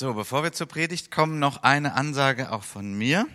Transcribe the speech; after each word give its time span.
So, 0.00 0.14
bevor 0.14 0.42
wir 0.42 0.52
zur 0.54 0.66
Predigt 0.66 1.10
kommen, 1.10 1.40
noch 1.40 1.62
eine 1.62 1.92
Ansage 1.92 2.52
auch 2.52 2.64
von 2.64 2.94
mir. 2.94 3.26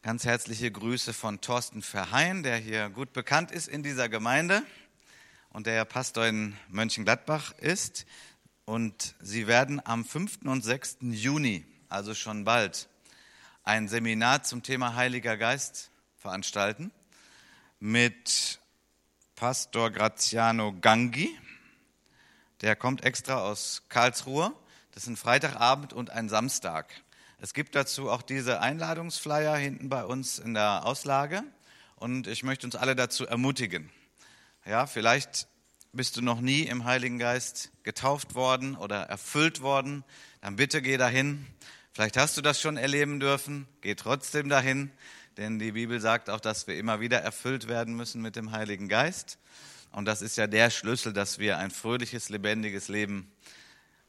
Ganz 0.00 0.24
herzliche 0.24 0.70
Grüße 0.70 1.12
von 1.12 1.40
Thorsten 1.40 1.82
Verheyen, 1.82 2.44
der 2.44 2.56
hier 2.56 2.88
gut 2.88 3.12
bekannt 3.12 3.50
ist 3.50 3.66
in 3.66 3.82
dieser 3.82 4.08
Gemeinde 4.08 4.62
und 5.50 5.66
der 5.66 5.84
Pastor 5.86 6.24
in 6.28 6.56
Mönchengladbach 6.68 7.50
ist. 7.58 8.06
Und 8.64 9.16
sie 9.20 9.48
werden 9.48 9.84
am 9.84 10.04
5. 10.04 10.42
und 10.44 10.62
6. 10.62 10.98
Juni, 11.00 11.64
also 11.88 12.14
schon 12.14 12.44
bald, 12.44 12.88
ein 13.64 13.88
Seminar 13.88 14.44
zum 14.44 14.62
Thema 14.62 14.94
Heiliger 14.94 15.36
Geist 15.36 15.90
veranstalten 16.16 16.92
mit 17.80 18.60
Pastor 19.34 19.90
Graziano 19.90 20.72
Gangi. 20.80 21.36
Der 22.60 22.76
kommt 22.76 23.02
extra 23.02 23.40
aus 23.40 23.82
Karlsruhe. 23.88 24.54
Das 24.94 25.02
ist 25.02 25.08
ein 25.08 25.16
Freitagabend 25.16 25.92
und 25.92 26.10
ein 26.10 26.28
Samstag. 26.28 26.86
Es 27.40 27.52
gibt 27.52 27.74
dazu 27.74 28.10
auch 28.10 28.22
diese 28.22 28.60
Einladungsflyer 28.60 29.56
hinten 29.56 29.88
bei 29.88 30.04
uns 30.04 30.38
in 30.38 30.54
der 30.54 30.86
Auslage. 30.86 31.42
Und 31.96 32.28
ich 32.28 32.44
möchte 32.44 32.64
uns 32.64 32.76
alle 32.76 32.94
dazu 32.94 33.26
ermutigen. 33.26 33.90
Ja, 34.64 34.86
vielleicht 34.86 35.48
bist 35.92 36.16
du 36.16 36.22
noch 36.22 36.40
nie 36.40 36.60
im 36.60 36.84
Heiligen 36.84 37.18
Geist 37.18 37.72
getauft 37.82 38.36
worden 38.36 38.76
oder 38.76 39.02
erfüllt 39.02 39.62
worden. 39.62 40.04
Dann 40.42 40.54
bitte 40.54 40.80
geh 40.80 40.96
dahin. 40.96 41.44
Vielleicht 41.92 42.16
hast 42.16 42.36
du 42.36 42.40
das 42.40 42.60
schon 42.60 42.76
erleben 42.76 43.18
dürfen. 43.18 43.66
Geh 43.80 43.96
trotzdem 43.96 44.48
dahin. 44.48 44.92
Denn 45.38 45.58
die 45.58 45.72
Bibel 45.72 46.00
sagt 46.00 46.30
auch, 46.30 46.38
dass 46.38 46.68
wir 46.68 46.78
immer 46.78 47.00
wieder 47.00 47.18
erfüllt 47.18 47.66
werden 47.66 47.96
müssen 47.96 48.22
mit 48.22 48.36
dem 48.36 48.52
Heiligen 48.52 48.88
Geist. 48.88 49.38
Und 49.90 50.04
das 50.04 50.22
ist 50.22 50.36
ja 50.36 50.46
der 50.46 50.70
Schlüssel, 50.70 51.12
dass 51.12 51.40
wir 51.40 51.58
ein 51.58 51.72
fröhliches, 51.72 52.28
lebendiges 52.28 52.86
Leben 52.86 53.32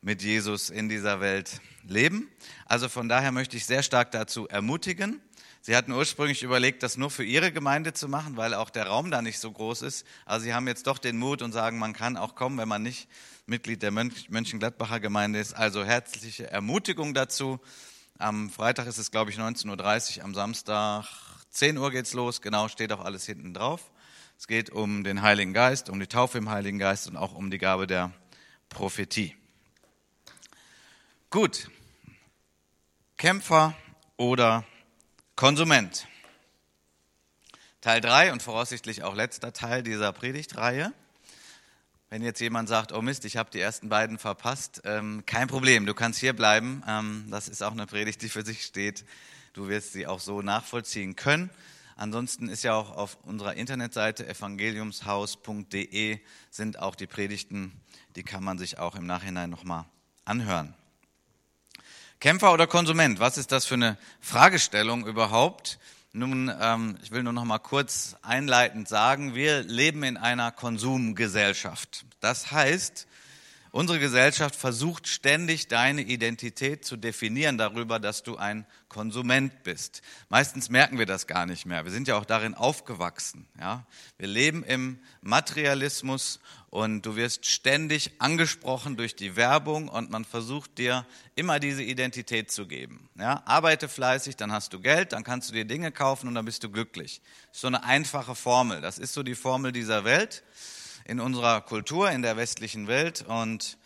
mit 0.05 0.21
Jesus 0.21 0.69
in 0.69 0.87
dieser 0.87 1.19
Welt 1.19 1.61
leben. 1.83 2.29
Also 2.67 2.89
von 2.89 3.09
daher 3.09 3.31
möchte 3.31 3.57
ich 3.57 3.65
sehr 3.65 3.81
stark 3.81 4.12
dazu 4.12 4.47
ermutigen. 4.47 5.20
Sie 5.62 5.75
hatten 5.75 5.91
ursprünglich 5.91 6.43
überlegt, 6.43 6.84
das 6.84 6.95
nur 6.95 7.09
für 7.09 7.23
Ihre 7.23 7.51
Gemeinde 7.51 7.91
zu 7.91 8.07
machen, 8.07 8.37
weil 8.37 8.53
auch 8.53 8.70
der 8.70 8.85
Raum 8.85 9.09
da 9.09 9.23
nicht 9.23 9.39
so 9.39 9.51
groß 9.51 9.81
ist. 9.81 10.05
Aber 10.25 10.39
Sie 10.39 10.53
haben 10.53 10.67
jetzt 10.67 10.85
doch 10.85 10.99
den 10.99 11.17
Mut 11.17 11.41
und 11.41 11.53
sagen, 11.53 11.79
man 11.79 11.93
kann 11.93 12.17
auch 12.17 12.35
kommen, 12.35 12.59
wenn 12.59 12.67
man 12.67 12.84
nicht 12.84 13.09
Mitglied 13.47 13.81
der 13.81 13.89
Mönchengladbacher 13.89 14.99
Gemeinde 14.99 15.39
ist. 15.39 15.53
Also 15.55 15.84
herzliche 15.84 16.51
Ermutigung 16.51 17.15
dazu. 17.15 17.59
Am 18.19 18.51
Freitag 18.51 18.85
ist 18.85 18.99
es, 18.99 19.09
glaube 19.09 19.31
ich, 19.31 19.40
19.30 19.40 20.19
Uhr, 20.19 20.23
am 20.23 20.35
Samstag 20.35 21.07
10 21.49 21.79
Uhr 21.79 21.90
geht's 21.90 22.13
los. 22.13 22.43
Genau, 22.43 22.67
steht 22.67 22.91
auch 22.91 23.03
alles 23.03 23.25
hinten 23.25 23.55
drauf. 23.55 23.91
Es 24.37 24.45
geht 24.45 24.69
um 24.69 25.03
den 25.03 25.23
Heiligen 25.23 25.53
Geist, 25.53 25.90
um 25.90 25.99
die 25.99 26.05
Taufe 26.05 26.37
im 26.37 26.51
Heiligen 26.51 26.77
Geist 26.77 27.07
und 27.07 27.17
auch 27.17 27.34
um 27.34 27.49
die 27.49 27.57
Gabe 27.57 27.87
der 27.87 28.12
Prophetie. 28.69 29.35
Gut. 31.35 31.69
Kämpfer 33.17 33.75
oder 34.15 34.63
Konsument. 35.35 36.07
Teil 37.81 37.99
3 37.99 38.31
und 38.31 38.41
voraussichtlich 38.41 39.03
auch 39.03 39.13
letzter 39.13 39.51
Teil 39.51 39.83
dieser 39.83 40.13
Predigtreihe. 40.13 40.93
Wenn 42.09 42.21
jetzt 42.21 42.39
jemand 42.39 42.69
sagt, 42.69 42.93
oh 42.93 43.01
Mist, 43.01 43.25
ich 43.25 43.35
habe 43.35 43.51
die 43.51 43.59
ersten 43.59 43.89
beiden 43.89 44.17
verpasst, 44.17 44.83
ähm, 44.85 45.25
kein 45.25 45.49
Problem, 45.49 45.85
du 45.85 45.93
kannst 45.93 46.21
hier 46.21 46.31
bleiben. 46.31 46.81
Ähm, 46.87 47.27
das 47.29 47.49
ist 47.49 47.61
auch 47.61 47.73
eine 47.73 47.85
Predigt, 47.85 48.21
die 48.21 48.29
für 48.29 48.45
sich 48.45 48.63
steht. 48.63 49.03
Du 49.51 49.67
wirst 49.67 49.91
sie 49.91 50.07
auch 50.07 50.21
so 50.21 50.41
nachvollziehen 50.41 51.17
können. 51.17 51.49
Ansonsten 51.97 52.47
ist 52.47 52.63
ja 52.63 52.75
auch 52.75 52.95
auf 52.95 53.17
unserer 53.23 53.55
Internetseite 53.55 54.25
evangeliumshaus.de 54.25 56.17
sind 56.49 56.79
auch 56.79 56.95
die 56.95 57.07
Predigten, 57.07 57.73
die 58.15 58.23
kann 58.23 58.41
man 58.41 58.57
sich 58.57 58.79
auch 58.79 58.95
im 58.95 59.05
Nachhinein 59.05 59.49
nochmal 59.49 59.83
anhören. 60.23 60.73
Kämpfer 62.20 62.54
oder 62.54 62.68
Konsument, 62.68 63.20
was 63.20 63.38
ist 63.38 63.52
das 63.52 63.66
für 63.66 63.76
eine 63.76 63.98
Fragestellung 64.19 65.06
überhaupt? 65.06 65.80
Nun, 66.13 66.50
ähm, 66.62 66.97
ich 67.03 67.12
will 67.12 67.24
nur 67.24 67.34
noch 67.34 67.44
mal 67.44 67.59
kurz 67.59 68.16
einleitend 68.22 68.88
sagen, 68.88 69.36
wir 69.36 69.64
leben 69.64 70.02
in 70.03 70.16
einer 70.16 70.52
Konsumgesellschaft. 70.52 72.06
Das 72.22 72.52
heißt, 72.52 73.06
Unsere 73.75 74.00
Gesellschaft 74.00 74.56
versucht 74.56 75.06
ständig 75.06 75.68
deine 75.68 76.02
Identität 76.02 76.86
zu 76.86 76.96
definieren 76.96 77.58
darüber, 77.58 78.00
dass 78.00 78.24
du 78.24 78.38
ein 78.38 78.66
Konsument 78.88 79.63
bist. 79.63 80.02
Meistens 80.30 80.69
merken 80.69 80.97
wir 80.97 81.06
das 81.06 81.28
gar 81.28 81.46
nicht 81.46 81.66
mehr. 81.66 81.84
Wir 81.84 81.91
sind 81.91 82.08
ja 82.08 82.16
auch 82.16 82.24
darin 82.24 82.53
aufgewachsen. 82.53 83.46
Ja? 83.59 83.86
Wir 84.18 84.30
leben 84.30 84.63
im 84.63 85.00
Materialismus 85.22 86.40
und 86.69 87.06
du 87.06 87.18
wirst 87.18 87.47
ständig 87.47 88.13
angesprochen 88.19 88.96
durch 88.96 89.18
die 89.18 89.36
Werbung 89.36 89.90
und 89.90 90.09
man 90.09 90.24
versucht 90.24 90.78
dir 90.78 91.06
immer 91.36 91.59
diese 91.59 91.84
Identität 91.84 92.52
zu 92.52 92.68
geben. 92.68 93.09
Ja? 93.19 93.44
Arbeite 93.46 93.90
fleißig, 93.90 94.38
dann 94.38 94.53
hast 94.53 94.72
du 94.72 94.80
Geld, 94.80 95.12
dann 95.12 95.25
kannst 95.25 95.50
du 95.50 95.53
dir 95.53 95.66
Dinge 95.66 95.92
kaufen 95.92 96.30
und 96.30 96.36
dann 96.36 96.46
bist 96.46 96.63
du 96.63 96.69
glücklich. 96.69 97.22
Das 97.47 97.57
ist 97.57 97.62
so 97.62 97.68
eine 97.68 97.84
einfache 97.84 98.36
Formel. 98.36 98.80
Das 98.80 98.97
ist 98.97 99.12
so 99.12 99.22
die 99.22 99.36
Formel 99.36 99.74
dieser 99.74 100.06
Welt 100.06 100.44
in 101.06 101.20
unserer 101.20 101.62
Kultur, 101.62 102.12
in 102.12 102.22
der 102.22 102.36
westlichen 102.36 102.88
Welt. 102.88 103.24
Und 103.28 103.78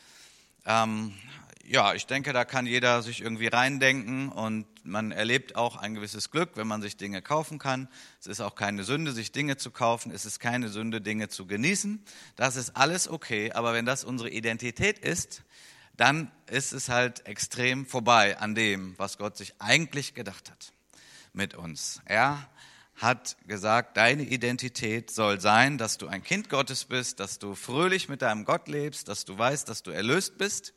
ähm, 0.66 1.13
ja, 1.66 1.94
ich 1.94 2.07
denke, 2.07 2.34
da 2.34 2.46
kann 2.46 2.66
jeder 2.66 3.03
sich 3.03 3.22
irgendwie 3.22 3.47
reindenken 3.47 4.30
und 4.30 4.66
man 4.85 5.12
erlebt 5.12 5.56
auch 5.56 5.75
ein 5.75 5.94
gewisses 5.94 6.31
Glück, 6.31 6.52
wenn 6.56 6.66
man 6.66 6.81
sich 6.81 6.97
Dinge 6.97 7.22
kaufen 7.22 7.59
kann. 7.59 7.90
Es 8.19 8.28
ist 8.28 8.41
auch 8.41 8.56
keine 8.56 8.84
Sünde, 8.84 9.12
sich 9.12 9.31
Dinge 9.31 9.57
zu 9.57 9.69
kaufen. 9.69 10.12
Es 10.12 10.25
ist 10.25 10.40
keine 10.40 10.69
Sünde, 10.69 11.02
Dinge 11.02 11.28
zu 11.28 11.46
genießen. 11.46 12.03
Das 12.35 12.56
ist 12.56 12.75
alles 12.75 13.07
okay. 13.07 13.51
Aber 13.51 13.74
wenn 13.74 13.86
das 13.86 14.03
unsere 14.03 14.30
Identität 14.30 14.97
ist, 14.97 15.44
dann 15.96 16.31
ist 16.50 16.72
es 16.72 16.88
halt 16.88 17.28
extrem 17.28 17.86
vorbei 17.86 18.40
an 18.40 18.56
dem, 18.56 18.97
was 18.97 19.18
Gott 19.18 19.36
sich 19.36 19.53
eigentlich 19.59 20.16
gedacht 20.16 20.50
hat 20.50 20.72
mit 21.34 21.53
uns. 21.53 22.01
Er 22.06 22.50
hat 22.99 23.37
gesagt, 23.47 23.95
deine 23.95 24.23
Identität 24.23 25.09
soll 25.09 25.39
sein, 25.39 25.77
dass 25.77 25.97
du 25.97 26.07
ein 26.07 26.21
Kind 26.21 26.49
Gottes 26.49 26.85
bist, 26.85 27.19
dass 27.21 27.39
du 27.39 27.55
fröhlich 27.55 28.09
mit 28.09 28.21
deinem 28.21 28.43
Gott 28.43 28.67
lebst, 28.67 29.07
dass 29.07 29.23
du 29.23 29.37
weißt, 29.37 29.69
dass 29.69 29.83
du 29.83 29.91
erlöst 29.91 30.37
bist 30.37 30.73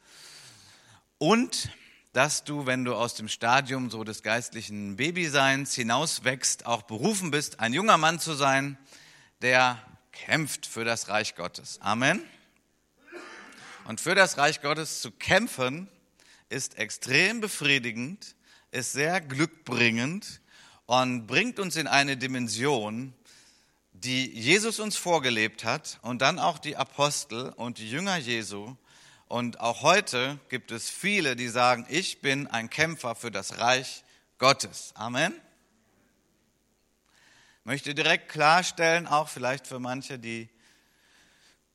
und 1.19 1.71
dass 2.13 2.45
du, 2.45 2.67
wenn 2.67 2.85
du 2.85 2.95
aus 2.95 3.15
dem 3.15 3.27
Stadium 3.29 3.91
so 3.91 4.05
des 4.05 4.23
geistlichen 4.23 4.97
Babyseins 4.97 5.75
hinauswächst, 5.75 6.67
auch 6.67 6.83
berufen 6.83 7.31
bist, 7.33 7.59
ein 7.59 7.73
junger 7.73 7.99
Mann 7.99 8.21
zu 8.21 8.35
sein, 8.35 8.79
der 9.41 9.83
kämpft 10.13 10.67
für 10.67 10.85
das 10.85 11.09
Reich 11.09 11.35
Gottes. 11.35 11.81
Amen. 11.81 12.23
Und 13.89 14.01
für 14.01 14.15
das 14.15 14.37
Reich 14.39 14.61
Gottes 14.61 15.01
zu 15.01 15.11
kämpfen 15.11 15.89
ist 16.51 16.79
extrem 16.79 17.41
befriedigend, 17.41 18.37
ist 18.71 18.93
sehr 18.93 19.21
glückbringend 19.21 20.42
und 20.87 21.27
bringt 21.27 21.59
uns 21.59 21.77
in 21.77 21.87
eine 21.87 22.17
Dimension, 22.17 23.15
die 23.93 24.27
Jesus 24.31 24.81
uns 24.81 24.97
vorgelebt 24.97 25.65
hat 25.65 25.99
und 26.03 26.23
dann 26.23 26.39
auch 26.39 26.59
die 26.59 26.77
Apostel 26.77 27.51
und 27.51 27.79
die 27.79 27.91
Jünger 27.91 28.17
Jesu. 28.17 28.77
Und 29.29 29.61
auch 29.61 29.83
heute 29.83 30.39
gibt 30.49 30.73
es 30.73 30.91
viele, 30.91 31.37
die 31.37 31.49
sagen, 31.49 31.87
ich 31.89 32.21
bin 32.21 32.47
ein 32.49 32.69
Kämpfer 32.69 33.15
für 33.15 33.31
das 33.31 33.59
Reich 33.59 34.05
Gottes. 34.39 34.93
Amen. 34.95 35.33
Ich 37.61 37.67
möchte 37.67 37.95
direkt 37.95 38.29
klarstellen, 38.29 39.07
auch 39.07 39.29
vielleicht 39.29 39.69
für 39.69 39.79
manche, 39.79 40.19
die 40.19 40.49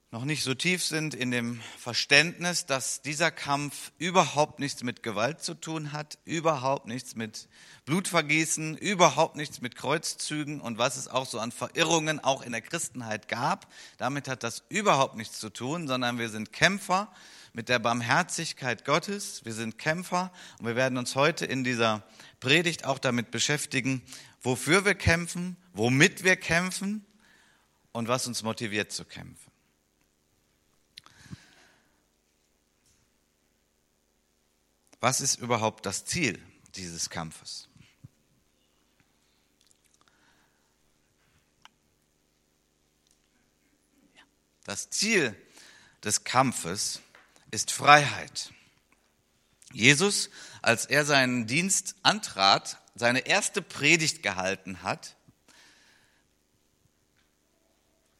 noch 0.09 0.23
nicht 0.23 0.43
so 0.43 0.53
tief 0.53 0.85
sind 0.85 1.13
in 1.13 1.31
dem 1.31 1.59
Verständnis, 1.77 2.65
dass 2.65 3.01
dieser 3.01 3.29
Kampf 3.29 3.91
überhaupt 3.97 4.59
nichts 4.59 4.81
mit 4.81 5.03
Gewalt 5.03 5.41
zu 5.43 5.53
tun 5.53 5.91
hat, 5.91 6.17
überhaupt 6.23 6.87
nichts 6.87 7.15
mit 7.15 7.49
Blutvergießen, 7.85 8.77
überhaupt 8.77 9.35
nichts 9.35 9.59
mit 9.59 9.75
Kreuzzügen 9.75 10.61
und 10.61 10.77
was 10.77 10.95
es 10.95 11.09
auch 11.09 11.25
so 11.25 11.39
an 11.39 11.51
Verirrungen 11.51 12.23
auch 12.23 12.41
in 12.41 12.53
der 12.53 12.61
Christenheit 12.61 13.27
gab. 13.27 13.71
Damit 13.97 14.29
hat 14.29 14.43
das 14.43 14.63
überhaupt 14.69 15.17
nichts 15.17 15.39
zu 15.39 15.49
tun, 15.49 15.89
sondern 15.89 16.17
wir 16.19 16.29
sind 16.29 16.53
Kämpfer 16.53 17.11
mit 17.51 17.67
der 17.67 17.79
Barmherzigkeit 17.79 18.85
Gottes. 18.85 19.43
Wir 19.43 19.53
sind 19.53 19.77
Kämpfer 19.77 20.31
und 20.59 20.67
wir 20.67 20.77
werden 20.77 20.97
uns 20.97 21.15
heute 21.15 21.45
in 21.45 21.65
dieser 21.65 22.03
Predigt 22.39 22.85
auch 22.85 22.99
damit 22.99 23.29
beschäftigen, 23.29 24.01
wofür 24.41 24.85
wir 24.85 24.95
kämpfen, 24.95 25.57
womit 25.73 26.23
wir 26.23 26.37
kämpfen 26.37 27.05
und 27.91 28.07
was 28.07 28.25
uns 28.25 28.43
motiviert 28.43 28.93
zu 28.93 29.03
kämpfen. 29.03 29.46
Was 34.99 35.21
ist 35.21 35.39
überhaupt 35.39 35.85
das 35.85 36.05
Ziel 36.05 36.41
dieses 36.75 37.09
Kampfes? 37.09 37.67
Das 44.63 44.89
Ziel 44.89 45.35
des 46.03 46.23
Kampfes 46.23 47.01
ist 47.51 47.71
Freiheit. 47.71 48.51
Jesus, 49.71 50.29
als 50.61 50.85
er 50.85 51.05
seinen 51.05 51.47
Dienst 51.47 51.95
antrat, 52.03 52.77
seine 52.95 53.19
erste 53.19 53.61
Predigt 53.61 54.23
gehalten 54.23 54.81
hat, 54.81 55.15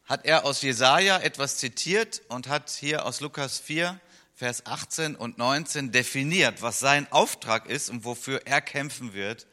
hat 0.06 0.26
er 0.26 0.46
aus 0.46 0.62
Jesaja 0.62 1.20
etwas 1.20 1.58
zitiert 1.58 2.22
und 2.30 2.48
hat 2.48 2.70
hier 2.70 3.06
aus 3.06 3.20
Lukas 3.20 3.60
4 3.60 4.00
Vers 4.38 4.68
18 4.68 5.16
und 5.16 5.40
19 5.40 5.92
definiert, 5.92 6.62
was 6.62 6.80
sein 6.80 7.12
Auftrag 7.12 7.66
ist 7.66 7.90
und 7.90 8.06
wofür 8.06 8.46
er 8.46 8.62
kämpfen 8.62 9.14
wird 9.14 9.48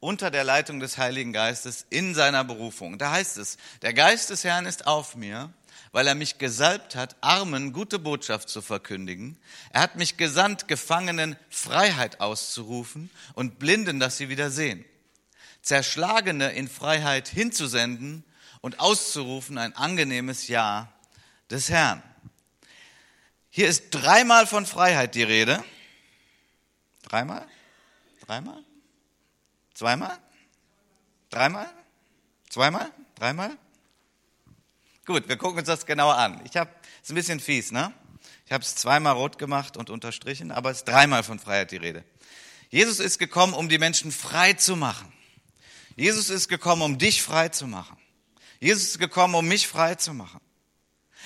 unter 0.00 0.30
der 0.30 0.44
Leitung 0.44 0.80
des 0.80 0.96
Heiligen 0.96 1.34
Geistes 1.34 1.84
in 1.90 2.14
seiner 2.14 2.42
Berufung. 2.42 2.96
Da 2.96 3.10
heißt 3.10 3.36
es, 3.36 3.58
der 3.82 3.92
Geist 3.92 4.30
des 4.30 4.42
Herrn 4.42 4.64
ist 4.64 4.86
auf 4.86 5.14
mir, 5.14 5.52
weil 5.92 6.06
er 6.06 6.14
mich 6.14 6.38
gesalbt 6.38 6.96
hat, 6.96 7.16
Armen 7.20 7.74
gute 7.74 7.98
Botschaft 7.98 8.48
zu 8.48 8.62
verkündigen. 8.62 9.38
Er 9.74 9.82
hat 9.82 9.96
mich 9.96 10.16
gesandt, 10.16 10.68
Gefangenen 10.68 11.36
Freiheit 11.50 12.20
auszurufen 12.20 13.10
und 13.34 13.58
Blinden, 13.58 14.00
dass 14.00 14.16
sie 14.16 14.30
wieder 14.30 14.50
sehen. 14.50 14.86
Zerschlagene 15.60 16.50
in 16.52 16.70
Freiheit 16.70 17.28
hinzusenden 17.28 18.24
und 18.62 18.80
auszurufen 18.80 19.58
ein 19.58 19.76
angenehmes 19.76 20.48
Ja 20.48 20.90
des 21.50 21.68
Herrn. 21.68 22.02
Hier 23.60 23.68
ist 23.68 23.90
dreimal 23.90 24.46
von 24.46 24.64
Freiheit 24.64 25.14
die 25.14 25.22
Rede. 25.22 25.62
Dreimal? 27.02 27.46
Dreimal? 28.24 28.64
Zweimal? 29.74 30.18
Dreimal? 31.28 31.70
Zweimal? 32.48 32.90
Dreimal? 33.16 33.58
Gut, 35.04 35.28
wir 35.28 35.36
gucken 35.36 35.58
uns 35.58 35.66
das 35.66 35.84
genauer 35.84 36.16
an. 36.16 36.40
Ich 36.46 36.56
habe, 36.56 36.70
ist 37.02 37.10
ein 37.10 37.14
bisschen 37.14 37.38
fies, 37.38 37.70
ne? 37.70 37.92
Ich 38.46 38.52
habe 38.52 38.64
es 38.64 38.76
zweimal 38.76 39.12
rot 39.12 39.36
gemacht 39.36 39.76
und 39.76 39.90
unterstrichen, 39.90 40.52
aber 40.52 40.70
es 40.70 40.78
ist 40.78 40.88
dreimal 40.88 41.22
von 41.22 41.38
Freiheit 41.38 41.70
die 41.70 41.76
Rede. 41.76 42.02
Jesus 42.70 42.98
ist 42.98 43.18
gekommen, 43.18 43.52
um 43.52 43.68
die 43.68 43.76
Menschen 43.76 44.10
frei 44.10 44.54
zu 44.54 44.74
machen. 44.74 45.12
Jesus 45.96 46.30
ist 46.30 46.48
gekommen, 46.48 46.80
um 46.80 46.96
dich 46.96 47.20
frei 47.20 47.50
zu 47.50 47.66
machen. 47.66 47.98
Jesus 48.58 48.84
ist 48.84 48.98
gekommen, 48.98 49.34
um 49.34 49.46
mich 49.46 49.68
frei 49.68 49.96
zu 49.96 50.14
machen. 50.14 50.40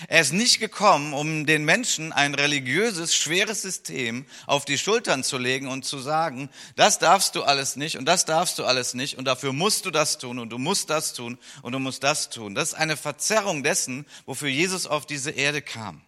Er 0.08 0.20
ist 0.20 0.32
nicht 0.32 0.58
gekommen, 0.58 1.14
um 1.14 1.46
den 1.46 1.64
Menschen 1.64 2.12
ein 2.12 2.34
religiöses, 2.34 3.14
schweres 3.14 3.62
System 3.62 4.26
auf 4.46 4.64
die 4.64 4.76
Schultern 4.76 5.22
zu 5.22 5.38
legen 5.38 5.68
und 5.68 5.84
zu 5.84 5.98
sagen, 5.98 6.50
das 6.74 6.98
darfst 6.98 7.36
du 7.36 7.44
alles 7.44 7.76
nicht 7.76 7.96
und 7.96 8.04
das 8.04 8.24
darfst 8.24 8.58
du 8.58 8.64
alles 8.64 8.94
nicht 8.94 9.18
und 9.18 9.24
dafür 9.24 9.52
musst 9.52 9.86
du 9.86 9.90
das 9.90 10.18
tun 10.18 10.38
und 10.38 10.50
du 10.50 10.58
musst 10.58 10.90
das 10.90 11.12
tun 11.12 11.38
und 11.62 11.72
du 11.72 11.78
musst 11.78 12.02
das 12.02 12.28
tun. 12.28 12.54
Das 12.54 12.70
ist 12.70 12.74
eine 12.74 12.96
Verzerrung 12.96 13.62
dessen, 13.62 14.04
wofür 14.26 14.48
Jesus 14.48 14.86
auf 14.86 15.06
diese 15.06 15.30
Erde 15.30 15.62
kam. 15.62 16.02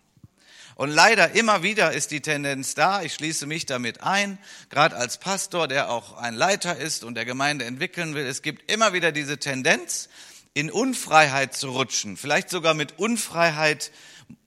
Und 0.75 0.91
leider 0.91 1.31
immer 1.31 1.63
wieder 1.63 1.93
ist 1.93 2.11
die 2.11 2.21
Tendenz 2.21 2.75
da, 2.75 3.01
ich 3.01 3.15
schließe 3.15 3.47
mich 3.47 3.65
damit 3.65 4.03
ein, 4.03 4.37
gerade 4.69 4.95
als 4.97 5.17
Pastor, 5.17 5.69
der 5.69 5.91
auch 5.91 6.19
ein 6.19 6.35
Leiter 6.35 6.77
ist 6.77 7.03
und 7.03 7.15
der 7.15 7.25
Gemeinde 7.25 7.65
entwickeln 7.65 8.15
will, 8.15 8.27
es 8.27 8.43
gibt 8.43 8.71
immer 8.71 8.93
wieder 8.93 9.11
diese 9.11 9.39
Tendenz, 9.39 10.11
in 10.57 10.71
Unfreiheit 10.71 11.55
zu 11.55 11.69
rutschen, 11.69 12.17
vielleicht 12.17 12.49
sogar 12.49 12.73
mit 12.73 12.99
Unfreiheit 12.99 13.93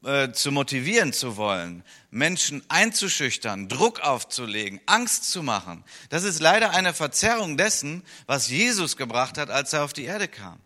äh, 0.04 0.32
zu 0.32 0.52
motivieren 0.52 1.14
zu 1.14 1.38
wollen, 1.38 1.84
Menschen 2.10 2.64
einzuschüchtern, 2.68 3.70
Druck 3.70 4.00
aufzulegen, 4.00 4.82
Angst 4.88 5.32
zu 5.32 5.44
machen. 5.44 5.84
Das 6.10 6.24
ist 6.24 6.40
leider 6.40 6.72
eine 6.72 6.96
Verzerrung 6.96 7.58
dessen, 7.58 8.02
was 8.26 8.50
Jesus 8.50 8.98
gebracht 8.98 9.38
hat, 9.38 9.52
als 9.52 9.72
er 9.74 9.84
auf 9.84 9.94
die 9.94 10.06
Erde 10.06 10.28
kam. 10.28 10.60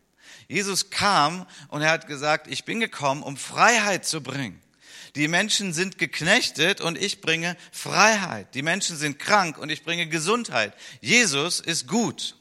Jesus 0.48 0.92
kam 0.92 1.46
und 1.68 1.82
er 1.82 1.92
hat 1.92 2.08
gesagt, 2.08 2.48
ich 2.48 2.64
bin 2.64 2.80
gekommen, 2.80 3.22
um 3.22 3.36
Freiheit 3.36 4.06
zu 4.06 4.24
bringen. 4.24 4.62
Die 5.18 5.28
Menschen 5.28 5.74
sind 5.74 5.98
geknechtet 5.98 6.80
und 6.80 6.98
ich 6.98 7.20
bringe 7.20 7.58
Freiheit. 7.74 8.56
Die 8.56 8.62
Menschen 8.62 8.96
sind 8.96 9.20
krank 9.20 9.58
und 9.58 9.70
ich 9.70 9.84
bringe 9.84 10.08
Gesundheit. 10.08 10.74
Jesus 11.02 11.60
ist 11.60 11.86
gut. 11.90 12.38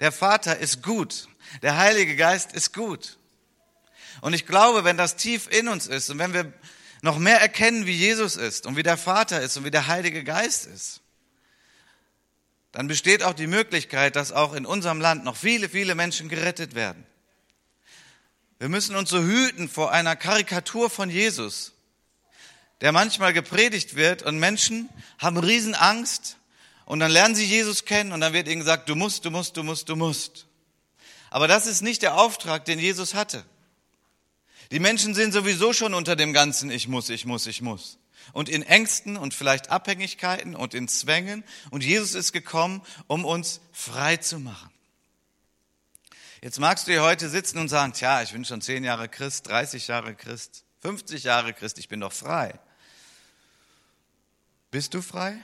Der 0.00 0.10
Vater 0.10 0.58
ist 0.58 0.82
gut. 0.82 1.28
Der 1.62 1.76
Heilige 1.76 2.16
Geist 2.16 2.52
ist 2.52 2.72
gut. 2.72 3.18
Und 4.20 4.34
ich 4.34 4.46
glaube, 4.46 4.84
wenn 4.84 4.96
das 4.96 5.16
tief 5.16 5.48
in 5.50 5.68
uns 5.68 5.86
ist 5.86 6.10
und 6.10 6.18
wenn 6.18 6.32
wir 6.32 6.52
noch 7.02 7.18
mehr 7.18 7.40
erkennen, 7.40 7.86
wie 7.86 7.96
Jesus 7.96 8.36
ist 8.36 8.66
und 8.66 8.76
wie 8.76 8.82
der 8.82 8.98
Vater 8.98 9.40
ist 9.40 9.56
und 9.56 9.64
wie 9.64 9.70
der 9.70 9.86
Heilige 9.86 10.24
Geist 10.24 10.66
ist, 10.66 11.00
dann 12.72 12.86
besteht 12.86 13.22
auch 13.22 13.32
die 13.32 13.46
Möglichkeit, 13.46 14.16
dass 14.16 14.32
auch 14.32 14.54
in 14.54 14.66
unserem 14.66 15.00
Land 15.00 15.24
noch 15.24 15.36
viele, 15.36 15.68
viele 15.68 15.94
Menschen 15.94 16.28
gerettet 16.28 16.74
werden. 16.74 17.04
Wir 18.58 18.68
müssen 18.68 18.94
uns 18.94 19.10
so 19.10 19.22
hüten 19.22 19.68
vor 19.68 19.90
einer 19.90 20.16
Karikatur 20.16 20.90
von 20.90 21.10
Jesus, 21.10 21.72
der 22.80 22.92
manchmal 22.92 23.32
gepredigt 23.32 23.96
wird 23.96 24.22
und 24.22 24.38
Menschen 24.38 24.88
haben 25.18 25.38
Riesenangst 25.38 26.36
und 26.84 27.00
dann 27.00 27.10
lernen 27.10 27.34
sie 27.34 27.46
Jesus 27.46 27.84
kennen 27.86 28.12
und 28.12 28.20
dann 28.20 28.34
wird 28.34 28.48
ihnen 28.48 28.60
gesagt, 28.60 28.88
du 28.88 28.94
musst, 28.94 29.24
du 29.24 29.30
musst, 29.30 29.56
du 29.56 29.62
musst, 29.62 29.88
du 29.88 29.96
musst. 29.96 30.46
Aber 31.30 31.48
das 31.48 31.66
ist 31.66 31.80
nicht 31.80 32.02
der 32.02 32.16
Auftrag, 32.16 32.64
den 32.64 32.78
Jesus 32.78 33.14
hatte. 33.14 33.44
Die 34.72 34.80
Menschen 34.80 35.14
sind 35.14 35.32
sowieso 35.32 35.72
schon 35.72 35.94
unter 35.94 36.16
dem 36.16 36.32
ganzen 36.32 36.70
Ich 36.70 36.86
muss, 36.86 37.08
ich 37.08 37.24
muss, 37.24 37.46
ich 37.46 37.62
muss. 37.62 37.98
Und 38.32 38.48
in 38.48 38.62
Ängsten 38.62 39.16
und 39.16 39.34
vielleicht 39.34 39.70
Abhängigkeiten 39.70 40.54
und 40.54 40.74
in 40.74 40.86
Zwängen. 40.86 41.42
Und 41.70 41.82
Jesus 41.82 42.14
ist 42.14 42.32
gekommen, 42.32 42.82
um 43.06 43.24
uns 43.24 43.60
frei 43.72 44.16
zu 44.16 44.38
machen. 44.38 44.70
Jetzt 46.42 46.58
magst 46.58 46.86
du 46.86 46.92
hier 46.92 47.02
heute 47.02 47.28
sitzen 47.28 47.58
und 47.58 47.68
sagen, 47.68 47.92
tja, 47.92 48.22
ich 48.22 48.32
bin 48.32 48.44
schon 48.44 48.62
zehn 48.62 48.82
Jahre 48.82 49.08
Christ, 49.08 49.48
30 49.48 49.88
Jahre 49.88 50.14
Christ, 50.14 50.64
50 50.80 51.24
Jahre 51.24 51.52
Christ, 51.52 51.78
ich 51.78 51.88
bin 51.88 52.00
doch 52.00 52.12
frei. 52.12 52.58
Bist 54.70 54.94
du 54.94 55.02
frei? 55.02 55.36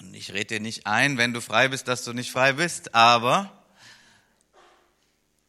Und 0.00 0.14
ich 0.14 0.32
rede 0.32 0.46
dir 0.46 0.60
nicht 0.60 0.86
ein, 0.86 1.18
wenn 1.18 1.32
du 1.32 1.40
frei 1.40 1.68
bist, 1.68 1.88
dass 1.88 2.04
du 2.04 2.12
nicht 2.12 2.30
frei 2.30 2.52
bist, 2.54 2.94
aber 2.94 3.52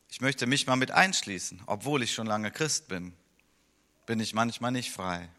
ich 0.09 0.21
möchte 0.21 0.47
mich 0.47 0.67
mal 0.67 0.75
mit 0.75 0.91
einschließen. 0.91 1.61
Obwohl 1.65 2.01
ich 2.03 2.13
schon 2.13 2.27
lange 2.27 2.51
Christ 2.51 2.87
bin, 2.87 3.13
bin 4.05 4.19
ich 4.19 4.33
manchmal 4.33 4.71
nicht 4.71 4.91
frei. 4.91 5.29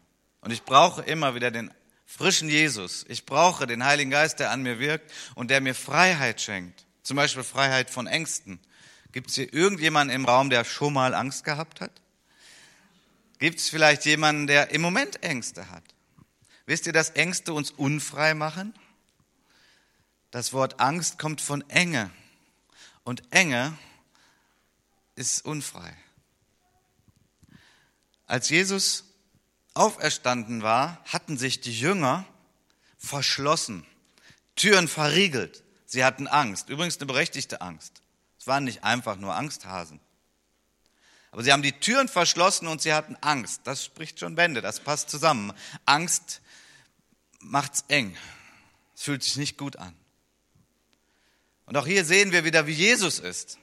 Und 0.41 0.51
ich 0.51 0.63
brauche 0.63 1.01
immer 1.01 1.35
wieder 1.35 1.51
den 1.51 1.73
frischen 2.05 2.49
Jesus. 2.49 3.05
Ich 3.09 3.25
brauche 3.25 3.67
den 3.67 3.83
Heiligen 3.83 4.11
Geist, 4.11 4.39
der 4.39 4.51
an 4.51 4.61
mir 4.61 4.79
wirkt 4.79 5.11
und 5.35 5.51
der 5.51 5.61
mir 5.61 5.75
Freiheit 5.75 6.39
schenkt. 6.41 6.85
Zum 7.03 7.17
Beispiel 7.17 7.43
Freiheit 7.43 7.89
von 7.89 8.07
Ängsten. 8.07 8.59
Gibt 9.11 9.29
es 9.29 9.35
hier 9.35 9.53
irgendjemanden 9.53 10.15
im 10.15 10.25
Raum, 10.25 10.49
der 10.49 10.63
schon 10.63 10.93
mal 10.93 11.13
Angst 11.13 11.43
gehabt 11.43 11.81
hat? 11.81 11.91
Gibt 13.39 13.59
es 13.59 13.69
vielleicht 13.69 14.05
jemanden, 14.05 14.47
der 14.47 14.71
im 14.71 14.81
Moment 14.81 15.23
Ängste 15.23 15.69
hat? 15.69 15.83
Wisst 16.65 16.85
ihr, 16.85 16.93
dass 16.93 17.11
Ängste 17.11 17.53
uns 17.53 17.71
unfrei 17.71 18.33
machen? 18.33 18.73
Das 20.31 20.53
Wort 20.53 20.79
Angst 20.79 21.17
kommt 21.17 21.41
von 21.41 21.67
Enge. 21.69 22.11
Und 23.03 23.23
Enge 23.31 23.77
ist 25.15 25.43
unfrei. 25.45 25.95
Als 28.27 28.49
Jesus 28.49 29.05
auferstanden 29.73 30.61
war, 30.61 31.03
hatten 31.05 31.37
sich 31.37 31.61
die 31.61 31.77
Jünger 31.77 32.25
verschlossen, 32.97 33.85
Türen 34.55 34.87
verriegelt. 34.87 35.63
Sie 35.85 36.03
hatten 36.03 36.27
Angst. 36.27 36.69
Übrigens 36.69 36.97
eine 36.97 37.07
berechtigte 37.07 37.61
Angst. 37.61 38.03
Es 38.37 38.45
waren 38.45 38.65
nicht 38.65 38.83
einfach 38.83 39.15
nur 39.15 39.35
Angsthasen. 39.35 39.99
Aber 41.31 41.43
sie 41.43 41.51
haben 41.51 41.63
die 41.63 41.79
Türen 41.79 42.07
verschlossen 42.07 42.67
und 42.67 42.81
sie 42.81 42.93
hatten 42.93 43.15
Angst. 43.21 43.61
Das 43.63 43.85
spricht 43.85 44.19
schon 44.19 44.35
Bände, 44.35 44.61
das 44.61 44.79
passt 44.79 45.09
zusammen. 45.09 45.53
Angst 45.85 46.41
macht's 47.39 47.85
eng. 47.87 48.15
Es 48.95 49.03
fühlt 49.03 49.23
sich 49.23 49.37
nicht 49.37 49.57
gut 49.57 49.77
an. 49.77 49.95
Und 51.69 51.77
auch 51.77 51.85
hier 51.85 52.03
sehen 52.03 52.31
wir 52.31 52.43
wieder, 52.43 52.65
wie 52.65 52.73
Jesus 52.73 53.19
ist. 53.19 53.59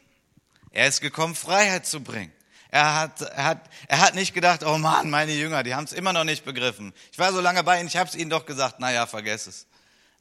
Er 0.71 0.87
ist 0.87 1.01
gekommen, 1.01 1.35
Freiheit 1.35 1.87
zu 1.87 2.01
bringen. 2.01 2.33
Er 2.69 2.95
hat, 2.95 3.21
er 3.21 3.45
hat, 3.45 3.71
er 3.89 4.01
hat 4.01 4.15
nicht 4.15 4.33
gedacht, 4.33 4.63
oh 4.65 4.79
Mann, 4.79 5.11
meine 5.11 5.33
Jünger, 5.33 5.65
die 5.65 5.75
haben 5.75 5.87
es 5.87 5.93
immer 5.93 6.13
noch 6.13 6.23
nicht 6.23 6.45
begriffen. 6.45 6.95
Ich 7.11 7.19
war 7.19 7.33
so 7.33 7.41
lange 7.41 7.65
bei 7.65 7.81
ihnen, 7.81 7.89
ich 7.89 7.97
habe 7.97 8.09
es 8.09 8.15
ihnen 8.15 8.31
doch 8.31 8.47
gesagt, 8.47 8.79
naja, 8.79 9.07
vergess 9.07 9.49
es. 9.49 9.67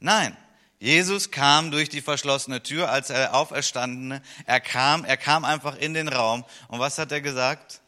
Nein, 0.00 0.36
Jesus 0.80 1.30
kam 1.30 1.70
durch 1.70 1.88
die 1.88 2.00
verschlossene 2.00 2.60
Tür 2.60 2.90
als 2.90 3.10
er 3.10 3.36
Auferstandene. 3.36 4.20
Er 4.46 4.58
kam, 4.58 5.04
er 5.04 5.16
kam 5.16 5.44
einfach 5.44 5.76
in 5.76 5.94
den 5.94 6.08
Raum. 6.08 6.44
Und 6.66 6.80
was 6.80 6.98
hat 6.98 7.12
er 7.12 7.20
gesagt? 7.20 7.82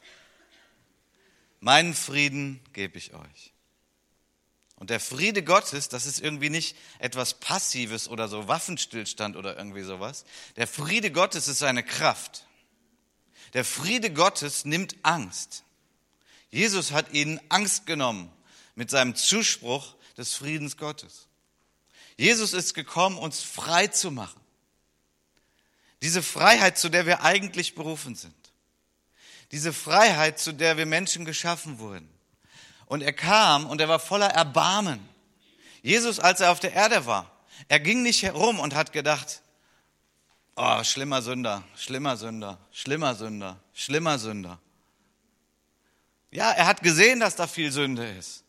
Meinen 1.58 1.92
Frieden 1.92 2.60
gebe 2.72 2.98
ich 2.98 3.14
euch. 3.14 3.52
Und 4.78 4.90
der 4.90 5.00
Friede 5.00 5.42
Gottes, 5.42 5.88
das 5.88 6.06
ist 6.06 6.20
irgendwie 6.20 6.50
nicht 6.50 6.76
etwas 7.00 7.34
Passives 7.34 8.08
oder 8.08 8.28
so 8.28 8.46
Waffenstillstand 8.46 9.36
oder 9.36 9.56
irgendwie 9.56 9.82
sowas. 9.82 10.24
Der 10.56 10.68
Friede 10.68 11.10
Gottes 11.10 11.48
ist 11.48 11.64
eine 11.64 11.82
Kraft. 11.82 12.46
Der 13.54 13.64
Friede 13.64 14.12
Gottes 14.12 14.64
nimmt 14.64 14.94
Angst. 15.02 15.64
Jesus 16.50 16.92
hat 16.92 17.12
ihnen 17.12 17.40
Angst 17.48 17.86
genommen 17.86 18.30
mit 18.76 18.88
seinem 18.90 19.16
Zuspruch 19.16 19.96
des 20.16 20.34
Friedens 20.34 20.76
Gottes. 20.76 21.26
Jesus 22.16 22.52
ist 22.52 22.74
gekommen, 22.74 23.18
uns 23.18 23.42
frei 23.42 23.88
zu 23.88 24.12
machen. 24.12 24.40
Diese 26.02 26.22
Freiheit, 26.22 26.78
zu 26.78 26.88
der 26.88 27.04
wir 27.04 27.22
eigentlich 27.22 27.74
berufen 27.74 28.14
sind. 28.14 28.34
Diese 29.50 29.72
Freiheit, 29.72 30.38
zu 30.38 30.52
der 30.52 30.76
wir 30.76 30.86
Menschen 30.86 31.24
geschaffen 31.24 31.80
wurden. 31.80 32.08
Und 32.88 33.02
er 33.02 33.12
kam 33.12 33.66
und 33.66 33.80
er 33.80 33.88
war 33.88 33.98
voller 33.98 34.30
Erbarmen. 34.30 35.06
Jesus, 35.82 36.18
als 36.18 36.40
er 36.40 36.50
auf 36.50 36.60
der 36.60 36.72
Erde 36.72 37.06
war, 37.06 37.30
er 37.68 37.80
ging 37.80 38.02
nicht 38.02 38.22
herum 38.22 38.58
und 38.58 38.74
hat 38.74 38.92
gedacht, 38.92 39.42
oh, 40.56 40.82
schlimmer 40.84 41.20
Sünder, 41.20 41.62
schlimmer 41.76 42.16
Sünder, 42.16 42.58
schlimmer 42.72 43.14
Sünder, 43.14 43.60
schlimmer 43.74 44.18
Sünder. 44.18 44.58
Ja, 46.30 46.50
er 46.52 46.66
hat 46.66 46.82
gesehen, 46.82 47.20
dass 47.20 47.36
da 47.36 47.46
viel 47.46 47.70
Sünde 47.72 48.08
ist. 48.08 48.42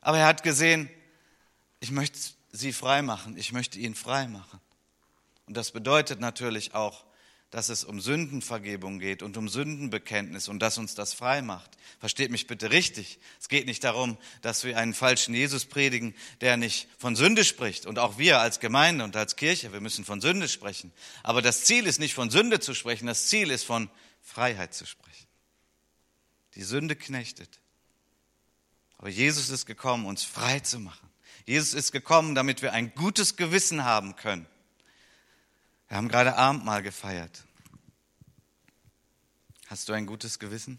Aber 0.00 0.18
er 0.18 0.26
hat 0.26 0.42
gesehen, 0.42 0.88
ich 1.80 1.90
möchte 1.90 2.18
sie 2.52 2.72
frei 2.72 3.02
machen, 3.02 3.36
ich 3.36 3.52
möchte 3.52 3.78
ihn 3.78 3.94
frei 3.94 4.28
machen. 4.28 4.60
Und 5.46 5.56
das 5.56 5.72
bedeutet 5.72 6.20
natürlich 6.20 6.74
auch, 6.74 7.04
dass 7.50 7.68
es 7.68 7.82
um 7.82 8.00
Sündenvergebung 8.00 9.00
geht 9.00 9.22
und 9.22 9.36
um 9.36 9.48
Sündenbekenntnis 9.48 10.48
und 10.48 10.60
dass 10.60 10.78
uns 10.78 10.94
das 10.94 11.14
frei 11.14 11.42
macht. 11.42 11.70
Versteht 11.98 12.30
mich 12.30 12.46
bitte 12.46 12.70
richtig. 12.70 13.18
Es 13.40 13.48
geht 13.48 13.66
nicht 13.66 13.82
darum, 13.82 14.18
dass 14.40 14.62
wir 14.62 14.78
einen 14.78 14.94
falschen 14.94 15.34
Jesus 15.34 15.64
predigen, 15.64 16.14
der 16.40 16.56
nicht 16.56 16.88
von 16.96 17.16
Sünde 17.16 17.44
spricht. 17.44 17.86
Und 17.86 17.98
auch 17.98 18.18
wir 18.18 18.40
als 18.40 18.60
Gemeinde 18.60 19.02
und 19.02 19.16
als 19.16 19.34
Kirche, 19.34 19.72
wir 19.72 19.80
müssen 19.80 20.04
von 20.04 20.20
Sünde 20.20 20.48
sprechen. 20.48 20.92
Aber 21.24 21.42
das 21.42 21.64
Ziel 21.64 21.86
ist 21.86 21.98
nicht 21.98 22.14
von 22.14 22.30
Sünde 22.30 22.60
zu 22.60 22.72
sprechen, 22.72 23.06
das 23.06 23.26
Ziel 23.26 23.50
ist 23.50 23.64
von 23.64 23.90
Freiheit 24.22 24.72
zu 24.72 24.86
sprechen. 24.86 25.26
Die 26.54 26.62
Sünde 26.62 26.94
knechtet. 26.94 27.58
Aber 28.98 29.08
Jesus 29.08 29.50
ist 29.50 29.66
gekommen, 29.66 30.06
uns 30.06 30.22
frei 30.22 30.60
zu 30.60 30.78
machen. 30.78 31.08
Jesus 31.46 31.74
ist 31.74 31.90
gekommen, 31.90 32.36
damit 32.36 32.62
wir 32.62 32.72
ein 32.74 32.94
gutes 32.94 33.36
Gewissen 33.36 33.84
haben 33.84 34.14
können. 34.14 34.46
Wir 35.90 35.96
haben 35.96 36.08
gerade 36.08 36.36
Abendmahl 36.36 36.84
gefeiert. 36.84 37.42
Hast 39.66 39.88
du 39.88 39.92
ein 39.92 40.06
gutes 40.06 40.38
Gewissen? 40.38 40.78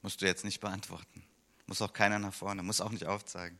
Musst 0.00 0.22
du 0.22 0.26
jetzt 0.26 0.42
nicht 0.42 0.60
beantworten. 0.60 1.22
Muss 1.66 1.82
auch 1.82 1.92
keiner 1.92 2.18
nach 2.18 2.32
vorne, 2.32 2.62
muss 2.62 2.80
auch 2.80 2.90
nicht 2.90 3.04
aufzeigen. 3.04 3.58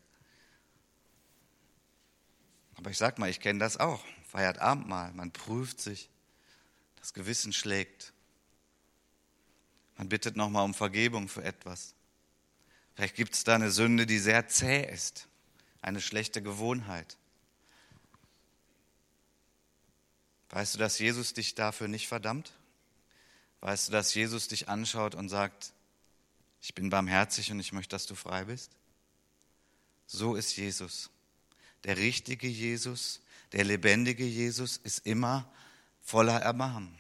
Aber 2.77 2.89
ich 2.89 2.97
sag 2.97 3.19
mal, 3.19 3.29
ich 3.29 3.39
kenne 3.39 3.59
das 3.59 3.77
auch. 3.77 4.03
Feiert 4.27 4.61
Abendmahl, 4.61 5.13
man 5.13 5.31
prüft 5.31 5.79
sich, 5.79 6.09
das 6.99 7.13
Gewissen 7.13 7.53
schlägt. 7.53 8.15
Man 9.99 10.09
bittet 10.09 10.37
nochmal 10.37 10.65
um 10.65 10.73
Vergebung 10.73 11.29
für 11.29 11.45
etwas. 11.45 11.95
Vielleicht 12.95 13.15
gibt 13.15 13.35
es 13.35 13.45
da 13.45 13.57
eine 13.57 13.71
Sünde, 13.71 14.07
die 14.07 14.21
sehr 14.21 14.49
zäh 14.49 14.91
ist, 14.91 15.29
eine 15.83 16.01
schlechte 16.01 16.41
Gewohnheit. 16.41 17.19
Weißt 20.57 20.75
du, 20.75 20.79
dass 20.79 20.99
Jesus 20.99 21.35
dich 21.35 21.55
dafür 21.55 21.87
nicht 21.87 22.09
verdammt? 22.09 22.51
Weißt 23.61 23.89
du, 23.89 23.93
dass 23.93 24.15
Jesus 24.15 24.49
dich 24.49 24.71
anschaut 24.71 25.15
und 25.15 25.29
sagt, 25.29 25.75
ich 26.63 26.75
bin 26.75 26.89
barmherzig 26.89 27.53
und 27.53 27.61
ich 27.61 27.73
möchte, 27.73 27.91
dass 27.91 28.07
du 28.07 28.15
frei 28.15 28.47
bist? 28.47 28.71
So 30.07 30.35
ist 30.35 30.57
Jesus. 30.57 31.11
Der 31.85 31.99
richtige 31.99 32.49
Jesus, 32.49 33.21
der 33.53 33.65
lebendige 33.65 34.25
Jesus 34.25 34.79
ist 34.79 35.05
immer 35.05 35.47
voller 36.01 36.41
Erbarmen. 36.41 36.97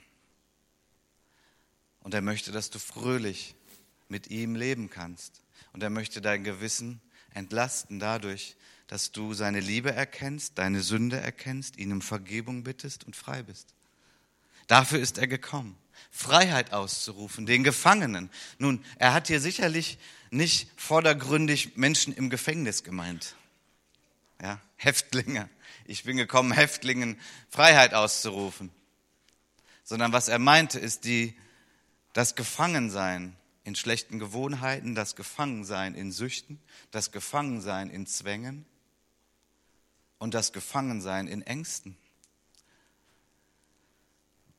Und 2.01 2.13
er 2.13 2.21
möchte, 2.21 2.53
dass 2.53 2.69
du 2.69 2.79
fröhlich 2.79 3.55
mit 4.11 4.27
ihm 4.27 4.55
leben 4.55 4.91
kannst. 4.91 5.41
Und 5.73 5.83
er 5.83 5.89
möchte 5.89 6.21
dein 6.21 6.45
Gewissen 6.45 7.01
entlasten 7.33 8.01
dadurch, 8.01 8.55
dass 8.87 9.13
du 9.13 9.35
seine 9.35 9.61
Liebe 9.61 9.93
erkennst, 9.93 10.59
deine 10.59 10.81
Sünde 10.81 11.19
erkennst, 11.19 11.77
ihn 11.77 11.93
um 11.93 12.03
Vergebung 12.03 12.63
bittest 12.63 13.05
und 13.05 13.17
frei 13.17 13.43
bist. 13.43 13.75
Dafür 14.67 15.01
ist 15.01 15.19
er 15.19 15.27
gekommen, 15.27 15.77
Freiheit 16.11 16.73
auszurufen, 16.73 17.47
den 17.47 17.65
Gefangenen. 17.65 18.31
Nun, 18.59 18.85
er 18.97 19.13
hat 19.13 19.29
hier 19.29 19.41
sicherlich 19.41 19.99
nicht 20.31 20.69
vordergründig 20.77 21.77
Menschen 21.77 22.15
im 22.15 22.31
Gefängnis 22.31 22.85
gemeint. 22.85 23.37
Ja, 24.41 24.61
Häftlinge. 24.77 25.49
Ich 25.87 26.05
bin 26.05 26.17
gekommen, 26.17 26.53
Häftlingen 26.53 27.19
Freiheit 27.49 27.95
auszurufen. 27.95 28.71
Sondern 29.85 30.13
was 30.13 30.29
er 30.29 30.39
meinte, 30.39 30.79
ist 30.79 31.05
die, 31.05 31.37
das 32.13 32.35
Gefangensein 32.35 33.37
in 33.65 33.75
schlechten 33.77 34.19
Gewohnheiten, 34.19 34.95
das 34.95 35.17
Gefangensein 35.17 35.95
in 35.95 36.13
Süchten, 36.13 36.61
das 36.91 37.13
Gefangensein 37.13 37.89
in 37.91 38.07
Zwängen, 38.07 38.67
und 40.19 40.35
das 40.35 40.53
Gefangensein 40.53 41.29
in 41.29 41.43
Ängsten. 41.43 41.97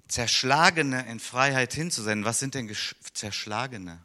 Zerschlagene 0.07 1.05
in 1.09 1.19
Freiheit 1.19 1.73
hinzusenden. 1.73 2.25
Was 2.25 2.39
sind 2.39 2.55
denn 2.55 2.73
Zerschlagene? 3.13 4.01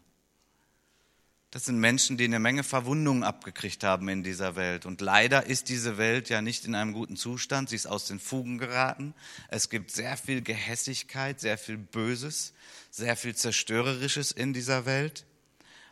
Das 1.52 1.66
sind 1.66 1.78
Menschen, 1.78 2.16
die 2.16 2.24
eine 2.24 2.38
Menge 2.38 2.64
Verwundungen 2.64 3.22
abgekriegt 3.22 3.84
haben 3.84 4.08
in 4.08 4.22
dieser 4.22 4.56
Welt. 4.56 4.86
Und 4.86 5.02
leider 5.02 5.44
ist 5.46 5.68
diese 5.68 5.98
Welt 5.98 6.30
ja 6.30 6.40
nicht 6.40 6.64
in 6.64 6.74
einem 6.74 6.94
guten 6.94 7.16
Zustand. 7.16 7.68
Sie 7.68 7.76
ist 7.76 7.86
aus 7.86 8.06
den 8.06 8.18
Fugen 8.18 8.56
geraten. 8.56 9.14
Es 9.48 9.68
gibt 9.68 9.90
sehr 9.90 10.16
viel 10.16 10.40
Gehässigkeit, 10.40 11.40
sehr 11.40 11.58
viel 11.58 11.76
Böses, 11.76 12.54
sehr 12.90 13.16
viel 13.16 13.36
Zerstörerisches 13.36 14.32
in 14.32 14.54
dieser 14.54 14.86
Welt. 14.86 15.26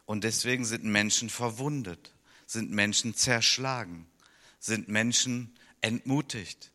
Und 0.06 0.24
deswegen 0.24 0.64
sind 0.64 0.84
Menschen 0.84 1.28
verwundet, 1.28 2.14
sind 2.46 2.70
Menschen 2.70 3.14
zerschlagen 3.14 4.09
sind 4.60 4.88
Menschen 4.88 5.56
entmutigt, 5.80 6.70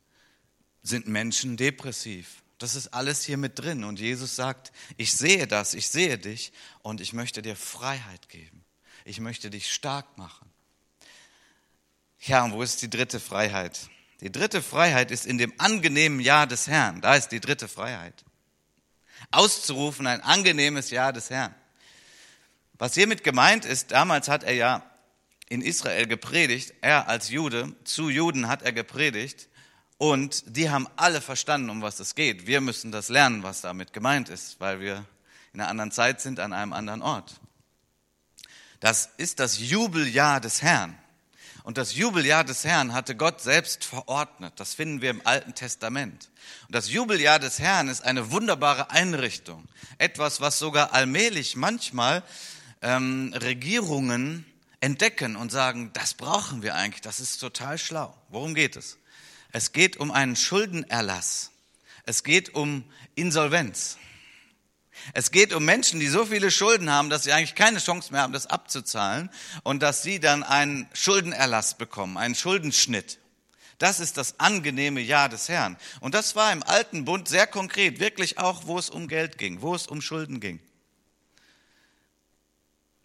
sind 0.81 1.07
Menschen 1.07 1.55
depressiv. 1.55 2.43
Das 2.57 2.75
ist 2.75 2.87
alles 2.87 3.23
hier 3.23 3.37
mit 3.37 3.59
drin. 3.59 3.83
Und 3.83 3.99
Jesus 3.99 4.35
sagt, 4.35 4.71
ich 4.97 5.13
sehe 5.13 5.47
das, 5.47 5.73
ich 5.73 5.89
sehe 5.89 6.17
dich 6.17 6.51
und 6.81 6.99
ich 6.99 7.13
möchte 7.13 7.41
dir 7.41 7.55
Freiheit 7.55 8.27
geben. 8.29 8.65
Ich 9.03 9.19
möchte 9.19 9.49
dich 9.49 9.71
stark 9.71 10.17
machen. 10.17 10.49
Ja, 12.21 12.43
und 12.43 12.53
wo 12.53 12.63
ist 12.63 12.81
die 12.81 12.89
dritte 12.89 13.19
Freiheit? 13.19 13.89
Die 14.21 14.31
dritte 14.31 14.61
Freiheit 14.63 15.11
ist 15.11 15.25
in 15.25 15.37
dem 15.37 15.53
angenehmen 15.59 16.19
Jahr 16.19 16.47
des 16.47 16.67
Herrn. 16.67 17.01
Da 17.01 17.15
ist 17.15 17.29
die 17.29 17.41
dritte 17.41 17.67
Freiheit. 17.67 18.23
Auszurufen 19.31 20.07
ein 20.07 20.21
angenehmes 20.21 20.89
Jahr 20.89 21.13
des 21.13 21.29
Herrn. 21.29 21.53
Was 22.73 22.95
hiermit 22.95 23.23
gemeint 23.23 23.65
ist, 23.65 23.91
damals 23.91 24.27
hat 24.27 24.43
er 24.43 24.53
ja 24.53 24.94
in 25.49 25.61
Israel 25.61 26.07
gepredigt, 26.07 26.73
er 26.81 27.07
als 27.07 27.29
Jude, 27.29 27.75
zu 27.83 28.09
Juden 28.09 28.47
hat 28.47 28.63
er 28.63 28.73
gepredigt 28.73 29.47
und 29.97 30.43
die 30.47 30.69
haben 30.69 30.87
alle 30.95 31.21
verstanden, 31.21 31.69
um 31.69 31.81
was 31.81 31.99
es 31.99 32.15
geht. 32.15 32.47
Wir 32.47 32.61
müssen 32.61 32.91
das 32.91 33.09
lernen, 33.09 33.43
was 33.43 33.61
damit 33.61 33.93
gemeint 33.93 34.29
ist, 34.29 34.59
weil 34.59 34.79
wir 34.79 35.05
in 35.53 35.61
einer 35.61 35.69
anderen 35.69 35.91
Zeit 35.91 36.19
sind, 36.19 36.39
an 36.39 36.51
einem 36.51 36.73
anderen 36.73 37.01
Ort. 37.01 37.39
Das 38.79 39.09
ist 39.17 39.39
das 39.39 39.59
Jubeljahr 39.59 40.41
des 40.41 40.61
Herrn. 40.61 40.97
Und 41.63 41.79
das 41.79 41.95
Jubeljahr 41.95 42.43
des 42.43 42.63
Herrn 42.63 42.93
hatte 42.93 43.15
Gott 43.15 43.41
selbst 43.41 43.85
verordnet. 43.85 44.53
Das 44.57 44.75
finden 44.75 45.01
wir 45.01 45.09
im 45.09 45.25
Alten 45.25 45.55
Testament. 45.55 46.29
Und 46.67 46.75
das 46.75 46.91
Jubeljahr 46.91 47.39
des 47.39 47.57
Herrn 47.57 47.87
ist 47.87 48.03
eine 48.03 48.29
wunderbare 48.31 48.91
Einrichtung. 48.91 49.67
Etwas, 49.97 50.41
was 50.41 50.59
sogar 50.59 50.93
allmählich 50.93 51.55
manchmal 51.55 52.21
ähm, 52.83 53.33
Regierungen 53.41 54.45
entdecken 54.85 55.35
und 55.35 55.51
sagen, 55.51 55.89
das 55.93 56.13
brauchen 56.13 56.61
wir 56.61 56.75
eigentlich, 56.75 57.01
das 57.01 57.19
ist 57.19 57.39
total 57.39 57.79
schlau. 57.79 58.15
Worum 58.29 58.53
geht 58.53 58.75
es? 58.75 58.99
Es 59.51 59.71
geht 59.71 59.97
um 59.97 60.11
einen 60.11 60.35
Schuldenerlass. 60.35 61.49
Es 62.03 62.23
geht 62.23 62.53
um 62.53 62.83
Insolvenz. 63.15 63.97
Es 65.13 65.31
geht 65.31 65.53
um 65.53 65.65
Menschen, 65.65 65.99
die 65.99 66.07
so 66.07 66.27
viele 66.27 66.51
Schulden 66.51 66.91
haben, 66.91 67.09
dass 67.09 67.23
sie 67.23 67.31
eigentlich 67.33 67.55
keine 67.55 67.79
Chance 67.79 68.11
mehr 68.11 68.21
haben, 68.21 68.31
das 68.31 68.45
abzuzahlen 68.45 69.31
und 69.63 69.81
dass 69.81 70.03
sie 70.03 70.19
dann 70.19 70.43
einen 70.43 70.87
Schuldenerlass 70.93 71.79
bekommen, 71.79 72.17
einen 72.17 72.35
Schuldenschnitt. 72.35 73.17
Das 73.79 73.99
ist 73.99 74.17
das 74.17 74.39
angenehme 74.39 75.01
Jahr 75.01 75.29
des 75.29 75.49
Herrn. 75.49 75.77
Und 75.99 76.13
das 76.13 76.35
war 76.35 76.53
im 76.53 76.61
alten 76.61 77.05
Bund 77.05 77.27
sehr 77.27 77.47
konkret, 77.47 77.99
wirklich 77.99 78.37
auch, 78.37 78.67
wo 78.67 78.77
es 78.77 78.91
um 78.91 79.07
Geld 79.07 79.39
ging, 79.39 79.63
wo 79.63 79.73
es 79.73 79.87
um 79.87 79.99
Schulden 79.99 80.39
ging. 80.39 80.59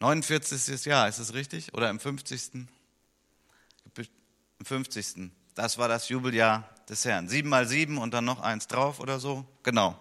49. 0.00 0.86
Jahr, 0.86 1.08
ist 1.08 1.18
es 1.18 1.34
richtig? 1.34 1.74
Oder 1.74 1.90
im 1.90 2.00
50. 2.00 2.66
Im 3.96 4.64
50. 4.64 5.30
Das 5.54 5.78
war 5.78 5.88
das 5.88 6.08
Jubeljahr 6.08 6.68
des 6.88 7.04
Herrn. 7.04 7.28
Sieben 7.28 7.48
mal 7.48 7.68
sieben 7.68 7.98
und 7.98 8.12
dann 8.12 8.24
noch 8.24 8.40
eins 8.40 8.66
drauf 8.66 8.98
oder 9.00 9.20
so? 9.20 9.46
Genau. 9.62 9.98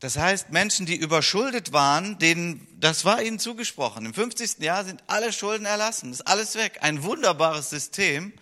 Das 0.00 0.16
heißt, 0.16 0.50
Menschen, 0.50 0.86
die 0.86 0.96
überschuldet 0.96 1.72
waren, 1.72 2.18
denen, 2.18 2.66
das 2.78 3.04
war 3.04 3.22
ihnen 3.22 3.40
zugesprochen. 3.40 4.06
Im 4.06 4.14
50. 4.14 4.58
Jahr 4.58 4.84
sind 4.84 5.02
alle 5.08 5.32
Schulden 5.32 5.66
erlassen. 5.66 6.12
ist 6.12 6.26
alles 6.26 6.54
weg. 6.54 6.78
Ein 6.82 7.02
wunderbares 7.02 7.70
System, 7.70 8.32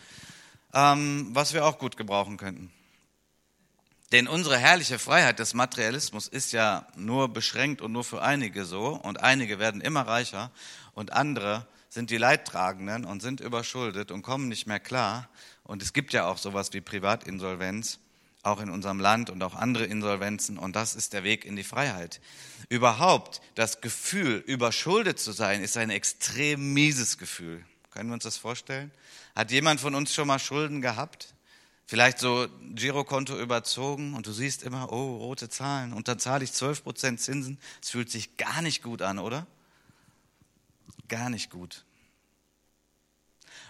ähm, 0.74 1.30
was 1.32 1.54
wir 1.54 1.64
auch 1.64 1.78
gut 1.78 1.96
gebrauchen 1.96 2.36
könnten. 2.36 2.72
Denn 4.12 4.28
unsere 4.28 4.56
herrliche 4.56 4.98
Freiheit 4.98 5.40
des 5.40 5.54
Materialismus 5.54 6.28
ist 6.28 6.52
ja 6.52 6.86
nur 6.96 7.28
beschränkt 7.28 7.82
und 7.82 7.92
nur 7.92 8.04
für 8.04 8.22
einige 8.22 8.64
so. 8.64 8.88
Und 8.88 9.20
einige 9.20 9.58
werden 9.58 9.80
immer 9.80 10.02
reicher 10.02 10.52
und 10.94 11.12
andere 11.12 11.66
sind 11.88 12.10
die 12.10 12.18
Leidtragenden 12.18 13.04
und 13.04 13.20
sind 13.22 13.40
überschuldet 13.40 14.10
und 14.10 14.22
kommen 14.22 14.48
nicht 14.48 14.66
mehr 14.66 14.80
klar. 14.80 15.28
Und 15.64 15.82
es 15.82 15.92
gibt 15.92 16.12
ja 16.12 16.26
auch 16.26 16.38
sowas 16.38 16.72
wie 16.72 16.80
Privatinsolvenz, 16.80 17.98
auch 18.42 18.60
in 18.60 18.70
unserem 18.70 19.00
Land 19.00 19.30
und 19.30 19.42
auch 19.42 19.54
andere 19.54 19.86
Insolvenzen. 19.86 20.58
Und 20.58 20.76
das 20.76 20.94
ist 20.94 21.12
der 21.12 21.24
Weg 21.24 21.44
in 21.44 21.56
die 21.56 21.64
Freiheit. 21.64 22.20
Überhaupt, 22.68 23.40
das 23.56 23.80
Gefühl, 23.80 24.36
überschuldet 24.46 25.18
zu 25.18 25.32
sein, 25.32 25.62
ist 25.62 25.76
ein 25.76 25.90
extrem 25.90 26.74
mieses 26.74 27.18
Gefühl. 27.18 27.64
Können 27.90 28.10
wir 28.10 28.14
uns 28.14 28.24
das 28.24 28.36
vorstellen? 28.36 28.92
Hat 29.34 29.50
jemand 29.50 29.80
von 29.80 29.94
uns 29.94 30.14
schon 30.14 30.28
mal 30.28 30.38
Schulden 30.38 30.82
gehabt? 30.82 31.34
Vielleicht 31.86 32.18
so 32.18 32.48
Girokonto 32.74 33.38
überzogen 33.38 34.14
und 34.14 34.26
du 34.26 34.32
siehst 34.32 34.64
immer, 34.64 34.92
oh, 34.92 35.16
rote 35.18 35.48
Zahlen 35.48 35.92
und 35.92 36.08
dann 36.08 36.18
zahle 36.18 36.44
ich 36.44 36.50
12% 36.50 37.16
Zinsen. 37.16 37.58
Es 37.80 37.90
fühlt 37.90 38.10
sich 38.10 38.36
gar 38.36 38.60
nicht 38.60 38.82
gut 38.82 39.02
an, 39.02 39.18
oder? 39.18 39.46
gar 41.08 41.30
nicht 41.30 41.50
gut. 41.50 41.84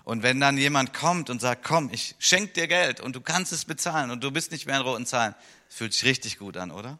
Und 0.05 0.23
wenn 0.23 0.39
dann 0.41 0.57
jemand 0.57 0.95
kommt 0.95 1.31
und 1.31 1.41
sagt, 1.41 1.65
komm, 1.65 1.91
ich 1.93 2.15
schenke 2.19 2.53
dir 2.53 2.69
Geld 2.69 3.01
und 3.01 3.17
du 3.17 3.21
kannst 3.21 3.53
es 3.53 3.65
bezahlen 3.65 4.11
und 4.11 4.23
du 4.23 4.31
bist 4.31 4.53
nicht 4.53 4.67
mehr 4.67 4.77
in 4.77 4.83
roten 4.83 5.07
Zahlen, 5.07 5.35
fühlt 5.69 5.93
sich 5.95 6.05
richtig 6.05 6.39
gut 6.39 6.57
an, 6.57 6.71
oder? 6.71 6.99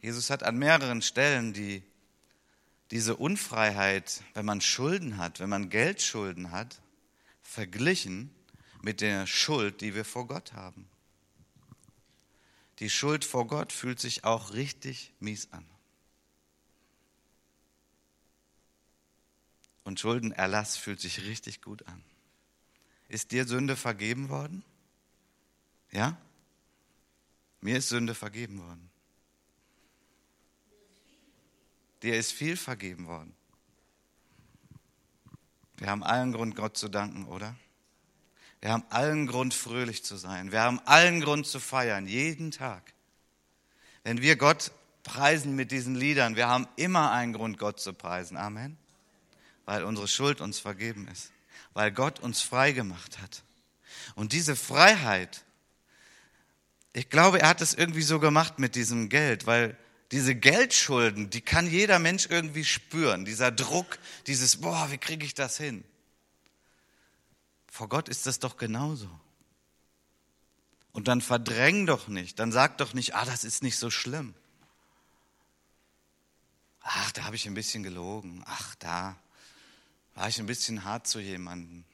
Jesus 0.00 0.30
hat 0.30 0.42
an 0.42 0.56
mehreren 0.56 1.02
Stellen 1.02 1.52
die, 1.52 1.82
diese 2.92 3.16
Unfreiheit, 3.16 4.22
wenn 4.34 4.44
man 4.44 4.60
Schulden 4.60 5.16
hat, 5.16 5.40
wenn 5.40 5.48
man 5.48 5.70
Geldschulden 5.70 6.50
hat, 6.50 6.82
verglichen 7.40 8.30
mit 8.82 9.00
der 9.00 9.26
Schuld, 9.26 9.80
die 9.80 9.94
wir 9.94 10.04
vor 10.04 10.26
Gott 10.26 10.52
haben. 10.52 10.86
Die 12.80 12.90
Schuld 12.90 13.24
vor 13.24 13.46
Gott 13.46 13.72
fühlt 13.72 13.98
sich 13.98 14.24
auch 14.24 14.52
richtig 14.52 15.14
mies 15.20 15.50
an. 15.52 15.64
Und 19.84 19.98
Schuldenerlass 19.98 20.76
fühlt 20.76 21.00
sich 21.00 21.22
richtig 21.22 21.62
gut 21.62 21.86
an. 21.86 22.04
Ist 23.08 23.32
dir 23.32 23.46
Sünde 23.46 23.74
vergeben 23.74 24.28
worden? 24.28 24.62
Ja? 25.92 26.20
Mir 27.62 27.78
ist 27.78 27.88
Sünde 27.88 28.14
vergeben 28.14 28.58
worden. 28.60 28.91
Dir 32.02 32.16
ist 32.16 32.32
viel 32.32 32.56
vergeben 32.56 33.06
worden. 33.06 33.34
Wir 35.76 35.88
haben 35.88 36.02
allen 36.02 36.32
Grund, 36.32 36.54
Gott 36.54 36.76
zu 36.76 36.88
danken, 36.88 37.26
oder? 37.26 37.56
Wir 38.60 38.70
haben 38.70 38.84
allen 38.90 39.26
Grund, 39.26 39.54
fröhlich 39.54 40.04
zu 40.04 40.16
sein. 40.16 40.52
Wir 40.52 40.62
haben 40.62 40.80
allen 40.84 41.20
Grund 41.20 41.46
zu 41.46 41.58
feiern, 41.58 42.06
jeden 42.06 42.50
Tag. 42.50 42.92
Wenn 44.04 44.22
wir 44.22 44.36
Gott 44.36 44.72
preisen 45.02 45.56
mit 45.56 45.72
diesen 45.72 45.96
Liedern, 45.96 46.36
wir 46.36 46.48
haben 46.48 46.68
immer 46.76 47.10
einen 47.10 47.32
Grund, 47.32 47.58
Gott 47.58 47.80
zu 47.80 47.92
preisen. 47.92 48.36
Amen 48.36 48.78
weil 49.64 49.84
unsere 49.84 50.08
Schuld 50.08 50.40
uns 50.40 50.58
vergeben 50.58 51.08
ist, 51.08 51.30
weil 51.72 51.92
Gott 51.92 52.20
uns 52.20 52.42
frei 52.42 52.72
gemacht 52.72 53.18
hat. 53.20 53.42
Und 54.14 54.32
diese 54.32 54.56
Freiheit, 54.56 55.44
ich 56.92 57.08
glaube, 57.10 57.40
er 57.40 57.48
hat 57.48 57.60
es 57.60 57.74
irgendwie 57.74 58.02
so 58.02 58.18
gemacht 58.18 58.58
mit 58.58 58.74
diesem 58.74 59.08
Geld, 59.08 59.46
weil 59.46 59.76
diese 60.12 60.34
Geldschulden, 60.34 61.30
die 61.30 61.40
kann 61.40 61.68
jeder 61.68 61.98
Mensch 61.98 62.26
irgendwie 62.28 62.66
spüren. 62.66 63.24
Dieser 63.24 63.50
Druck, 63.50 63.98
dieses, 64.26 64.58
boah, 64.58 64.90
wie 64.90 64.98
kriege 64.98 65.24
ich 65.24 65.32
das 65.32 65.56
hin? 65.56 65.84
Vor 67.66 67.88
Gott 67.88 68.10
ist 68.10 68.26
das 68.26 68.38
doch 68.38 68.58
genauso. 68.58 69.08
Und 70.92 71.08
dann 71.08 71.22
verdräng 71.22 71.86
doch 71.86 72.08
nicht, 72.08 72.38
dann 72.38 72.52
sag 72.52 72.76
doch 72.76 72.92
nicht, 72.92 73.14
ah, 73.14 73.24
das 73.24 73.44
ist 73.44 73.62
nicht 73.62 73.78
so 73.78 73.88
schlimm. 73.88 74.34
Ach, 76.82 77.12
da 77.12 77.24
habe 77.24 77.36
ich 77.36 77.46
ein 77.46 77.54
bisschen 77.54 77.82
gelogen. 77.82 78.42
Ach, 78.44 78.74
da 78.74 79.16
war 80.14 80.28
ich 80.28 80.38
ein 80.38 80.46
bisschen 80.46 80.84
hart 80.84 81.06
zu 81.06 81.20
jemandem. 81.20 81.84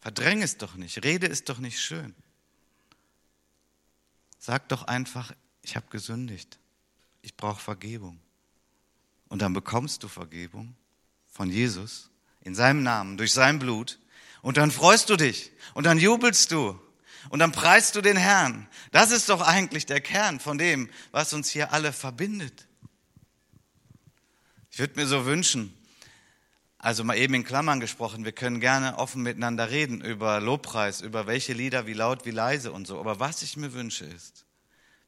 Verdräng 0.00 0.42
es 0.42 0.56
doch 0.58 0.76
nicht, 0.76 1.02
rede 1.02 1.26
es 1.26 1.42
doch 1.42 1.58
nicht 1.58 1.80
schön. 1.80 2.14
Sag 4.38 4.68
doch 4.68 4.84
einfach, 4.84 5.32
ich 5.62 5.74
habe 5.74 5.86
gesündigt, 5.88 6.58
ich 7.24 7.36
brauche 7.36 7.60
Vergebung. 7.60 8.20
Und 9.28 9.40
dann 9.40 9.54
bekommst 9.54 10.02
du 10.02 10.08
Vergebung 10.08 10.76
von 11.26 11.50
Jesus 11.50 12.10
in 12.42 12.54
seinem 12.54 12.82
Namen, 12.82 13.16
durch 13.16 13.32
sein 13.32 13.58
Blut. 13.58 13.98
Und 14.42 14.58
dann 14.58 14.70
freust 14.70 15.08
du 15.08 15.16
dich 15.16 15.50
und 15.72 15.84
dann 15.84 15.98
jubelst 15.98 16.52
du 16.52 16.78
und 17.30 17.38
dann 17.38 17.50
preist 17.50 17.96
du 17.96 18.02
den 18.02 18.18
Herrn. 18.18 18.68
Das 18.92 19.10
ist 19.10 19.30
doch 19.30 19.40
eigentlich 19.40 19.86
der 19.86 20.02
Kern 20.02 20.38
von 20.38 20.58
dem, 20.58 20.90
was 21.12 21.32
uns 21.32 21.48
hier 21.48 21.72
alle 21.72 21.94
verbindet. 21.94 22.68
Ich 24.70 24.78
würde 24.78 25.00
mir 25.00 25.06
so 25.06 25.24
wünschen, 25.24 25.74
also 26.76 27.04
mal 27.04 27.16
eben 27.16 27.32
in 27.32 27.44
Klammern 27.44 27.80
gesprochen, 27.80 28.26
wir 28.26 28.32
können 28.32 28.60
gerne 28.60 28.98
offen 28.98 29.22
miteinander 29.22 29.70
reden 29.70 30.02
über 30.02 30.40
Lobpreis, 30.40 31.00
über 31.00 31.26
welche 31.26 31.54
Lieder, 31.54 31.86
wie 31.86 31.94
laut, 31.94 32.26
wie 32.26 32.32
leise 32.32 32.70
und 32.70 32.86
so. 32.86 33.00
Aber 33.00 33.18
was 33.18 33.40
ich 33.40 33.56
mir 33.56 33.72
wünsche 33.72 34.04
ist, 34.04 34.43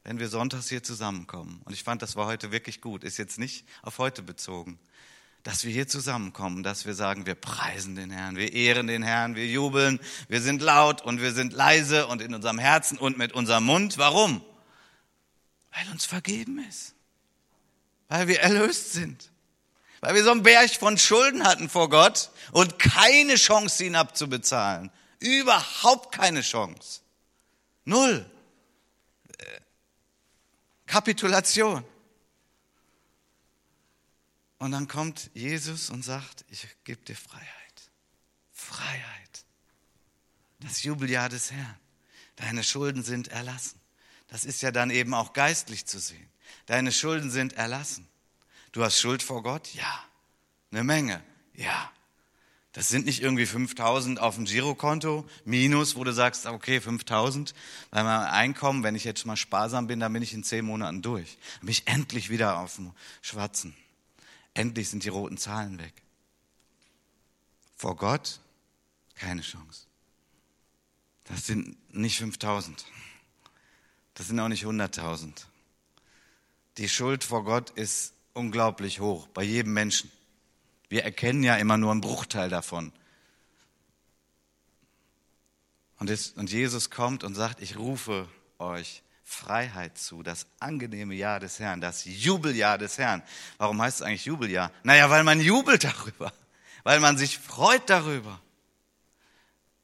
wenn 0.07 0.19
wir 0.19 0.29
sonntags 0.29 0.69
hier 0.69 0.81
zusammenkommen, 0.81 1.61
und 1.65 1.73
ich 1.73 1.83
fand, 1.83 2.01
das 2.01 2.15
war 2.15 2.27
heute 2.27 2.53
wirklich 2.53 2.79
gut, 2.79 3.03
ist 3.03 3.17
jetzt 3.17 3.37
nicht 3.37 3.67
auf 3.81 3.97
heute 3.97 4.21
bezogen, 4.23 4.79
dass 5.43 5.65
wir 5.65 5.73
hier 5.73 5.89
zusammenkommen, 5.89 6.63
dass 6.63 6.85
wir 6.85 6.93
sagen, 6.93 7.25
wir 7.25 7.35
preisen 7.35 7.97
den 7.97 8.09
Herrn, 8.09 8.37
wir 8.37 8.53
ehren 8.53 8.87
den 8.87 9.03
Herrn, 9.03 9.35
wir 9.35 9.45
jubeln, 9.45 9.99
wir 10.29 10.39
sind 10.39 10.61
laut 10.61 11.01
und 11.01 11.21
wir 11.21 11.33
sind 11.33 11.51
leise 11.51 12.07
und 12.07 12.21
in 12.21 12.33
unserem 12.33 12.57
Herzen 12.57 12.97
und 12.97 13.17
mit 13.17 13.33
unserem 13.33 13.65
Mund. 13.65 13.97
Warum? 13.97 14.41
Weil 15.73 15.91
uns 15.91 16.05
vergeben 16.05 16.65
ist, 16.69 16.95
weil 18.07 18.29
wir 18.29 18.39
erlöst 18.39 18.93
sind. 18.93 19.29
Weil 19.99 20.15
wir 20.15 20.23
so 20.23 20.31
einen 20.31 20.43
Berg 20.43 20.69
von 20.69 20.97
Schulden 20.97 21.43
hatten 21.43 21.67
vor 21.67 21.89
Gott 21.89 22.29
und 22.53 22.79
keine 22.79 23.35
Chance, 23.35 23.83
ihn 23.83 23.97
abzubezahlen. 23.97 24.89
Überhaupt 25.19 26.15
keine 26.15 26.43
Chance. 26.43 27.01
Null. 27.83 28.25
Kapitulation. 30.87 31.85
Und 34.57 34.71
dann 34.71 34.87
kommt 34.87 35.29
Jesus 35.33 35.89
und 35.89 36.03
sagt, 36.03 36.45
ich 36.49 36.67
gebe 36.83 37.03
dir 37.03 37.15
Freiheit. 37.15 37.91
Freiheit. 38.51 39.45
Das 40.59 40.81
Jubeljahr 40.83 41.29
des 41.29 41.51
Herrn. 41.51 41.79
Deine 42.37 42.63
Schulden 42.63 43.03
sind 43.03 43.27
erlassen. 43.27 43.79
Das 44.27 44.45
ist 44.45 44.61
ja 44.61 44.71
dann 44.71 44.89
eben 44.89 45.13
auch 45.13 45.33
geistlich 45.33 45.85
zu 45.85 45.99
sehen. 45.99 46.29
Deine 46.65 46.91
Schulden 46.91 47.29
sind 47.29 47.53
erlassen. 47.53 48.07
Du 48.71 48.83
hast 48.83 48.99
Schuld 48.99 49.21
vor 49.23 49.43
Gott? 49.43 49.73
Ja. 49.73 50.03
Eine 50.71 50.83
Menge? 50.83 51.23
Ja. 51.53 51.91
Das 52.77 52.89
sind 52.89 53.07
nicht 53.07 53.23
irgendwie 53.23 53.47
5000 53.47 54.19
auf 54.19 54.35
dem 54.35 54.45
Girokonto 54.45 55.27
minus, 55.45 55.95
wo 55.95 56.03
du 56.03 56.13
sagst, 56.13 56.45
okay, 56.45 56.79
5000, 56.79 57.55
weil 57.89 58.03
mein 58.03 58.27
Einkommen, 58.27 58.83
wenn 58.83 58.93
ich 58.93 59.03
jetzt 59.03 59.25
mal 59.25 59.35
sparsam 59.35 59.87
bin, 59.87 59.99
dann 59.99 60.13
bin 60.13 60.21
ich 60.21 60.31
in 60.31 60.43
zehn 60.43 60.63
Monaten 60.63 61.01
durch. 61.01 61.39
Dann 61.55 61.61
bin 61.61 61.69
ich 61.69 61.87
endlich 61.87 62.29
wieder 62.29 62.59
auf 62.59 62.75
dem 62.75 62.91
Schwarzen. 63.23 63.75
Endlich 64.53 64.89
sind 64.89 65.03
die 65.03 65.09
roten 65.09 65.39
Zahlen 65.39 65.79
weg. 65.79 65.91
Vor 67.75 67.95
Gott 67.95 68.41
keine 69.15 69.41
Chance. 69.41 69.87
Das 71.23 71.47
sind 71.47 71.75
nicht 71.91 72.19
5000. 72.19 72.85
Das 74.13 74.27
sind 74.27 74.39
auch 74.39 74.49
nicht 74.49 74.65
100.000. 74.65 75.31
Die 76.77 76.89
Schuld 76.89 77.23
vor 77.23 77.43
Gott 77.43 77.71
ist 77.71 78.13
unglaublich 78.33 78.99
hoch 78.99 79.25
bei 79.29 79.41
jedem 79.41 79.73
Menschen. 79.73 80.11
Wir 80.89 81.03
erkennen 81.03 81.43
ja 81.43 81.55
immer 81.55 81.77
nur 81.77 81.91
einen 81.91 82.01
Bruchteil 82.01 82.49
davon. 82.49 82.91
Und, 85.99 86.09
es, 86.09 86.31
und 86.31 86.51
Jesus 86.51 86.89
kommt 86.89 87.23
und 87.23 87.35
sagt, 87.35 87.61
ich 87.61 87.77
rufe 87.77 88.27
euch 88.59 89.03
Freiheit 89.23 89.97
zu, 89.97 90.23
das 90.23 90.47
angenehme 90.59 91.13
Jahr 91.13 91.39
des 91.39 91.59
Herrn, 91.59 91.81
das 91.81 92.05
Jubeljahr 92.05 92.77
des 92.77 92.97
Herrn. 92.97 93.23
Warum 93.57 93.81
heißt 93.81 93.97
es 93.97 94.01
eigentlich 94.01 94.25
Jubeljahr? 94.25 94.71
Naja, 94.83 95.09
weil 95.09 95.23
man 95.23 95.41
jubelt 95.41 95.83
darüber, 95.83 96.31
weil 96.83 96.99
man 96.99 97.17
sich 97.17 97.37
freut 97.37 97.89
darüber. 97.89 98.39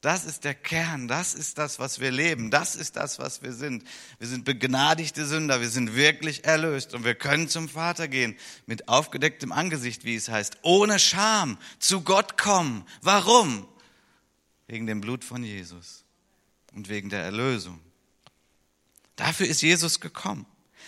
Das 0.03 0.25
ist 0.25 0.43
der 0.43 0.53
Kern, 0.53 1.07
das 1.07 1.33
ist 1.33 1.57
das, 1.57 1.79
was 1.79 2.01
wir 2.01 2.11
leben, 2.11 2.51
das 2.51 2.75
ist 2.75 2.97
das, 2.97 3.19
was 3.19 3.41
wir 3.41 3.53
sind. 3.53 3.85
Wir 4.19 4.27
sind 4.27 4.43
begnadigte 4.43 5.25
Sünder, 5.25 5.61
wir 5.61 5.69
sind 5.69 5.95
wirklich 5.95 6.43
erlöst 6.43 6.93
und 6.93 7.05
wir 7.05 7.15
können 7.15 7.47
zum 7.47 7.69
Vater 7.69 8.09
gehen 8.09 8.35
mit 8.65 8.89
aufgedecktem 8.89 9.53
Angesicht, 9.53 10.03
wie 10.03 10.15
es 10.15 10.27
heißt, 10.27 10.57
ohne 10.61 10.99
Scham 10.99 11.57
zu 11.79 12.01
Gott 12.01 12.37
kommen. 12.37 12.85
Warum? 13.01 13.65
Wegen 14.67 14.87
dem 14.87 14.99
Blut 14.99 15.23
von 15.23 15.41
Jesus 15.41 16.03
und 16.73 16.89
wegen 16.89 17.09
der 17.09 17.23
Erlösung. 17.23 17.79
Dafür 19.15 19.47
ist 19.47 19.61
Jesus 19.61 20.01
gekommen. 20.01 20.45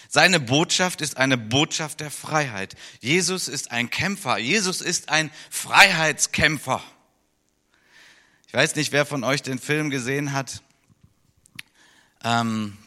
Seine 0.09 0.41
Botschaft 0.41 0.99
ist 0.99 1.15
eine 1.15 1.37
Botschaft 1.37 2.01
der 2.01 2.11
Freiheit. 2.11 2.75
Jesus 2.99 3.47
ist 3.47 3.71
ein 3.71 3.89
Kämpfer. 3.89 4.37
Jesus 4.39 4.81
ist 4.81 5.07
ein 5.07 5.31
Freiheitskämpfer 5.49 6.83
weiß 8.55 8.75
nicht, 8.77 8.93
wer 8.93 9.05
von 9.05 9.25
euch 9.25 9.41
den 9.41 9.59
Film 9.59 9.89
gesehen 9.89 10.31
hat. 10.31 10.63
Ähm, 12.23 12.77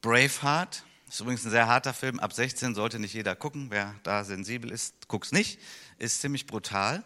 Braveheart. 0.00 0.82
Ist 1.08 1.20
übrigens 1.20 1.44
ein 1.44 1.50
sehr 1.50 1.68
harter 1.68 1.94
Film. 1.94 2.18
Ab 2.18 2.32
16 2.32 2.74
sollte 2.74 2.98
nicht 2.98 3.14
jeder 3.14 3.36
gucken. 3.36 3.66
Wer 3.70 3.94
da 4.02 4.24
sensibel 4.24 4.72
ist, 4.72 5.06
guckt's 5.06 5.30
nicht. 5.30 5.60
Ist 5.98 6.20
ziemlich 6.22 6.46
brutal. 6.46 7.04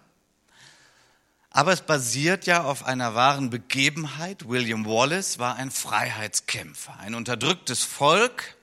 Aber 1.51 1.72
es 1.72 1.83
basiert 1.83 2.46
ja 2.46 2.64
auf 2.64 2.85
einer 2.87 3.14
wahren 3.14 3.51
Begebenheit. 3.51 4.49
William 4.49 4.87
Wallace 4.87 5.38
war 5.38 5.57
ein 5.57 5.70
Freiheitskämpfer, 5.70 6.99
ein 7.01 7.14
unterdrücktes 7.14 7.83
Volk. 7.83 8.57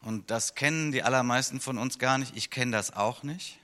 Und 0.00 0.30
das 0.30 0.54
kennen 0.54 0.90
die 0.90 1.02
allermeisten 1.02 1.60
von 1.60 1.76
uns 1.76 1.98
gar 1.98 2.16
nicht. 2.16 2.34
Ich 2.34 2.50
kenne 2.50 2.72
das 2.72 2.94
auch 2.94 3.24
nicht. 3.24 3.58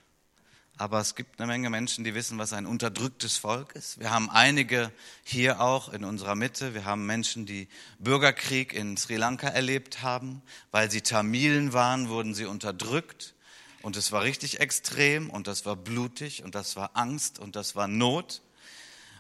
Aber 0.80 0.98
es 0.98 1.14
gibt 1.14 1.38
eine 1.38 1.46
Menge 1.46 1.68
Menschen, 1.68 2.04
die 2.04 2.14
wissen, 2.14 2.38
was 2.38 2.54
ein 2.54 2.64
unterdrücktes 2.64 3.36
Volk 3.36 3.74
ist. 3.74 4.00
Wir 4.00 4.10
haben 4.10 4.30
einige 4.30 4.90
hier 5.22 5.60
auch 5.60 5.92
in 5.92 6.04
unserer 6.04 6.34
Mitte. 6.34 6.72
Wir 6.72 6.86
haben 6.86 7.04
Menschen, 7.04 7.44
die 7.44 7.68
Bürgerkrieg 7.98 8.72
in 8.72 8.96
Sri 8.96 9.16
Lanka 9.16 9.48
erlebt 9.48 10.00
haben. 10.00 10.40
Weil 10.70 10.90
sie 10.90 11.02
Tamilen 11.02 11.74
waren, 11.74 12.08
wurden 12.08 12.32
sie 12.32 12.46
unterdrückt. 12.46 13.34
Und 13.82 13.98
es 13.98 14.10
war 14.10 14.22
richtig 14.22 14.60
extrem 14.60 15.28
und 15.28 15.48
das 15.48 15.66
war 15.66 15.76
blutig 15.76 16.44
und 16.44 16.54
das 16.54 16.76
war 16.76 16.92
Angst 16.94 17.38
und 17.38 17.56
das 17.56 17.76
war 17.76 17.86
Not. 17.86 18.40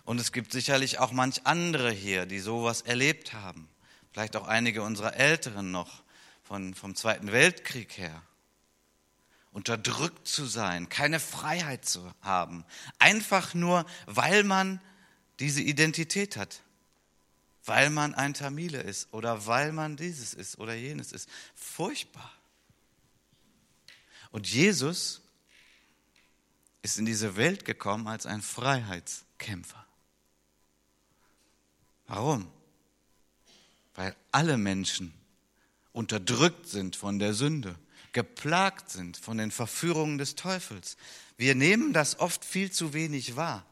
Und 0.06 0.18
es 0.18 0.32
gibt 0.32 0.52
sicherlich 0.52 0.98
auch 0.98 1.12
manch 1.12 1.42
andere 1.44 1.90
hier, 1.90 2.24
die 2.24 2.40
sowas 2.40 2.80
erlebt 2.80 3.34
haben. 3.34 3.68
Vielleicht 4.12 4.34
auch 4.34 4.48
einige 4.48 4.80
unserer 4.80 5.14
Älteren 5.14 5.70
noch 5.70 6.04
von, 6.42 6.72
vom 6.72 6.94
Zweiten 6.94 7.32
Weltkrieg 7.32 7.98
her 7.98 8.22
unterdrückt 9.52 10.28
zu 10.28 10.46
sein, 10.46 10.88
keine 10.88 11.20
Freiheit 11.20 11.84
zu 11.84 12.12
haben, 12.20 12.64
einfach 12.98 13.54
nur, 13.54 13.84
weil 14.06 14.44
man 14.44 14.80
diese 15.40 15.62
Identität 15.62 16.36
hat, 16.36 16.62
weil 17.64 17.90
man 17.90 18.14
ein 18.14 18.34
Tamile 18.34 18.80
ist 18.80 19.12
oder 19.12 19.46
weil 19.46 19.72
man 19.72 19.96
dieses 19.96 20.34
ist 20.34 20.58
oder 20.58 20.74
jenes 20.74 21.12
ist. 21.12 21.28
Furchtbar. 21.54 22.32
Und 24.30 24.48
Jesus 24.48 25.22
ist 26.82 26.98
in 26.98 27.04
diese 27.04 27.36
Welt 27.36 27.64
gekommen 27.64 28.06
als 28.06 28.26
ein 28.26 28.42
Freiheitskämpfer. 28.42 29.84
Warum? 32.06 32.50
Weil 33.94 34.16
alle 34.30 34.56
Menschen 34.56 35.12
unterdrückt 35.92 36.66
sind 36.66 36.96
von 36.96 37.18
der 37.18 37.34
Sünde 37.34 37.76
geplagt 38.12 38.90
sind 38.90 39.16
von 39.16 39.38
den 39.38 39.50
Verführungen 39.50 40.18
des 40.18 40.34
Teufels. 40.34 40.96
Wir 41.36 41.54
nehmen 41.54 41.92
das 41.92 42.18
oft 42.18 42.44
viel 42.44 42.70
zu 42.70 42.92
wenig 42.92 43.36
wahr. 43.36 43.64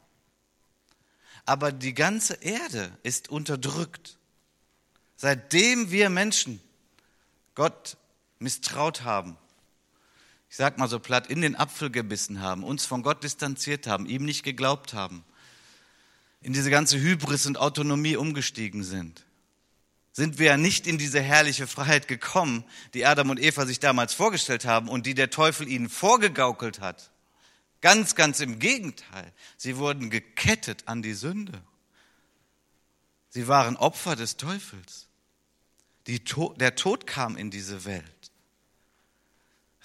Aber 1.44 1.72
die 1.72 1.94
ganze 1.94 2.35
Erde 2.35 2.96
ist 3.03 3.29
unterdrückt. 3.29 4.18
Seitdem 5.16 5.90
wir 5.90 6.11
Menschen 6.11 6.61
Gott 7.55 7.96
misstraut 8.38 9.03
haben, 9.03 9.37
ich 10.51 10.57
sag 10.57 10.79
mal 10.79 10.88
so 10.88 10.98
platt, 10.98 11.27
in 11.27 11.40
den 11.42 11.57
Apfel 11.57 11.90
gebissen 11.90 12.40
haben, 12.40 12.64
uns 12.64 12.87
von 12.87 13.03
Gott 13.03 13.24
distanziert 13.24 13.87
haben, 13.87 14.07
ihm 14.07 14.24
nicht 14.24 14.42
geglaubt 14.42 14.94
haben, 14.94 15.24
in 16.40 16.53
diese 16.53 16.70
ganze 16.70 16.98
Hybris 16.98 17.46
und 17.46 17.59
Autonomie 17.59 18.16
umgestiegen 18.16 18.85
sind, 18.85 19.24
sind 20.18 20.40
wir 20.40 20.46
ja 20.46 20.57
nicht 20.57 20.88
in 20.88 20.98
diese 20.98 21.22
herrliche 21.22 21.68
Freiheit 21.68 22.09
gekommen, 22.09 22.64
die 22.92 23.07
Adam 23.07 23.31
und 23.31 23.38
Eva 23.38 23.66
sich 23.66 23.78
damals 23.78 24.14
vorgestellt 24.14 24.64
haben 24.64 24.88
und 24.88 25.07
die 25.07 25.14
der 25.14 25.31
Teufel 25.31 25.68
ihnen 25.68 25.88
vorgegaukelt 25.88 26.81
hat. 26.81 27.12
Ganz, 27.83 28.16
ganz 28.16 28.40
im 28.40 28.59
Gegenteil. 28.59 29.33
Sie 29.57 29.76
wurden 29.76 30.11
gekettet 30.11 30.83
an 30.88 31.02
die 31.02 31.14
Sünde. 31.14 31.62
Sie 33.28 33.46
waren 33.46 33.76
Opfer 33.76 34.16
des 34.16 34.37
Teufels. 34.37 35.07
To 36.24 36.52
der 36.59 36.74
Tod 36.74 37.07
kam 37.07 37.37
in 37.37 37.52
diese 37.52 37.85
Welt. 37.85 38.17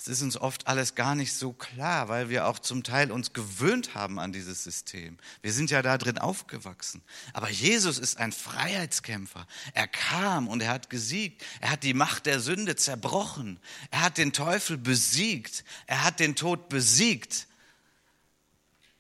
Das 0.04 0.18
ist 0.18 0.22
uns 0.22 0.36
oft 0.36 0.68
alles 0.68 0.96
gar 0.96 1.16
nicht 1.16 1.32
so 1.32 1.54
klar, 1.54 2.10
weil 2.10 2.28
wir 2.28 2.48
auch 2.48 2.60
zum 2.60 2.84
Teil 2.84 3.10
uns 3.10 3.32
gewöhnt 3.32 3.96
haben 3.96 4.20
an 4.20 4.34
dieses 4.34 4.62
System. 4.62 5.18
Wir 5.42 5.54
sind 5.54 5.72
ja 5.72 5.82
da 5.82 5.98
drin 5.98 6.18
aufgewachsen. 6.18 7.02
Aber 7.32 7.50
Jesus 7.50 8.00
ist 8.00 8.18
ein 8.18 8.34
Freiheitskämpfer. 8.34 9.48
Er 9.74 9.88
kam 9.88 10.50
und 10.50 10.62
er 10.62 10.72
hat 10.72 10.90
gesiegt. 10.90 11.42
Er 11.62 11.72
hat 11.72 11.84
die 11.84 11.94
Macht 11.94 12.26
der 12.26 12.42
Sünde 12.42 12.76
zerbrochen. 12.76 13.62
Er 13.92 14.02
hat 14.02 14.18
den 14.18 14.34
Teufel 14.34 14.78
besiegt. 14.78 15.64
Er 15.88 16.04
hat 16.04 16.20
den 16.20 16.36
Tod 16.36 16.68
besiegt. 16.68 17.48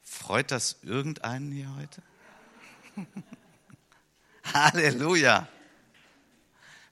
Freut 0.01 0.51
das 0.51 0.77
irgendeinen 0.83 1.51
hier 1.51 1.75
heute? 1.75 2.01
Halleluja. 4.53 5.49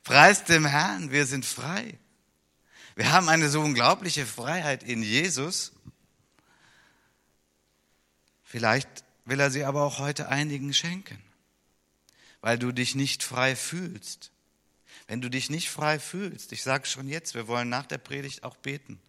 Preis 0.04 0.44
dem 0.44 0.66
Herrn, 0.66 1.12
wir 1.12 1.26
sind 1.26 1.46
frei. 1.46 1.98
Wir 2.96 3.12
haben 3.12 3.30
eine 3.30 3.50
so 3.50 3.62
unglaubliche 3.62 4.26
Freiheit 4.26 4.84
in 4.84 5.02
Jesus. 5.04 5.72
Vielleicht 8.44 8.90
will 9.26 9.40
er 9.40 9.50
sie 9.52 9.64
aber 9.64 9.84
auch 9.84 10.00
heute 10.00 10.28
einigen 10.28 10.74
schenken, 10.74 11.22
weil 12.42 12.60
du 12.60 12.72
dich 12.72 12.96
nicht 12.96 13.24
frei 13.24 13.56
fühlst. 13.56 14.32
Wenn 15.08 15.22
du 15.22 15.30
dich 15.30 15.50
nicht 15.50 15.70
frei 15.70 16.00
fühlst, 16.00 16.52
ich 16.52 16.64
sage 16.64 16.86
schon 16.86 17.08
jetzt, 17.08 17.34
wir 17.34 17.48
wollen 17.48 17.70
nach 17.70 17.86
der 17.86 17.98
Predigt 17.98 18.44
auch 18.44 18.58
beten, 18.58 19.00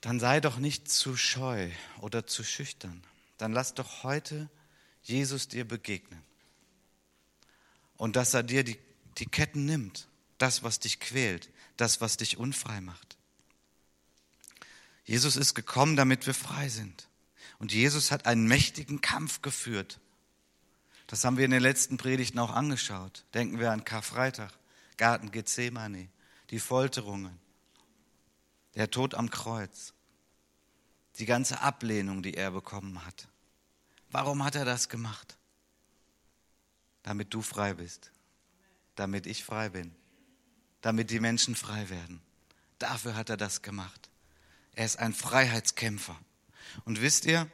dann 0.00 0.20
sei 0.20 0.40
doch 0.40 0.58
nicht 0.58 0.90
zu 0.90 1.16
scheu 1.16 1.70
oder 2.00 2.26
zu 2.26 2.44
schüchtern. 2.44 3.02
Dann 3.38 3.52
lass 3.52 3.74
doch 3.74 4.02
heute 4.02 4.48
Jesus 5.02 5.48
dir 5.48 5.66
begegnen. 5.66 6.22
Und 7.96 8.16
dass 8.16 8.34
er 8.34 8.42
dir 8.42 8.62
die, 8.62 8.78
die 9.18 9.26
Ketten 9.26 9.64
nimmt, 9.64 10.08
das, 10.38 10.62
was 10.62 10.78
dich 10.80 11.00
quält, 11.00 11.48
das, 11.76 12.00
was 12.00 12.16
dich 12.16 12.38
unfrei 12.38 12.80
macht. 12.80 13.16
Jesus 15.04 15.36
ist 15.36 15.54
gekommen, 15.54 15.96
damit 15.96 16.26
wir 16.26 16.34
frei 16.34 16.68
sind. 16.68 17.08
Und 17.58 17.72
Jesus 17.72 18.10
hat 18.10 18.26
einen 18.26 18.46
mächtigen 18.46 19.00
Kampf 19.00 19.40
geführt. 19.40 20.00
Das 21.06 21.24
haben 21.24 21.36
wir 21.36 21.44
in 21.44 21.52
den 21.52 21.62
letzten 21.62 21.96
Predigten 21.96 22.38
auch 22.38 22.50
angeschaut. 22.50 23.24
Denken 23.32 23.60
wir 23.60 23.70
an 23.70 23.84
Karfreitag, 23.84 24.52
Garten 24.96 25.30
Gethsemane, 25.30 26.08
die 26.50 26.58
Folterungen, 26.58 27.38
der 28.74 28.90
Tod 28.90 29.14
am 29.14 29.30
Kreuz, 29.30 29.94
die 31.18 31.26
ganze 31.26 31.60
Ablehnung, 31.60 32.22
die 32.22 32.34
er 32.34 32.50
bekommen 32.50 33.06
hat. 33.06 33.28
Warum 34.10 34.44
hat 34.44 34.56
er 34.56 34.64
das 34.64 34.88
gemacht? 34.88 35.38
Damit 37.04 37.32
du 37.32 37.42
frei 37.42 37.74
bist, 37.74 38.10
damit 38.96 39.26
ich 39.26 39.44
frei 39.44 39.68
bin 39.68 39.94
damit 40.80 41.10
die 41.10 41.20
Menschen 41.20 41.54
frei 41.54 41.88
werden. 41.90 42.20
Dafür 42.78 43.16
hat 43.16 43.30
er 43.30 43.36
das 43.36 43.62
gemacht. 43.62 44.10
Er 44.74 44.84
ist 44.84 44.98
ein 44.98 45.14
Freiheitskämpfer. 45.14 46.16
Und 46.84 47.00
wisst 47.00 47.24
ihr, 47.24 47.50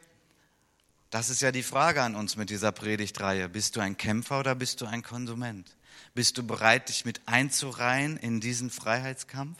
das 1.11 1.31
ist 1.31 1.43
ja 1.43 1.53
die 1.53 1.63
Frage 1.63 2.03
an 2.03 2.17
uns 2.17 2.37
mit 2.37 2.51
dieser 2.51 2.73
Predigtreihe. 2.73 3.49
Bist 3.49 3.77
du 3.77 3.81
ein 3.81 3.97
Kämpfer 3.97 4.41
oder 4.41 4.55
bist 4.55 4.81
du 4.81 4.87
ein 4.87 5.03
Konsument? 5.03 5.77
Bist 6.15 6.39
du 6.39 6.43
bereit, 6.43 6.89
dich 6.89 7.05
mit 7.05 7.21
einzureihen 7.27 8.17
in 8.17 8.41
diesen 8.41 8.71
Freiheitskampf? 8.71 9.59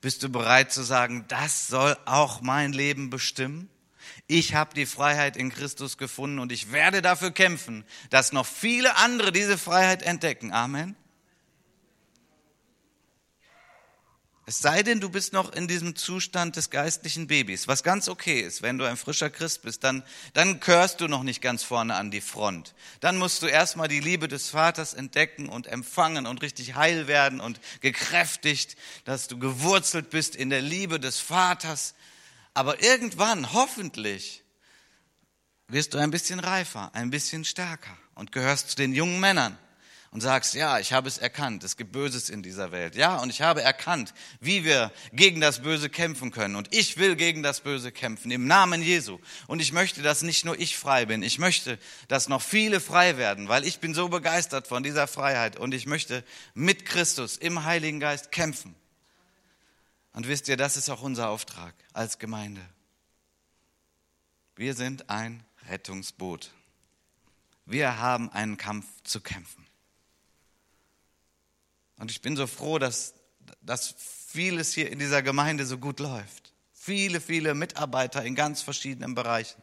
Bist 0.00 0.22
du 0.22 0.28
bereit 0.28 0.72
zu 0.72 0.82
sagen, 0.82 1.24
das 1.28 1.66
soll 1.66 1.96
auch 2.04 2.40
mein 2.42 2.72
Leben 2.72 3.10
bestimmen? 3.10 3.68
Ich 4.26 4.54
habe 4.54 4.74
die 4.74 4.86
Freiheit 4.86 5.36
in 5.36 5.50
Christus 5.50 5.98
gefunden 5.98 6.38
und 6.38 6.52
ich 6.52 6.72
werde 6.72 7.02
dafür 7.02 7.30
kämpfen, 7.30 7.84
dass 8.10 8.32
noch 8.32 8.46
viele 8.46 8.96
andere 8.96 9.32
diese 9.32 9.58
Freiheit 9.58 10.02
entdecken. 10.02 10.52
Amen. 10.52 10.96
Es 14.46 14.58
sei 14.58 14.82
denn, 14.82 15.00
du 15.00 15.08
bist 15.08 15.32
noch 15.32 15.52
in 15.52 15.68
diesem 15.68 15.96
Zustand 15.96 16.56
des 16.56 16.68
geistlichen 16.68 17.28
Babys, 17.28 17.66
was 17.66 17.82
ganz 17.82 18.08
okay 18.08 18.40
ist. 18.40 18.60
Wenn 18.60 18.76
du 18.76 18.84
ein 18.84 18.98
frischer 18.98 19.30
Christ 19.30 19.62
bist, 19.62 19.84
dann, 19.84 20.02
dann 20.34 20.60
gehörst 20.60 21.00
du 21.00 21.08
noch 21.08 21.22
nicht 21.22 21.40
ganz 21.40 21.62
vorne 21.62 21.94
an 21.94 22.10
die 22.10 22.20
Front. 22.20 22.74
Dann 23.00 23.16
musst 23.16 23.40
du 23.40 23.46
erstmal 23.46 23.88
die 23.88 24.00
Liebe 24.00 24.28
des 24.28 24.50
Vaters 24.50 24.92
entdecken 24.92 25.48
und 25.48 25.66
empfangen 25.66 26.26
und 26.26 26.42
richtig 26.42 26.74
heil 26.74 27.06
werden 27.06 27.40
und 27.40 27.58
gekräftigt, 27.80 28.76
dass 29.06 29.28
du 29.28 29.38
gewurzelt 29.38 30.10
bist 30.10 30.36
in 30.36 30.50
der 30.50 30.60
Liebe 30.60 31.00
des 31.00 31.20
Vaters. 31.20 31.94
Aber 32.52 32.82
irgendwann, 32.82 33.54
hoffentlich, 33.54 34.42
wirst 35.68 35.94
du 35.94 35.98
ein 35.98 36.10
bisschen 36.10 36.38
reifer, 36.38 36.94
ein 36.94 37.08
bisschen 37.08 37.46
stärker 37.46 37.96
und 38.14 38.30
gehörst 38.30 38.70
zu 38.70 38.76
den 38.76 38.92
jungen 38.92 39.20
Männern 39.20 39.56
und 40.14 40.20
sagst, 40.20 40.54
ja, 40.54 40.78
ich 40.78 40.92
habe 40.92 41.08
es 41.08 41.18
erkannt, 41.18 41.64
es 41.64 41.76
gibt 41.76 41.90
Böses 41.90 42.30
in 42.30 42.40
dieser 42.40 42.70
Welt. 42.70 42.94
Ja, 42.94 43.16
und 43.16 43.30
ich 43.30 43.42
habe 43.42 43.62
erkannt, 43.62 44.14
wie 44.38 44.64
wir 44.64 44.92
gegen 45.12 45.40
das 45.40 45.62
Böse 45.62 45.90
kämpfen 45.90 46.30
können. 46.30 46.54
Und 46.54 46.72
ich 46.72 46.98
will 46.98 47.16
gegen 47.16 47.42
das 47.42 47.62
Böse 47.62 47.90
kämpfen, 47.90 48.30
im 48.30 48.46
Namen 48.46 48.80
Jesu. 48.80 49.18
Und 49.48 49.60
ich 49.60 49.72
möchte, 49.72 50.02
dass 50.02 50.22
nicht 50.22 50.44
nur 50.44 50.56
ich 50.56 50.78
frei 50.78 51.04
bin, 51.04 51.24
ich 51.24 51.40
möchte, 51.40 51.80
dass 52.06 52.28
noch 52.28 52.42
viele 52.42 52.78
frei 52.78 53.16
werden, 53.16 53.48
weil 53.48 53.64
ich 53.64 53.80
bin 53.80 53.92
so 53.92 54.08
begeistert 54.08 54.68
von 54.68 54.84
dieser 54.84 55.08
Freiheit 55.08 55.58
und 55.58 55.74
ich 55.74 55.86
möchte 55.86 56.22
mit 56.54 56.86
Christus 56.86 57.36
im 57.36 57.64
Heiligen 57.64 57.98
Geist 57.98 58.30
kämpfen. 58.30 58.76
Und 60.12 60.28
wisst 60.28 60.46
ihr, 60.46 60.56
das 60.56 60.76
ist 60.76 60.90
auch 60.90 61.02
unser 61.02 61.28
Auftrag 61.28 61.74
als 61.92 62.20
Gemeinde. 62.20 62.60
Wir 64.54 64.74
sind 64.74 65.10
ein 65.10 65.42
Rettungsboot. 65.68 66.52
Wir 67.66 67.98
haben 67.98 68.30
einen 68.30 68.56
Kampf 68.58 68.86
zu 69.02 69.20
kämpfen. 69.20 69.63
Und 71.96 72.10
ich 72.10 72.20
bin 72.20 72.36
so 72.36 72.46
froh, 72.46 72.78
dass, 72.78 73.14
dass 73.62 73.94
vieles 74.28 74.72
hier 74.72 74.90
in 74.90 74.98
dieser 74.98 75.22
Gemeinde 75.22 75.64
so 75.66 75.78
gut 75.78 76.00
läuft. 76.00 76.52
Viele, 76.72 77.20
viele 77.20 77.54
Mitarbeiter 77.54 78.24
in 78.24 78.34
ganz 78.34 78.62
verschiedenen 78.62 79.14
Bereichen. 79.14 79.62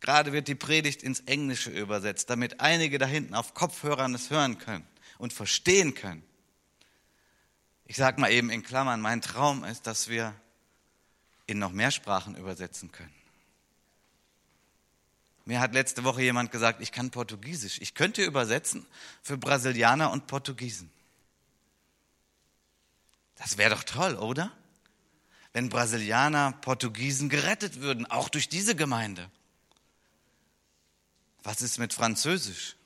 Gerade 0.00 0.32
wird 0.32 0.48
die 0.48 0.54
Predigt 0.54 1.02
ins 1.02 1.20
Englische 1.20 1.70
übersetzt, 1.70 2.30
damit 2.30 2.60
einige 2.60 2.98
da 2.98 3.06
hinten 3.06 3.34
auf 3.34 3.52
Kopfhörern 3.52 4.14
es 4.14 4.30
hören 4.30 4.58
können 4.58 4.86
und 5.18 5.32
verstehen 5.32 5.94
können. 5.94 6.22
Ich 7.84 7.96
sage 7.96 8.20
mal 8.20 8.30
eben 8.30 8.50
in 8.50 8.62
Klammern, 8.62 9.00
mein 9.00 9.20
Traum 9.20 9.64
ist, 9.64 9.86
dass 9.86 10.08
wir 10.08 10.34
in 11.46 11.58
noch 11.58 11.72
mehr 11.72 11.90
Sprachen 11.90 12.36
übersetzen 12.36 12.92
können. 12.92 13.12
Mir 15.44 15.60
hat 15.60 15.74
letzte 15.74 16.04
Woche 16.04 16.22
jemand 16.22 16.52
gesagt, 16.52 16.80
ich 16.80 16.92
kann 16.92 17.10
Portugiesisch. 17.10 17.80
Ich 17.80 17.94
könnte 17.94 18.22
übersetzen 18.22 18.86
für 19.20 19.36
Brasilianer 19.36 20.12
und 20.12 20.28
Portugiesen. 20.28 20.90
Das 23.40 23.56
wäre 23.56 23.74
doch 23.74 23.84
toll, 23.84 24.16
oder? 24.16 24.52
Wenn 25.54 25.70
Brasilianer, 25.70 26.52
Portugiesen 26.60 27.30
gerettet 27.30 27.80
würden, 27.80 28.04
auch 28.06 28.28
durch 28.28 28.48
diese 28.50 28.76
Gemeinde. 28.76 29.30
Was 31.42 31.62
ist 31.62 31.78
mit 31.78 31.94
Französisch? 31.94 32.76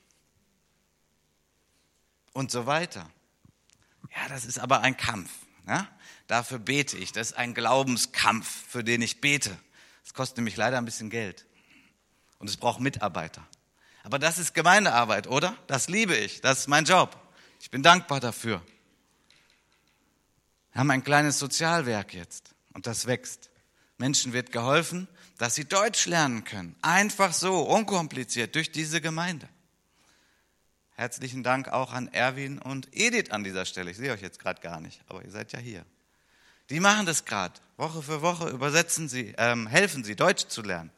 Und 2.32 2.52
so 2.52 2.66
weiter. 2.66 3.10
Ja, 4.14 4.28
das 4.28 4.44
ist 4.44 4.60
aber 4.60 4.80
ein 4.80 4.96
Kampf. 4.96 5.30
Ja? 5.66 5.88
Dafür 6.28 6.60
bete 6.60 6.96
ich. 6.96 7.10
Das 7.10 7.32
ist 7.32 7.36
ein 7.36 7.52
Glaubenskampf, 7.52 8.48
für 8.68 8.84
den 8.84 9.02
ich 9.02 9.20
bete. 9.20 9.58
Das 10.04 10.14
kostet 10.14 10.38
nämlich 10.38 10.56
leider 10.56 10.78
ein 10.78 10.84
bisschen 10.84 11.10
Geld. 11.10 11.46
Und 12.38 12.48
es 12.48 12.56
braucht 12.56 12.78
Mitarbeiter. 12.78 13.44
Aber 14.04 14.20
das 14.20 14.38
ist 14.38 14.54
Gemeindearbeit, 14.54 15.26
oder? 15.26 15.56
Das 15.66 15.88
liebe 15.88 16.16
ich. 16.16 16.40
Das 16.42 16.60
ist 16.60 16.68
mein 16.68 16.84
Job. 16.84 17.16
Ich 17.60 17.70
bin 17.70 17.82
dankbar 17.82 18.20
dafür. 18.20 18.62
Wir 20.74 20.80
haben 20.80 20.90
ein 20.90 21.04
kleines 21.04 21.38
Sozialwerk 21.38 22.14
jetzt 22.14 22.52
und 22.72 22.88
das 22.88 23.06
wächst. 23.06 23.48
Menschen 23.96 24.32
wird 24.32 24.50
geholfen, 24.50 25.06
dass 25.38 25.54
sie 25.54 25.66
Deutsch 25.66 26.06
lernen 26.06 26.42
können. 26.42 26.74
Einfach 26.82 27.32
so, 27.32 27.60
unkompliziert, 27.60 28.56
durch 28.56 28.72
diese 28.72 29.00
Gemeinde. 29.00 29.48
Herzlichen 30.96 31.44
Dank 31.44 31.68
auch 31.68 31.92
an 31.92 32.08
Erwin 32.08 32.58
und 32.58 32.88
Edith 32.90 33.30
an 33.30 33.44
dieser 33.44 33.66
Stelle. 33.66 33.92
Ich 33.92 33.96
sehe 33.98 34.12
euch 34.12 34.20
jetzt 34.20 34.40
gerade 34.40 34.60
gar 34.60 34.80
nicht, 34.80 35.00
aber 35.06 35.24
ihr 35.24 35.30
seid 35.30 35.52
ja 35.52 35.60
hier. 35.60 35.87
Die 36.70 36.80
machen 36.80 37.06
das 37.06 37.24
gerade. 37.24 37.54
Woche 37.76 38.02
für 38.02 38.20
Woche 38.20 38.48
übersetzen 38.48 39.08
sie, 39.08 39.32
ähm, 39.38 39.68
helfen 39.68 40.02
sie, 40.02 40.16
Deutsch 40.16 40.48
zu 40.48 40.62
lernen. 40.62 40.90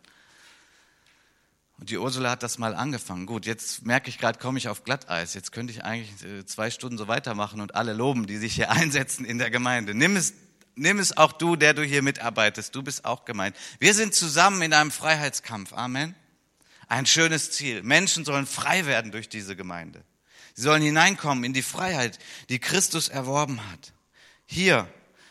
Und 1.78 1.90
die 1.90 1.98
Ursula 1.98 2.30
hat 2.30 2.42
das 2.42 2.58
mal 2.58 2.74
angefangen. 2.74 3.26
Gut, 3.26 3.44
jetzt 3.44 3.84
merke 3.84 4.08
ich 4.08 4.18
gerade, 4.18 4.38
komme 4.38 4.58
ich 4.58 4.68
auf 4.68 4.84
Glatteis. 4.84 5.34
Jetzt 5.34 5.52
könnte 5.52 5.72
ich 5.72 5.84
eigentlich 5.84 6.24
äh, 6.24 6.46
zwei 6.46 6.70
Stunden 6.70 6.96
so 6.96 7.06
weitermachen 7.06 7.60
und 7.60 7.74
alle 7.74 7.92
loben, 7.92 8.26
die 8.26 8.38
sich 8.38 8.54
hier 8.54 8.70
einsetzen 8.70 9.24
in 9.24 9.38
der 9.38 9.50
Gemeinde. 9.50 9.94
Nimm 9.94 10.16
es, 10.16 10.32
nimm 10.74 10.98
es 10.98 11.16
auch 11.16 11.32
du, 11.32 11.56
der 11.56 11.74
du 11.74 11.84
hier 11.84 12.02
mitarbeitest. 12.02 12.74
Du 12.74 12.82
bist 12.82 13.04
auch 13.04 13.24
gemeint. 13.24 13.56
Wir 13.78 13.92
sind 13.92 14.14
zusammen 14.14 14.62
in 14.62 14.72
einem 14.72 14.90
Freiheitskampf. 14.90 15.74
Amen. 15.74 16.14
Ein 16.88 17.04
schönes 17.04 17.50
Ziel. 17.50 17.82
Menschen 17.82 18.24
sollen 18.24 18.46
frei 18.46 18.86
werden 18.86 19.12
durch 19.12 19.28
diese 19.28 19.56
Gemeinde. 19.56 20.02
Sie 20.54 20.62
sollen 20.62 20.82
hineinkommen 20.82 21.44
in 21.44 21.52
die 21.52 21.62
Freiheit, 21.62 22.18
die 22.48 22.58
Christus 22.58 23.08
erworben 23.08 23.60
hat. 23.70 23.92
Hier 24.46 24.88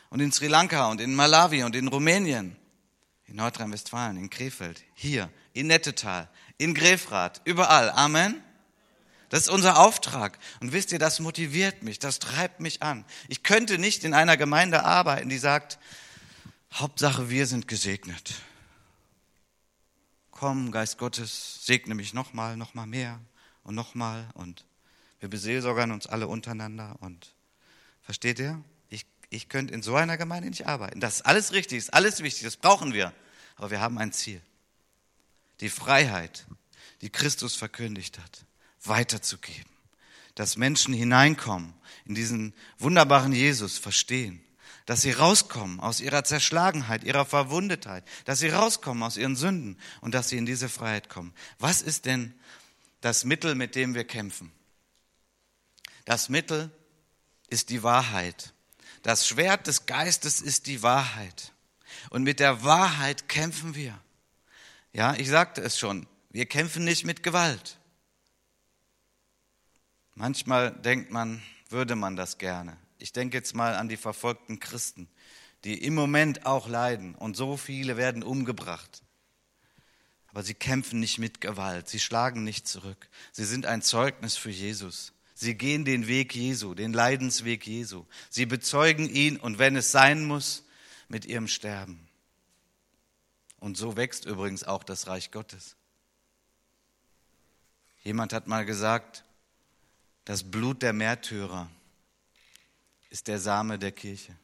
und 0.10 0.20
in 0.20 0.32
Sri 0.32 0.48
Lanka 0.48 0.90
und 0.92 1.02
in 1.02 1.16
Malawi 1.16 1.64
und 1.64 1.76
in 1.76 1.88
Rumänien, 1.88 2.56
in 3.26 3.38
Nordrhein-Westfalen, 3.38 4.18
in 4.18 4.30
Krefeld, 4.30 4.84
hier, 4.94 5.32
in 5.56 5.68
Nettetal, 5.68 6.30
in 6.58 6.74
Grefrath, 6.76 7.42
überall. 7.46 7.90
Amen. 7.90 8.42
Das 9.30 9.42
ist 9.42 9.50
unser 9.50 9.80
Auftrag. 9.80 10.38
Und 10.62 10.72
wisst 10.72 10.92
ihr, 10.92 11.00
das 11.00 11.20
motiviert 11.20 11.82
mich, 11.82 11.98
das 11.98 12.20
treibt 12.20 12.60
mich 12.60 12.84
an. 12.84 13.04
Ich 13.28 13.42
könnte 13.42 13.80
nicht 13.80 14.04
in 14.04 14.14
einer 14.14 14.38
Gemeinde 14.38 14.84
arbeiten, 14.84 15.30
die 15.30 15.40
sagt, 15.40 15.80
Hauptsache 16.72 17.30
wir 17.30 17.48
sind 17.48 17.68
gesegnet 17.68 18.36
komm, 20.36 20.72
Geist 20.72 21.00
Gottes, 21.00 21.66
segne 21.66 21.96
mich 21.96 22.14
nochmal, 22.14 22.58
nochmal 22.58 22.86
mehr 22.86 23.20
und 23.64 23.74
nochmal 23.74 24.28
und 24.36 24.66
wir 25.20 25.30
beseelsorgern 25.30 25.92
uns 25.92 26.06
alle 26.06 26.28
untereinander 26.28 26.98
und 27.00 27.34
versteht 28.04 28.38
ihr? 28.38 28.62
Ich, 28.90 29.08
ich 29.30 29.50
könnte 29.50 29.74
in 29.74 29.82
so 29.82 29.96
einer 29.96 30.18
Gemeinde 30.18 30.50
nicht 30.50 30.68
arbeiten. 30.68 31.00
Das 31.00 31.16
ist 31.16 31.22
alles 31.22 31.54
richtig, 31.54 31.80
ist 31.80 31.94
alles 31.94 32.22
wichtig, 32.22 32.44
das 32.44 32.58
brauchen 32.58 32.94
wir. 32.94 33.14
Aber 33.56 33.72
wir 33.72 33.80
haben 33.80 33.98
ein 33.98 34.12
Ziel. 34.12 34.42
Die 35.62 35.70
Freiheit, 35.70 36.46
die 37.02 37.10
Christus 37.10 37.56
verkündigt 37.56 38.20
hat, 38.20 38.46
weiterzugeben. 38.84 39.72
Dass 40.36 40.58
Menschen 40.58 40.94
hineinkommen 40.94 41.74
in 42.06 42.16
diesen 42.16 42.54
wunderbaren 42.78 43.32
Jesus, 43.32 43.78
verstehen 43.78 44.46
dass 44.86 45.02
sie 45.02 45.12
rauskommen 45.12 45.80
aus 45.80 46.00
ihrer 46.00 46.24
Zerschlagenheit, 46.24 47.04
ihrer 47.04 47.26
Verwundetheit, 47.26 48.04
dass 48.26 48.40
sie 48.40 48.50
rauskommen 48.50 49.04
aus 49.04 49.18
ihren 49.18 49.36
Sünden 49.36 49.80
und 50.02 50.14
dass 50.14 50.30
sie 50.30 50.38
in 50.38 50.46
diese 50.46 50.70
Freiheit 50.70 51.10
kommen. 51.10 51.34
Was 51.58 51.82
ist 51.82 52.06
denn 52.06 52.34
das 53.02 53.26
Mittel, 53.26 53.56
mit 53.56 53.76
dem 53.76 53.96
wir 53.96 54.06
kämpfen? 54.06 54.52
Das 56.06 56.30
Mittel 56.30 56.72
ist 57.50 57.70
die 57.70 57.82
Wahrheit. 57.82 58.54
Das 59.02 59.28
Schwert 59.28 59.66
des 59.68 59.88
Geistes 59.88 60.40
ist 60.40 60.68
die 60.68 60.84
Wahrheit. 60.84 61.52
Und 62.12 62.24
mit 62.24 62.40
der 62.40 62.64
Wahrheit 62.64 63.28
kämpfen 63.28 63.74
wir. 63.74 64.00
Ja, 64.96 65.14
ich 65.14 65.28
sagte 65.28 65.60
es 65.60 65.78
schon, 65.78 66.08
wir 66.30 66.46
kämpfen 66.46 66.86
nicht 66.86 67.04
mit 67.04 67.22
Gewalt. 67.22 67.78
Manchmal 70.14 70.72
denkt 70.72 71.12
man, 71.12 71.44
würde 71.68 71.98
man 71.98 72.16
das 72.16 72.38
gerne. 72.38 72.78
Ich 72.98 73.12
denke 73.12 73.36
jetzt 73.36 73.54
mal 73.54 73.76
an 73.76 73.90
die 73.90 73.98
verfolgten 73.98 74.62
Christen, 74.62 75.10
die 75.66 75.84
im 75.84 75.96
Moment 75.96 76.46
auch 76.46 76.70
leiden 76.70 77.14
und 77.14 77.36
so 77.36 77.58
viele 77.58 77.98
werden 77.98 78.24
umgebracht. 78.24 79.04
Aber 80.28 80.44
sie 80.44 80.54
kämpfen 80.54 81.02
nicht 81.02 81.20
mit 81.20 81.42
Gewalt, 81.42 81.90
sie 81.90 82.00
schlagen 82.00 82.46
nicht 82.46 82.66
zurück. 82.66 83.10
Sie 83.34 83.44
sind 83.44 83.66
ein 83.66 83.82
Zeugnis 83.82 84.38
für 84.38 84.50
Jesus. 84.50 85.12
Sie 85.34 85.56
gehen 85.56 85.84
den 85.84 86.08
Weg 86.08 86.34
Jesu, 86.34 86.74
den 86.74 86.94
Leidensweg 86.94 87.68
Jesu. 87.68 88.06
Sie 88.30 88.46
bezeugen 88.46 89.10
ihn 89.10 89.36
und 89.36 89.60
wenn 89.60 89.76
es 89.76 89.92
sein 89.92 90.24
muss, 90.24 90.64
mit 91.10 91.26
ihrem 91.26 91.50
Sterben. 91.50 92.08
Und 93.66 93.78
so 93.78 93.98
wächst 93.98 94.26
übrigens 94.26 94.64
auch 94.64 94.84
das 94.84 95.08
Reich 95.08 95.32
Gottes. 95.32 95.76
Jemand 98.04 98.32
hat 98.32 98.46
mal 98.46 98.64
gesagt, 98.64 99.24
das 100.24 100.44
Blut 100.44 100.84
der 100.84 100.94
Märtyrer 100.94 101.68
ist 103.10 103.28
der 103.28 103.40
Same 103.40 103.80
der 103.80 103.92
Kirche. 103.92 104.36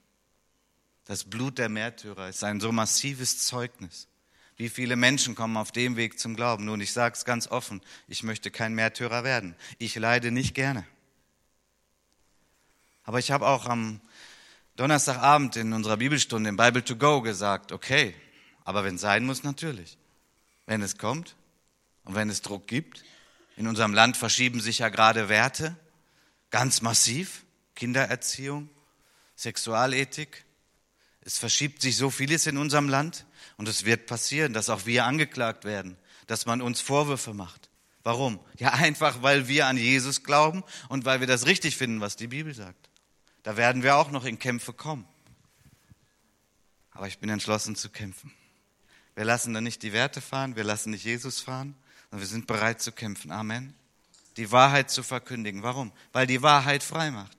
Das 1.06 1.24
Blut 1.24 1.60
der 1.60 1.70
Märtyrer 1.70 2.30
ist 2.30 2.44
ein 2.44 2.60
so 2.60 2.72
massives 2.72 3.46
Zeugnis. 3.46 4.08
Wie 4.58 4.70
viele 4.70 4.96
Menschen 4.96 5.36
kommen 5.36 5.56
auf 5.56 5.72
dem 5.72 5.98
Weg 5.98 6.18
zum 6.18 6.36
Glauben? 6.36 6.66
Nun, 6.66 6.82
ich 6.82 6.92
sage 6.92 7.14
es 7.14 7.24
ganz 7.24 7.46
offen, 7.46 7.80
ich 8.08 8.24
möchte 8.24 8.50
kein 8.50 8.74
Märtyrer 8.74 9.24
werden. 9.24 9.56
Ich 9.78 9.94
leide 9.94 10.32
nicht 10.32 10.56
gerne. 10.56 10.84
Aber 13.04 13.20
ich 13.20 13.30
habe 13.30 13.46
auch 13.46 13.68
am 13.68 14.02
Donnerstagabend 14.78 15.58
in 15.58 15.74
unserer 15.74 15.98
Bibelstunde 15.98 16.50
im 16.50 16.58
Bible 16.58 16.84
to 16.84 16.96
Go 16.96 17.22
gesagt, 17.22 17.72
okay, 17.72 18.16
aber 18.64 18.84
wenn 18.84 18.96
es 18.96 19.02
sein 19.02 19.26
muss, 19.26 19.44
natürlich. 19.44 19.98
Wenn 20.66 20.82
es 20.82 20.98
kommt 20.98 21.36
und 22.04 22.16
wenn 22.16 22.30
es 22.30 22.42
Druck 22.42 22.68
gibt, 22.68 23.04
in 23.58 23.68
unserem 23.68 23.94
Land 23.94 24.18
verschieben 24.18 24.62
sich 24.62 24.80
ja 24.80 24.90
gerade 24.90 25.30
Werte 25.30 25.76
ganz 26.50 26.82
massiv. 26.82 27.44
Kindererziehung, 27.76 28.70
Sexualethik. 29.36 30.46
Es 31.22 31.40
verschiebt 31.40 31.82
sich 31.82 31.98
so 31.98 32.12
vieles 32.12 32.46
in 32.46 32.58
unserem 32.58 32.90
Land 32.90 33.26
und 33.58 33.68
es 33.68 33.86
wird 33.86 34.06
passieren, 34.06 34.54
dass 34.54 34.70
auch 34.70 34.86
wir 34.86 35.06
angeklagt 35.06 35.66
werden, 35.66 35.98
dass 36.28 36.46
man 36.46 36.62
uns 36.62 36.82
Vorwürfe 36.82 37.34
macht. 37.34 37.70
Warum? 38.04 38.40
Ja, 38.58 38.70
einfach 38.74 39.24
weil 39.24 39.48
wir 39.48 39.68
an 39.68 39.78
Jesus 39.78 40.24
glauben 40.24 40.64
und 40.90 41.06
weil 41.06 41.22
wir 41.22 41.28
das 41.28 41.46
richtig 41.46 41.78
finden, 41.78 42.02
was 42.02 42.18
die 42.18 42.28
Bibel 42.28 42.54
sagt. 42.54 42.90
Da 43.44 43.58
werden 43.58 43.82
wir 43.82 43.96
auch 43.96 44.12
noch 44.12 44.26
in 44.26 44.38
Kämpfe 44.38 44.74
kommen. 44.74 45.08
Aber 46.92 47.08
ich 47.08 47.18
bin 47.18 47.30
entschlossen 47.30 47.76
zu 47.76 47.90
kämpfen. 47.90 48.32
Wir 49.22 49.26
lassen 49.26 49.54
dann 49.54 49.64
nicht 49.64 49.84
die 49.84 49.94
Werte 49.94 50.20
fahren, 50.20 50.56
wir 50.56 50.64
lassen 50.64 50.90
nicht 50.90 51.06
Jesus 51.06 51.42
fahren, 51.42 51.76
sondern 52.10 52.22
wir 52.22 52.28
sind 52.28 52.48
bereit 52.48 52.82
zu 52.82 52.92
kämpfen. 52.92 53.32
Amen. 53.32 53.76
Die 54.36 54.52
Wahrheit 54.52 54.90
zu 54.90 55.04
verkündigen. 55.04 55.62
Warum? 55.62 55.92
Weil 56.12 56.26
die 56.26 56.42
Wahrheit 56.42 56.82
frei 56.82 57.12
macht. 57.12 57.38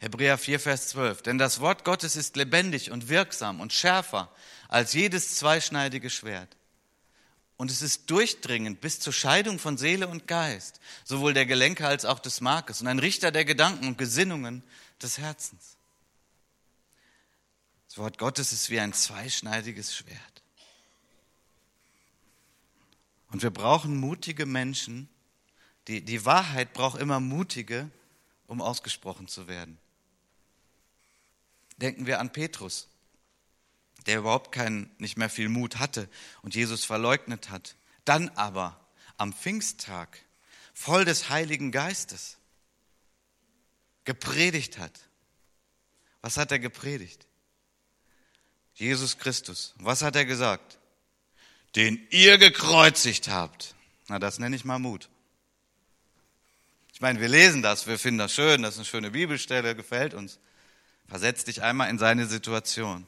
Hebräer 0.00 0.36
4, 0.36 0.58
Vers 0.58 0.88
12. 0.88 1.22
Denn 1.22 1.38
das 1.38 1.60
Wort 1.60 1.84
Gottes 1.84 2.16
ist 2.16 2.34
lebendig 2.34 2.90
und 2.90 3.08
wirksam 3.08 3.60
und 3.60 3.72
schärfer 3.72 4.34
als 4.66 4.94
jedes 4.94 5.36
zweischneidige 5.36 6.10
Schwert. 6.10 6.56
Und 7.56 7.70
es 7.70 7.82
ist 7.82 8.10
durchdringend 8.10 8.80
bis 8.80 8.98
zur 8.98 9.12
Scheidung 9.12 9.60
von 9.60 9.78
Seele 9.78 10.08
und 10.08 10.26
Geist, 10.26 10.80
sowohl 11.04 11.34
der 11.34 11.46
Gelenke 11.46 11.86
als 11.86 12.04
auch 12.04 12.18
des 12.18 12.40
Markes 12.40 12.80
und 12.80 12.88
ein 12.88 12.98
Richter 12.98 13.30
der 13.30 13.44
Gedanken 13.44 13.86
und 13.86 13.96
Gesinnungen 13.96 14.64
des 15.02 15.18
Herzens. 15.18 15.76
Das 17.88 17.98
Wort 17.98 18.18
Gottes 18.18 18.52
ist 18.52 18.70
wie 18.70 18.78
ein 18.80 18.92
zweischneidiges 18.92 19.96
Schwert. 19.96 20.42
Und 23.32 23.42
wir 23.42 23.50
brauchen 23.50 23.98
mutige 23.98 24.46
Menschen. 24.46 25.08
Die, 25.88 26.04
die 26.04 26.24
Wahrheit 26.24 26.72
braucht 26.72 27.00
immer 27.00 27.20
mutige, 27.20 27.90
um 28.46 28.60
ausgesprochen 28.60 29.28
zu 29.28 29.48
werden. 29.48 29.78
Denken 31.78 32.06
wir 32.06 32.20
an 32.20 32.32
Petrus, 32.32 32.88
der 34.06 34.18
überhaupt 34.18 34.52
keinen, 34.52 34.90
nicht 34.98 35.16
mehr 35.16 35.30
viel 35.30 35.48
Mut 35.48 35.78
hatte 35.78 36.08
und 36.42 36.54
Jesus 36.54 36.84
verleugnet 36.84 37.50
hat. 37.50 37.76
Dann 38.04 38.28
aber 38.30 38.78
am 39.16 39.32
Pfingsttag, 39.32 40.18
voll 40.74 41.04
des 41.04 41.30
Heiligen 41.30 41.72
Geistes, 41.72 42.38
gepredigt 44.04 44.78
hat. 44.78 44.98
Was 46.22 46.36
hat 46.36 46.52
er 46.52 46.58
gepredigt? 46.58 47.26
Jesus 48.74 49.18
Christus. 49.18 49.74
Was 49.76 50.02
hat 50.02 50.16
er 50.16 50.24
gesagt? 50.24 50.78
Den 51.76 52.06
ihr 52.10 52.38
gekreuzigt 52.38 53.28
habt. 53.28 53.74
Na, 54.08 54.18
das 54.18 54.38
nenne 54.38 54.56
ich 54.56 54.64
mal 54.64 54.78
Mut. 54.78 55.08
Ich 56.92 57.00
meine, 57.00 57.20
wir 57.20 57.28
lesen 57.28 57.62
das, 57.62 57.86
wir 57.86 57.98
finden 57.98 58.18
das 58.18 58.34
schön, 58.34 58.60
das 58.60 58.74
ist 58.74 58.80
eine 58.80 58.84
schöne 58.84 59.10
Bibelstelle, 59.10 59.74
gefällt 59.74 60.12
uns. 60.12 60.38
Versetz 61.08 61.44
dich 61.44 61.62
einmal 61.62 61.88
in 61.88 61.98
seine 61.98 62.26
Situation. 62.26 63.06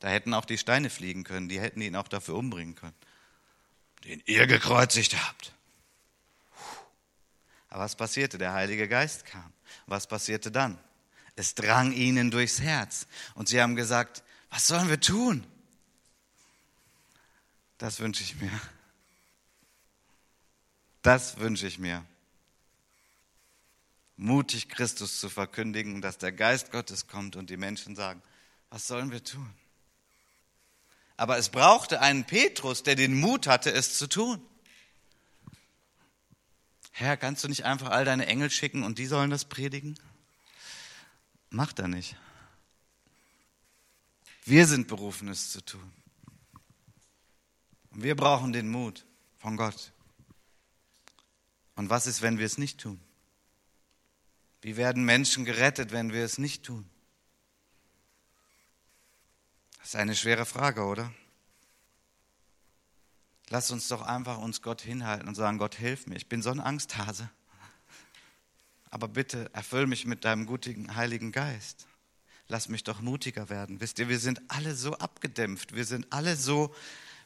Da 0.00 0.08
hätten 0.08 0.34
auch 0.34 0.44
die 0.44 0.58
Steine 0.58 0.90
fliegen 0.90 1.24
können, 1.24 1.48
die 1.48 1.60
hätten 1.60 1.80
ihn 1.80 1.96
auch 1.96 2.08
dafür 2.08 2.34
umbringen 2.34 2.74
können. 2.74 2.94
Den 4.04 4.20
ihr 4.26 4.46
gekreuzigt 4.46 5.16
habt. 5.16 5.52
Aber 7.68 7.84
was 7.84 7.96
passierte? 7.96 8.36
Der 8.36 8.52
Heilige 8.52 8.88
Geist 8.88 9.24
kam. 9.24 9.53
Was 9.86 10.06
passierte 10.06 10.50
dann? 10.50 10.78
Es 11.36 11.54
drang 11.54 11.92
ihnen 11.92 12.30
durchs 12.30 12.60
Herz. 12.60 13.06
Und 13.34 13.48
sie 13.48 13.60
haben 13.60 13.76
gesagt, 13.76 14.22
was 14.50 14.66
sollen 14.66 14.88
wir 14.88 15.00
tun? 15.00 15.46
Das 17.78 18.00
wünsche 18.00 18.22
ich 18.22 18.40
mir. 18.40 18.60
Das 21.02 21.38
wünsche 21.38 21.66
ich 21.66 21.78
mir 21.78 22.04
mutig 24.16 24.68
Christus 24.68 25.20
zu 25.20 25.28
verkündigen, 25.28 26.00
dass 26.00 26.18
der 26.18 26.32
Geist 26.32 26.70
Gottes 26.70 27.06
kommt 27.06 27.36
und 27.36 27.50
die 27.50 27.56
Menschen 27.56 27.96
sagen, 27.96 28.22
was 28.70 28.86
sollen 28.86 29.10
wir 29.10 29.22
tun? 29.22 29.52
Aber 31.16 31.38
es 31.38 31.48
brauchte 31.48 32.00
einen 32.00 32.24
Petrus, 32.24 32.82
der 32.82 32.96
den 32.96 33.18
Mut 33.18 33.46
hatte, 33.46 33.72
es 33.72 33.98
zu 33.98 34.08
tun. 34.08 34.44
Herr, 36.96 37.16
kannst 37.16 37.42
du 37.42 37.48
nicht 37.48 37.64
einfach 37.64 37.90
all 37.90 38.04
deine 38.04 38.26
Engel 38.26 38.50
schicken 38.50 38.84
und 38.84 38.98
die 38.98 39.06
sollen 39.06 39.28
das 39.28 39.44
predigen? 39.44 39.98
Macht 41.50 41.80
er 41.80 41.88
nicht. 41.88 42.16
Wir 44.44 44.64
sind 44.68 44.86
berufen, 44.86 45.26
es 45.26 45.50
zu 45.50 45.60
tun. 45.60 45.92
Und 47.90 48.04
wir 48.04 48.14
brauchen 48.14 48.52
den 48.52 48.68
Mut 48.68 49.04
von 49.38 49.56
Gott. 49.56 49.90
Und 51.74 51.90
was 51.90 52.06
ist, 52.06 52.22
wenn 52.22 52.38
wir 52.38 52.46
es 52.46 52.58
nicht 52.58 52.78
tun? 52.78 53.00
Wie 54.62 54.76
werden 54.76 55.04
Menschen 55.04 55.44
gerettet, 55.44 55.90
wenn 55.90 56.12
wir 56.12 56.24
es 56.24 56.38
nicht 56.38 56.62
tun? 56.62 56.88
Das 59.78 59.88
ist 59.88 59.96
eine 59.96 60.14
schwere 60.14 60.46
Frage, 60.46 60.84
oder? 60.84 61.12
Lass 63.50 63.70
uns 63.70 63.88
doch 63.88 64.02
einfach 64.02 64.38
uns 64.38 64.62
Gott 64.62 64.80
hinhalten 64.80 65.28
und 65.28 65.34
sagen, 65.34 65.58
Gott, 65.58 65.74
hilf 65.74 66.06
mir. 66.06 66.16
Ich 66.16 66.28
bin 66.28 66.42
so 66.42 66.50
ein 66.50 66.60
Angsthase. 66.60 67.30
Aber 68.90 69.08
bitte 69.08 69.52
erfüll 69.52 69.86
mich 69.86 70.06
mit 70.06 70.24
deinem 70.24 70.46
gutigen 70.46 70.94
Heiligen 70.94 71.32
Geist. 71.32 71.86
Lass 72.48 72.68
mich 72.68 72.84
doch 72.84 73.00
mutiger 73.00 73.48
werden. 73.48 73.80
Wisst 73.80 73.98
ihr, 73.98 74.08
wir 74.08 74.18
sind 74.18 74.40
alle 74.48 74.74
so 74.74 74.96
abgedämpft. 74.98 75.74
Wir 75.74 75.84
sind 75.84 76.06
alle 76.12 76.36
so 76.36 76.74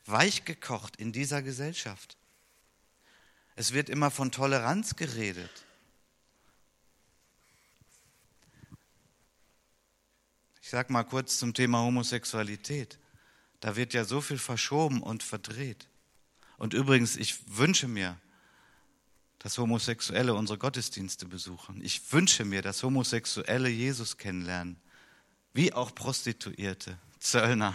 weichgekocht 0.07 0.97
in 0.97 1.13
dieser 1.13 1.43
Gesellschaft. 1.43 2.17
Es 3.57 3.73
wird 3.73 3.91
immer 3.91 4.11
von 4.11 4.31
Toleranz 4.31 4.97
geredet. 4.97 5.51
Ich 10.63 10.71
sage 10.71 10.93
mal 10.93 11.05
kurz 11.05 11.39
zum 11.39 11.55
Thema 11.55 11.81
Homosexualität. 11.81 12.99
Da 13.61 13.75
wird 13.75 13.95
ja 13.95 14.05
so 14.05 14.21
viel 14.21 14.39
verschoben 14.39 15.03
und 15.03 15.23
verdreht. 15.23 15.89
Und 16.59 16.75
übrigens, 16.75 17.17
ich 17.17 17.57
wünsche 17.57 17.89
mir, 17.89 18.19
dass 19.39 19.57
Homosexuelle 19.59 20.35
unsere 20.35 20.59
Gottesdienste 20.59 21.27
besuchen. 21.27 21.81
Ich 21.83 22.13
wünsche 22.13 22.45
mir, 22.45 22.61
dass 22.61 22.83
Homosexuelle 22.83 23.69
Jesus 23.69 24.17
kennenlernen, 24.19 24.77
wie 25.53 25.73
auch 25.73 25.95
Prostituierte, 25.95 26.99
Zöllner, 27.21 27.75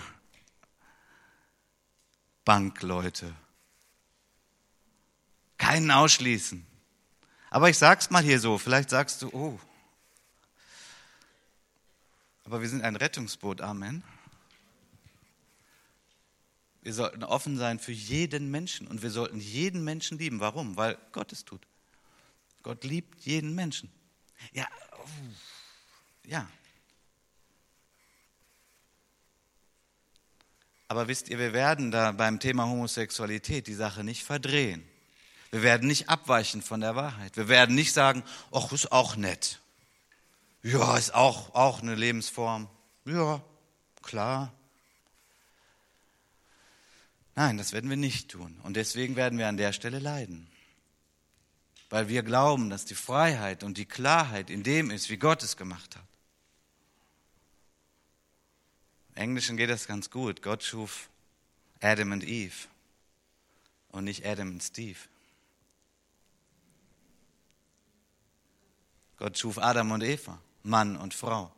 Bankleute. 2.43 3.33
Keinen 5.57 5.89
ausschließen. 5.89 6.65
Aber 7.49 7.69
ich 7.69 7.77
sag's 7.77 8.09
mal 8.09 8.23
hier 8.23 8.39
so, 8.39 8.57
vielleicht 8.57 8.89
sagst 8.89 9.21
du, 9.21 9.29
oh, 9.31 9.59
aber 12.45 12.61
wir 12.61 12.67
sind 12.67 12.83
ein 12.83 12.97
Rettungsboot, 12.97 13.61
Amen. 13.61 14.03
Wir 16.83 16.93
sollten 16.93 17.23
offen 17.23 17.57
sein 17.57 17.79
für 17.79 17.93
jeden 17.93 18.51
Menschen 18.51 18.87
und 18.87 19.01
wir 19.01 19.09
sollten 19.09 19.39
jeden 19.39 19.85
Menschen 19.85 20.19
lieben. 20.19 20.41
Warum? 20.41 20.75
Weil 20.75 20.97
Gott 21.13 21.31
es 21.31 21.45
tut. 21.45 21.65
Gott 22.61 22.83
liebt 22.83 23.21
jeden 23.21 23.55
Menschen. 23.55 23.89
Ja, 24.51 24.67
oh, 24.97 25.07
ja. 26.25 26.45
Aber 30.89 31.07
wisst 31.07 31.29
ihr, 31.29 31.39
wir 31.39 31.53
werden 31.53 31.89
da 31.89 32.11
beim 32.11 32.41
Thema 32.41 32.65
Homosexualität 32.67 33.67
die 33.67 33.73
Sache 33.73 34.03
nicht 34.03 34.23
verdrehen. 34.23 34.83
Wir 35.51 35.63
werden 35.63 35.87
nicht 35.87 36.09
abweichen 36.09 36.61
von 36.61 36.81
der 36.81 36.95
Wahrheit. 36.97 37.37
Wir 37.37 37.47
werden 37.47 37.75
nicht 37.75 37.93
sagen, 37.93 38.23
ach, 38.51 38.71
ist 38.73 38.91
auch 38.91 39.15
nett. 39.15 39.61
Ja, 40.63 40.97
ist 40.97 41.13
auch, 41.13 41.55
auch 41.55 41.81
eine 41.81 41.95
Lebensform. 41.95 42.67
Ja, 43.05 43.41
klar. 44.01 44.53
Nein, 47.35 47.57
das 47.57 47.73
werden 47.73 47.89
wir 47.89 47.97
nicht 47.97 48.29
tun. 48.29 48.59
Und 48.63 48.75
deswegen 48.75 49.15
werden 49.15 49.39
wir 49.39 49.47
an 49.47 49.57
der 49.57 49.73
Stelle 49.73 49.99
leiden. 49.99 50.47
Weil 51.89 52.07
wir 52.07 52.23
glauben, 52.23 52.69
dass 52.69 52.85
die 52.85 52.95
Freiheit 52.95 53.63
und 53.63 53.77
die 53.77 53.85
Klarheit 53.85 54.49
in 54.49 54.63
dem 54.63 54.91
ist, 54.91 55.09
wie 55.09 55.17
Gott 55.17 55.43
es 55.43 55.57
gemacht 55.57 55.95
hat. 55.95 56.07
Im 59.15 59.23
Englischen 59.23 59.57
geht 59.57 59.69
das 59.69 59.87
ganz 59.87 60.09
gut. 60.09 60.41
Gott 60.41 60.63
schuf 60.63 61.09
Adam 61.81 62.11
und 62.11 62.23
Eve 62.23 62.67
und 63.89 64.05
nicht 64.05 64.25
Adam 64.25 64.49
und 64.49 64.63
Steve. 64.63 64.97
Gott 69.17 69.37
schuf 69.37 69.57
Adam 69.57 69.91
und 69.91 70.03
Eva. 70.03 70.39
Mann 70.63 70.97
und 70.97 71.13
Frau. 71.13 71.51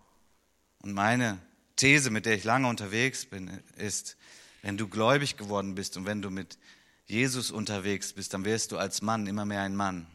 Und 0.80 0.94
meine 0.94 1.40
These, 1.76 2.10
mit 2.10 2.26
der 2.26 2.36
ich 2.36 2.44
lange 2.44 2.68
unterwegs 2.68 3.26
bin, 3.26 3.48
ist, 3.78 4.18
wenn 4.66 4.78
du 4.78 4.88
gläubig 4.88 5.38
geworden 5.38 5.76
bist 5.76 5.96
und 5.96 6.06
wenn 6.06 6.22
du 6.22 6.30
mit 6.30 6.58
Jesus 7.06 7.52
unterwegs 7.52 8.14
bist, 8.14 8.34
dann 8.34 8.46
wirst 8.46 8.72
du 8.72 8.78
als 8.78 9.02
Mann 9.02 9.28
immer 9.28 9.46
mehr 9.46 9.62
ein 9.62 9.76
Mann. 9.76 10.08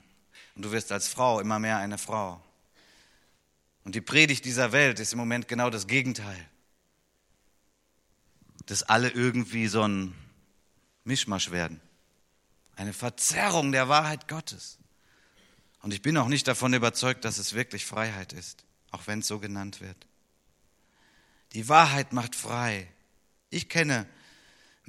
Und 0.56 0.64
du 0.64 0.72
wirst 0.72 0.90
als 0.90 1.08
Frau 1.08 1.40
immer 1.40 1.58
mehr 1.58 1.78
eine 1.78 1.98
Frau. 1.98 2.42
Und 3.84 3.94
die 3.94 4.00
Predigt 4.00 4.44
dieser 4.44 4.72
Welt 4.72 4.98
ist 4.98 5.12
im 5.12 5.18
Moment 5.18 5.46
genau 5.48 5.70
das 5.70 5.86
Gegenteil. 5.86 6.48
Dass 8.66 8.82
alle 8.82 9.10
irgendwie 9.10 9.68
so 9.68 9.86
ein 9.86 10.14
Mischmasch 11.04 11.50
werden. 11.50 11.80
Eine 12.76 12.92
Verzerrung 12.92 13.72
der 13.72 13.88
Wahrheit 13.88 14.26
Gottes. 14.28 14.78
Und 15.82 15.94
ich 15.94 16.02
bin 16.02 16.16
auch 16.16 16.28
nicht 16.28 16.48
davon 16.48 16.74
überzeugt, 16.74 17.24
dass 17.24 17.38
es 17.38 17.54
wirklich 17.54 17.86
Freiheit 17.86 18.32
ist 18.32 18.64
auch 18.90 19.06
wenn 19.06 19.20
es 19.20 19.28
so 19.28 19.38
genannt 19.38 19.80
wird. 19.80 19.96
Die 21.52 21.68
Wahrheit 21.68 22.12
macht 22.12 22.34
frei. 22.34 22.88
Ich 23.50 23.68
kenne 23.68 24.06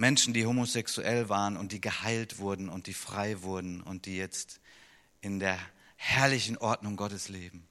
Menschen, 0.02 0.34
die 0.34 0.48
homosexuell 0.48 1.30
waren 1.30 1.56
und 1.56 1.72
die 1.72 1.80
geheilt 1.80 2.40
wurden 2.40 2.70
und 2.70 2.88
die 2.88 2.94
frei 2.96 3.44
wurden 3.44 3.82
und 3.82 4.08
die 4.08 4.18
jetzt 4.18 4.60
in 5.22 5.40
der 5.40 5.60
herrlichen 5.96 6.58
Ordnung 6.58 6.98
Gottes 6.98 7.30
leben. 7.30 7.68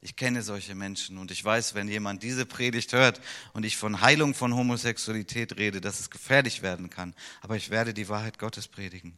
Ich 0.00 0.14
kenne 0.14 0.42
solche 0.42 0.76
Menschen 0.76 1.18
und 1.18 1.32
ich 1.32 1.44
weiß, 1.44 1.74
wenn 1.74 1.88
jemand 1.88 2.22
diese 2.22 2.46
Predigt 2.46 2.92
hört 2.92 3.20
und 3.52 3.64
ich 3.64 3.76
von 3.76 4.00
Heilung 4.00 4.32
von 4.32 4.54
Homosexualität 4.54 5.56
rede, 5.58 5.80
dass 5.80 5.98
es 5.98 6.10
gefährlich 6.10 6.62
werden 6.62 6.88
kann. 6.88 7.14
Aber 7.40 7.56
ich 7.56 7.68
werde 7.70 7.92
die 7.92 8.08
Wahrheit 8.08 8.38
Gottes 8.38 8.68
predigen. 8.68 9.16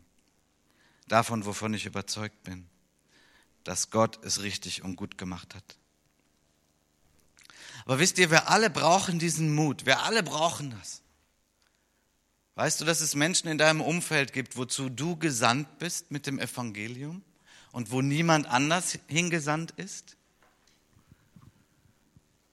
Davon, 1.07 1.45
wovon 1.45 1.75
ich 1.75 1.85
überzeugt 1.85 2.43
bin, 2.45 2.67
dass 3.63 3.91
Gott 3.91 4.25
es 4.25 4.41
richtig 4.41 4.83
und 4.83 4.97
gut 4.97 5.19
gemacht 5.19 5.55
hat. 5.55 5.77
Aber 7.85 7.99
wisst 7.99 8.17
ihr, 8.19 8.31
wir 8.31 8.49
alle 8.49 8.71
brauchen 8.71 9.19
diesen 9.19 9.55
Mut. 9.55 9.85
Wir 9.85 10.01
alle 10.05 10.23
brauchen 10.23 10.71
das. 10.71 11.03
Weißt 12.59 12.81
du, 12.81 12.85
dass 12.85 13.01
es 13.01 13.15
Menschen 13.15 13.47
in 13.47 13.57
deinem 13.57 13.81
Umfeld 13.81 14.33
gibt, 14.33 14.57
wozu 14.57 14.89
du 14.89 15.15
gesandt 15.15 15.79
bist 15.79 16.11
mit 16.11 16.27
dem 16.27 16.41
Evangelium 16.41 17.23
und 17.71 17.93
wo 17.93 18.03
niemand 18.03 18.49
anders 18.49 18.99
hingesandt 19.07 19.71
ist? 19.77 20.17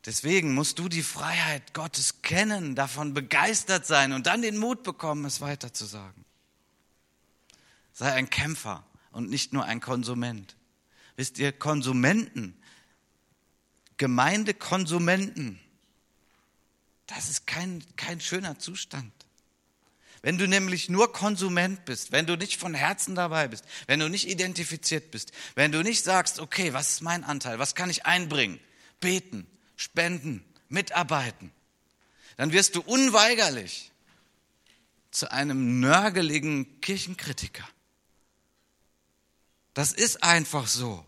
Deswegen 0.05 0.53
musst 0.53 0.77
du 0.77 0.89
die 0.89 1.01
Freiheit 1.01 1.73
Gottes 1.73 2.21
kennen, 2.21 2.75
davon 2.75 3.15
begeistert 3.15 3.87
sein 3.87 4.13
und 4.13 4.27
dann 4.27 4.43
den 4.43 4.59
Mut 4.59 4.83
bekommen, 4.83 5.25
es 5.25 5.41
weiterzusagen. 5.41 6.23
Sei 7.91 8.13
ein 8.13 8.29
Kämpfer 8.29 8.85
und 9.11 9.31
nicht 9.31 9.53
nur 9.53 9.65
ein 9.65 9.81
Konsument. 9.81 10.55
Wisst 11.15 11.39
ihr, 11.39 11.51
Konsumenten 11.51 12.55
Gemeindekonsumenten. 13.97 15.59
Das 17.07 17.27
ist 17.31 17.47
kein, 17.47 17.83
kein 17.95 18.21
schöner 18.21 18.59
Zustand. 18.59 19.24
Wenn 20.25 20.39
du 20.39 20.47
nämlich 20.47 20.89
nur 20.89 21.13
Konsument 21.13 21.85
bist, 21.85 22.11
wenn 22.11 22.25
du 22.25 22.35
nicht 22.35 22.59
von 22.59 22.73
Herzen 22.73 23.13
dabei 23.13 23.47
bist, 23.47 23.63
wenn 23.85 23.99
du 23.99 24.09
nicht 24.09 24.27
identifiziert 24.27 25.11
bist, 25.11 25.31
wenn 25.53 25.71
du 25.71 25.83
nicht 25.83 26.03
sagst, 26.03 26.39
okay, 26.39 26.73
was 26.73 26.93
ist 26.93 27.01
mein 27.01 27.23
Anteil, 27.23 27.59
was 27.59 27.75
kann 27.75 27.91
ich 27.91 28.07
einbringen, 28.07 28.59
beten, 28.99 29.45
spenden, 29.75 30.43
mitarbeiten, 30.67 31.51
dann 32.37 32.51
wirst 32.53 32.75
du 32.75 32.81
unweigerlich 32.81 33.91
zu 35.11 35.31
einem 35.31 35.79
nörgeligen 35.79 36.81
Kirchenkritiker. 36.81 37.69
Das 39.75 39.93
ist 39.93 40.23
einfach 40.23 40.65
so. 40.65 41.05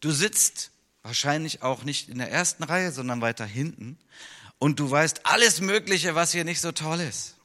Du 0.00 0.10
sitzt 0.10 0.72
wahrscheinlich 1.04 1.62
auch 1.62 1.84
nicht 1.84 2.08
in 2.08 2.18
der 2.18 2.32
ersten 2.32 2.64
Reihe, 2.64 2.90
sondern 2.90 3.20
weiter 3.20 3.46
hinten 3.46 4.00
und 4.58 4.80
du 4.80 4.90
weißt 4.90 5.26
alles 5.26 5.60
Mögliche, 5.60 6.16
was 6.16 6.32
hier 6.32 6.44
nicht 6.44 6.60
so 6.60 6.72
toll 6.72 6.98
ist. 6.98 7.36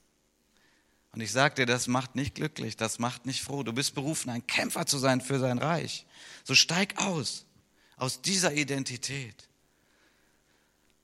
Und 1.12 1.22
ich 1.22 1.32
sage 1.32 1.56
dir, 1.56 1.66
das 1.66 1.88
macht 1.88 2.16
nicht 2.16 2.36
glücklich, 2.36 2.78
das 2.78 3.00
macht 3.00 3.26
nicht 3.26 3.42
froh. 3.42 3.64
Du 3.64 3.74
bist 3.74 3.96
berufen, 3.96 4.30
ein 4.30 4.46
Kämpfer 4.46 4.86
zu 4.86 4.98
sein 4.98 5.22
für 5.22 5.40
sein 5.40 5.58
Reich. 5.58 6.06
So 6.44 6.54
steig 6.56 6.98
aus, 6.98 7.46
aus 7.98 8.22
dieser 8.22 8.54
Identität. 8.54 9.50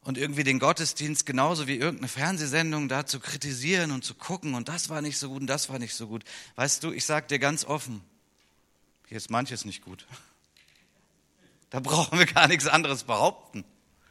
Und 0.01 0.19
irgendwie 0.19 0.43
den 0.43 0.59
Gottesdienst 0.59 1.25
genauso 1.25 1.65
wie 1.65 1.77
irgendeine 1.77 2.07
Fernsehsendung 2.07 2.87
da 2.87 3.07
zu 3.07 3.19
kritisieren 3.19 3.91
und 3.91 4.05
zu 4.05 4.13
gucken 4.13 4.53
und 4.53 4.69
das 4.69 4.89
war 4.89 5.01
nicht 5.01 5.17
so 5.17 5.29
gut 5.29 5.41
und 5.41 5.47
das 5.47 5.69
war 5.69 5.79
nicht 5.79 5.95
so 5.95 6.07
gut. 6.07 6.23
Weißt 6.55 6.83
du, 6.83 6.91
ich 6.91 7.05
sage 7.05 7.25
dir 7.25 7.39
ganz 7.39 7.65
offen, 7.65 8.01
hier 9.07 9.17
ist 9.17 9.31
manches 9.31 9.65
nicht 9.65 9.81
gut. 9.81 10.05
Da 11.71 11.79
brauchen 11.79 12.19
wir 12.19 12.27
gar 12.27 12.47
nichts 12.47 12.67
anderes 12.67 13.03
behaupten. 13.03 13.65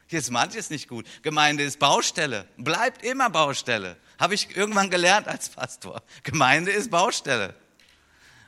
Hier 0.07 0.19
ist 0.19 0.31
manches 0.31 0.71
nicht 0.71 0.89
gut. 0.89 1.07
Gemeinde 1.23 1.63
ist 1.63 1.79
Baustelle, 1.79 2.47
bleibt 2.57 3.05
immer 3.05 3.31
Baustelle. 3.31 3.97
Habe 4.19 4.35
ich 4.35 4.57
irgendwann 4.57 4.91
gelernt 4.91 5.29
als 5.29 5.49
Pastor. 5.49 6.03
Gemeinde 6.23 6.71
ist 6.71 6.91
Baustelle. 6.91 7.55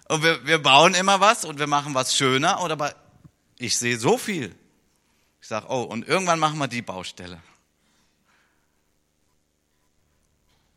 Und 0.09 0.23
wir, 0.23 0.47
wir 0.47 0.59
bauen 0.59 0.95
immer 0.95 1.21
was 1.21 1.45
und 1.45 1.59
wir 1.59 1.67
machen 1.67 1.95
was 1.95 2.15
schöner. 2.17 2.61
Und 2.61 2.71
aber 2.71 2.95
ich 3.59 3.77
sehe 3.77 3.99
so 3.99 4.19
viel. 4.19 4.55
Ich 5.41 5.49
sage, 5.49 5.67
oh, 5.69 5.83
und 5.83 6.07
irgendwann 6.07 6.39
machen 6.39 6.59
wir 6.59 6.69
die 6.69 6.83
Baustelle. 6.83 7.41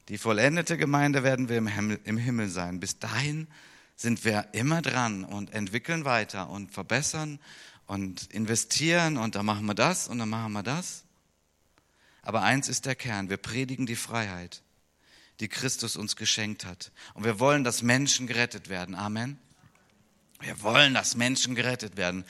Die 0.08 0.18
vollendete 0.18 0.78
Gemeinde 0.78 1.24
werden 1.24 1.50
wir 1.50 1.58
im 1.58 1.68
Himmel, 1.68 2.00
im 2.04 2.18
Himmel 2.18 2.50
sein. 2.50 2.80
Bis 2.80 2.98
dahin 2.98 3.48
sind 3.96 4.26
wir 4.26 4.48
immer 4.54 4.82
dran 4.82 5.24
und 5.24 5.54
entwickeln 5.54 6.06
weiter 6.06 6.50
und 6.50 6.72
verbessern 6.72 7.40
und 7.90 8.32
investieren 8.32 9.18
und 9.18 9.36
dann 9.36 9.46
machen 9.46 9.66
wir 9.66 9.76
das 9.76 10.08
und 10.08 10.20
dann 10.20 10.30
machen 10.30 10.54
wir 10.54 10.64
das. 10.64 11.04
Aber 12.22 12.44
eins 12.44 12.70
ist 12.70 12.86
der 12.86 12.96
Kern, 12.96 13.30
wir 13.30 13.38
predigen 13.38 13.86
die 13.86 13.98
Freiheit 13.98 14.62
die 15.40 15.48
Christus 15.48 15.96
uns 15.96 16.16
geschenkt 16.16 16.66
hat. 16.66 16.92
Und 17.14 17.24
wir 17.24 17.40
wollen, 17.40 17.64
dass 17.64 17.82
Menschen 17.82 18.28
gerettet 18.28 18.70
werden. 18.70 18.96
Amen. 18.96 19.40
Wir 20.42 20.62
wollen, 20.62 20.94
dass 20.94 21.16
Menschen 21.16 21.56
gerettet 21.56 21.98
werden. 21.98 22.26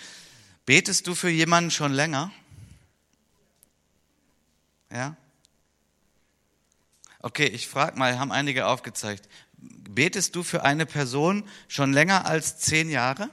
Betest 0.65 1.07
du 1.07 1.15
für 1.15 1.29
jemanden 1.29 1.71
schon 1.71 1.91
länger? 1.91 2.31
Ja? 4.91 5.15
Okay, 7.19 7.47
ich 7.47 7.67
frage 7.67 7.97
mal, 7.97 8.17
haben 8.19 8.31
einige 8.31 8.67
aufgezeigt. 8.67 9.27
Betest 9.57 10.35
du 10.35 10.43
für 10.43 10.63
eine 10.63 10.85
Person 10.85 11.47
schon 11.67 11.91
länger 11.91 12.25
als 12.25 12.59
zehn 12.59 12.89
Jahre? 12.89 13.29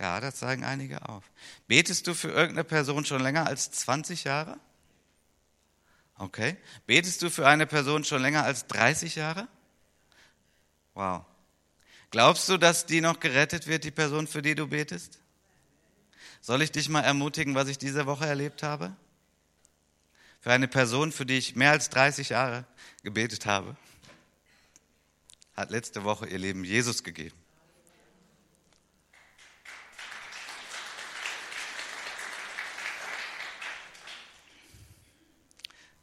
Ja, 0.00 0.20
das 0.20 0.38
sagen 0.38 0.64
einige 0.64 1.08
auf. 1.08 1.24
Betest 1.66 2.06
du 2.06 2.14
für 2.14 2.28
irgendeine 2.28 2.64
Person 2.64 3.04
schon 3.04 3.20
länger 3.20 3.46
als 3.46 3.70
20 3.72 4.24
Jahre? 4.24 4.58
Okay. 6.16 6.56
Betest 6.86 7.22
du 7.22 7.30
für 7.30 7.46
eine 7.46 7.66
Person 7.66 8.04
schon 8.04 8.22
länger 8.22 8.44
als 8.44 8.66
30 8.68 9.16
Jahre? 9.16 9.48
Wow. 10.94 11.24
Glaubst 12.10 12.48
du, 12.48 12.58
dass 12.58 12.86
die 12.86 13.00
noch 13.00 13.18
gerettet 13.20 13.66
wird, 13.66 13.84
die 13.84 13.90
Person, 13.90 14.26
für 14.26 14.40
die 14.40 14.54
du 14.54 14.68
betest? 14.68 15.18
Soll 16.40 16.62
ich 16.62 16.70
dich 16.70 16.88
mal 16.88 17.02
ermutigen, 17.02 17.54
was 17.54 17.68
ich 17.68 17.78
diese 17.78 18.06
Woche 18.06 18.26
erlebt 18.26 18.62
habe? 18.62 18.96
Für 20.40 20.52
eine 20.52 20.68
Person, 20.68 21.10
für 21.10 21.26
die 21.26 21.38
ich 21.38 21.56
mehr 21.56 21.72
als 21.72 21.90
30 21.90 22.30
Jahre 22.30 22.64
gebetet 23.02 23.46
habe, 23.46 23.76
hat 25.56 25.70
letzte 25.70 26.04
Woche 26.04 26.28
ihr 26.28 26.38
Leben 26.38 26.62
Jesus 26.64 27.02
gegeben. 27.02 27.36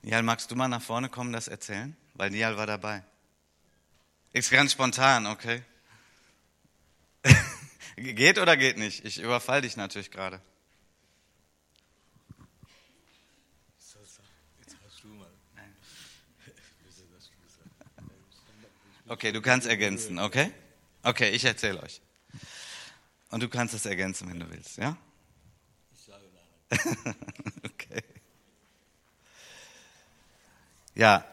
Nial, 0.05 0.21
magst 0.21 0.51
du 0.51 0.55
mal 0.55 0.67
nach 0.67 0.83
vorne 0.83 1.09
kommen, 1.09 1.33
das 1.33 1.47
erzählen? 1.47 1.97
Weil 2.13 2.29
Nial 2.29 2.57
war 2.57 2.67
dabei. 2.67 3.03
Ist 4.33 4.51
ganz 4.51 4.73
spontan, 4.73 5.25
okay? 5.25 5.63
geht 7.95 8.37
oder 8.37 8.55
geht 8.55 8.77
nicht? 8.77 9.03
Ich 9.03 9.19
überfall 9.19 9.63
dich 9.63 9.77
natürlich 9.77 10.11
gerade. 10.11 10.39
Okay, 19.07 19.31
du 19.31 19.41
kannst 19.41 19.67
ergänzen, 19.67 20.19
okay? 20.19 20.51
Okay, 21.01 21.29
ich 21.29 21.45
erzähle 21.45 21.81
euch. 21.81 22.01
Und 23.29 23.41
du 23.41 23.49
kannst 23.49 23.73
es 23.73 23.87
ergänzen, 23.87 24.29
wenn 24.29 24.39
du 24.39 24.49
willst, 24.51 24.77
ja? 24.77 24.97
Ich 25.91 26.01
sage 26.01 26.25
nein. 26.33 27.15
okay. 27.63 28.14
Ja. 30.95 31.25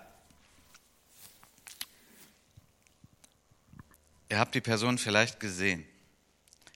Ihr 4.29 4.39
habt 4.39 4.55
die 4.55 4.61
Person 4.61 4.99
vielleicht 4.99 5.39
gesehen. 5.39 5.87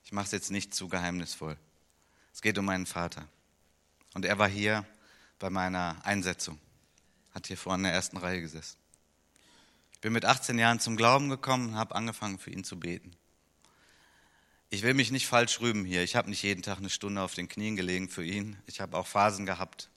Ich 0.04 0.12
mache 0.12 0.26
es 0.26 0.32
jetzt 0.32 0.50
nicht 0.50 0.72
zu 0.72 0.88
geheimnisvoll. 0.88 1.56
Es 2.32 2.40
geht 2.42 2.56
um 2.58 2.64
meinen 2.64 2.86
Vater. 2.86 3.26
Und 4.14 4.24
er 4.24 4.38
war 4.38 4.48
hier 4.48 4.86
bei 5.38 5.50
meiner 5.50 5.96
Einsetzung. 6.04 6.60
Hat 7.34 7.48
hier 7.48 7.58
vorne 7.58 7.80
in 7.80 7.84
der 7.84 7.92
ersten 7.92 8.16
Reihe 8.18 8.40
gesessen. 8.40 8.78
Ich 9.92 10.00
bin 10.00 10.12
mit 10.12 10.24
18 10.24 10.58
Jahren 10.58 10.78
zum 10.78 10.96
Glauben 10.96 11.28
gekommen 11.28 11.70
und 11.70 11.74
habe 11.74 11.94
angefangen 11.94 12.38
für 12.38 12.50
ihn 12.50 12.62
zu 12.62 12.78
beten. 12.78 13.16
Ich 14.70 14.82
will 14.82 14.94
mich 14.94 15.10
nicht 15.10 15.26
falsch 15.26 15.60
rühmen 15.60 15.84
hier. 15.84 16.02
Ich 16.02 16.14
habe 16.14 16.30
nicht 16.30 16.42
jeden 16.42 16.62
Tag 16.62 16.78
eine 16.78 16.90
Stunde 16.90 17.22
auf 17.22 17.34
den 17.34 17.48
Knien 17.48 17.76
gelegen 17.76 18.08
für 18.08 18.24
ihn. 18.24 18.56
Ich 18.66 18.80
habe 18.80 18.96
auch 18.96 19.06
Phasen 19.06 19.46
gehabt, 19.46 19.90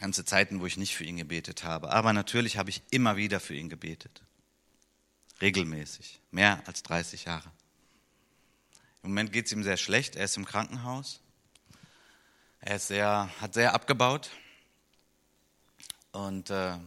ganze 0.00 0.24
Zeiten, 0.24 0.60
wo 0.60 0.66
ich 0.66 0.78
nicht 0.78 0.96
für 0.96 1.04
ihn 1.04 1.18
gebetet 1.18 1.62
habe. 1.62 1.92
Aber 1.92 2.12
natürlich 2.12 2.56
habe 2.56 2.70
ich 2.70 2.82
immer 2.90 3.16
wieder 3.16 3.38
für 3.38 3.54
ihn 3.54 3.68
gebetet. 3.68 4.22
Regelmäßig. 5.42 6.20
Mehr 6.30 6.62
als 6.66 6.82
30 6.82 7.26
Jahre. 7.26 7.52
Im 9.02 9.10
Moment 9.10 9.32
geht 9.32 9.46
es 9.46 9.52
ihm 9.52 9.62
sehr 9.62 9.76
schlecht. 9.76 10.16
Er 10.16 10.24
ist 10.24 10.36
im 10.38 10.46
Krankenhaus. 10.46 11.20
Er 12.60 12.76
ist 12.76 12.88
sehr, 12.88 13.30
hat 13.40 13.54
sehr 13.54 13.74
abgebaut. 13.74 14.30
Und 16.12 16.50
äh, 16.50 16.78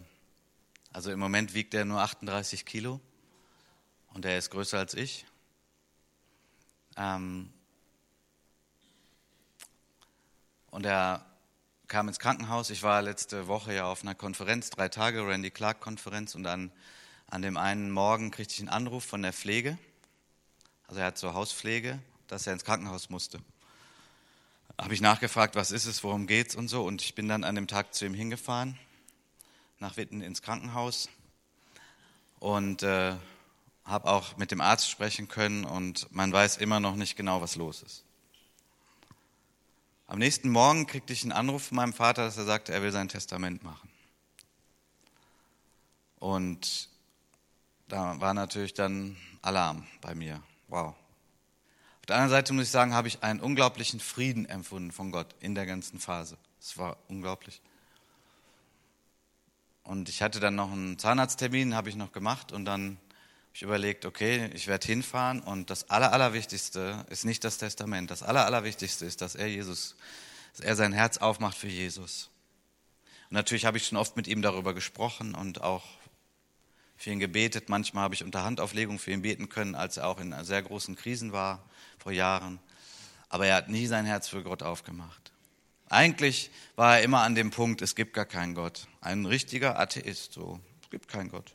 also 0.92 1.12
im 1.12 1.20
Moment 1.20 1.54
wiegt 1.54 1.74
er 1.76 1.86
nur 1.86 2.02
38 2.02 2.66
Kilo. 2.66 3.00
Und 4.14 4.26
er 4.26 4.40
ist 4.40 4.50
größer 4.50 4.80
als 4.80 4.96
ich. 4.96 5.26
Ähm, 6.98 7.54
und 10.72 10.86
er 10.86 11.33
kam 11.94 12.08
ins 12.08 12.18
Krankenhaus. 12.18 12.72
Ich 12.72 12.82
war 12.82 13.04
letzte 13.04 13.48
Woche 13.48 13.72
ja 13.76 13.86
auf 13.86 14.02
einer 14.02 14.16
Konferenz, 14.16 14.72
drei 14.72 14.90
Tage, 14.90 15.28
Randy 15.28 15.52
Clark 15.52 15.80
Konferenz, 15.80 16.34
und 16.34 16.42
dann 16.42 16.72
an 17.28 17.44
dem 17.44 17.56
einen 17.56 17.92
Morgen 17.92 18.32
kriegte 18.32 18.56
ich 18.56 18.62
einen 18.62 18.70
Anruf 18.70 19.04
von 19.04 19.22
der 19.22 19.32
Pflege. 19.32 19.78
Also 20.88 21.02
er 21.02 21.06
hat 21.06 21.20
so 21.20 21.36
Hauspflege, 21.36 22.00
dass 22.26 22.48
er 22.48 22.54
ins 22.54 22.64
Krankenhaus 22.64 23.12
musste. 23.12 23.38
Habe 24.82 24.96
ich 24.96 25.02
nachgefragt, 25.02 25.56
was 25.56 25.70
ist 25.70 25.86
es, 25.86 26.04
worum 26.04 26.26
geht's 26.26 26.56
und 26.56 26.68
so. 26.68 26.84
Und 26.84 27.04
ich 27.04 27.14
bin 27.14 27.28
dann 27.28 27.44
an 27.44 27.54
dem 27.54 27.68
Tag 27.68 27.94
zu 27.94 28.08
ihm 28.08 28.16
hingefahren, 28.16 28.76
nach 29.78 29.96
Witten 29.96 30.22
ins 30.22 30.42
Krankenhaus 30.42 31.10
und 32.40 32.82
äh, 32.82 33.14
habe 33.86 34.10
auch 34.10 34.36
mit 34.38 34.50
dem 34.50 34.62
Arzt 34.62 34.90
sprechen 34.90 35.28
können 35.28 35.64
und 35.64 36.12
man 36.12 36.34
weiß 36.34 36.58
immer 36.58 36.80
noch 36.80 36.96
nicht 36.96 37.16
genau, 37.16 37.40
was 37.42 37.56
los 37.56 37.84
ist. 37.84 38.04
Am 40.08 40.20
nächsten 40.20 40.50
Morgen 40.50 40.86
kriegte 40.86 41.14
ich 41.14 41.24
einen 41.24 41.32
Anruf 41.32 41.68
von 41.68 41.78
meinem 41.78 41.94
Vater, 41.94 42.26
dass 42.26 42.38
er 42.38 42.46
sagte, 42.46 42.74
er 42.74 42.82
will 42.82 42.92
sein 42.92 43.10
Testament 43.10 43.64
machen. 43.64 43.90
Und 46.20 46.90
da 47.88 48.20
war 48.20 48.34
natürlich 48.34 48.74
dann 48.74 49.18
Alarm 49.42 49.86
bei 50.02 50.16
mir. 50.16 50.42
Wow. 50.68 50.96
Auf 52.00 52.06
der 52.08 52.18
anderen 52.18 52.32
Seite 52.32 52.54
muss 52.54 52.66
ich 52.66 52.72
sagen, 52.72 52.94
habe 52.94 53.08
ich 53.08 53.24
einen 53.24 53.40
unglaublichen 53.40 54.00
Frieden 54.00 54.46
empfunden 54.46 54.92
von 54.92 55.12
Gott 55.12 55.36
in 55.40 55.56
der 55.56 55.66
ganzen 55.66 56.00
Phase. 56.00 56.38
Es 56.60 56.78
war 56.78 56.98
unglaublich. 57.08 57.62
Und 59.84 60.10
ich 60.10 60.22
hatte 60.22 60.40
dann 60.40 60.56
noch 60.56 60.72
einen 60.72 60.98
Zahnarzttermin, 60.98 61.76
habe 61.76 61.90
ich 61.90 61.96
noch 61.96 62.12
gemacht 62.12 62.52
und 62.52 62.66
dann 62.66 62.98
ich 63.54 63.62
überlegt, 63.62 64.06
okay, 64.06 64.50
ich 64.54 64.68
werde 64.68 64.86
hinfahren 64.88 65.40
und 65.40 65.70
das 65.70 65.90
Aller, 65.92 66.12
Allerwichtigste 66.12 67.06
ist 67.10 67.24
nicht 67.24 67.44
das 67.44 67.60
Testament. 67.60 68.10
Das 68.10 68.24
Aller, 68.24 68.46
Allerwichtigste 68.46 69.06
ist, 69.06 69.22
dass 69.22 69.36
er 69.36 69.48
Jesus, 69.48 69.96
dass 70.54 70.66
er 70.66 70.76
sein 70.76 70.92
Herz 70.92 71.20
aufmacht 71.20 71.56
für 71.56 71.68
Jesus. 71.68 72.32
Und 73.30 73.36
natürlich 73.36 73.66
habe 73.66 73.78
ich 73.78 73.86
schon 73.86 73.98
oft 73.98 74.18
mit 74.18 74.28
ihm 74.28 74.42
darüber 74.42 74.74
gesprochen 74.74 75.36
und 75.36 75.62
auch 75.62 75.84
für 76.98 77.12
ihn 77.12 77.20
gebetet. 77.20 77.70
Manchmal 77.70 78.06
habe 78.06 78.16
ich 78.16 78.24
unter 78.24 78.44
Handauflegung 78.44 78.98
für 78.98 79.12
ihn 79.12 79.22
beten 79.22 79.50
können, 79.50 79.76
als 79.76 79.98
er 79.98 80.08
auch 80.08 80.20
in 80.20 80.34
sehr 80.44 80.64
großen 80.64 80.96
Krisen 80.96 81.32
war 81.32 81.64
vor 82.00 82.12
Jahren. 82.12 82.60
Aber 83.30 83.46
er 83.46 83.56
hat 83.56 83.70
nie 83.70 83.86
sein 83.86 84.06
Herz 84.06 84.28
für 84.28 84.42
Gott 84.42 84.64
aufgemacht. 84.64 85.32
Eigentlich 85.90 86.50
war 86.76 86.98
er 86.98 87.04
immer 87.04 87.22
an 87.22 87.36
dem 87.36 87.52
Punkt, 87.52 87.84
es 87.84 87.94
gibt 87.94 88.14
gar 88.14 88.26
keinen 88.26 88.56
Gott. 88.56 88.88
Ein 89.00 89.28
richtiger 89.28 89.80
Atheist, 89.80 90.34
so, 90.34 90.60
es 90.82 90.90
gibt 90.90 91.08
keinen 91.08 91.30
Gott. 91.30 91.54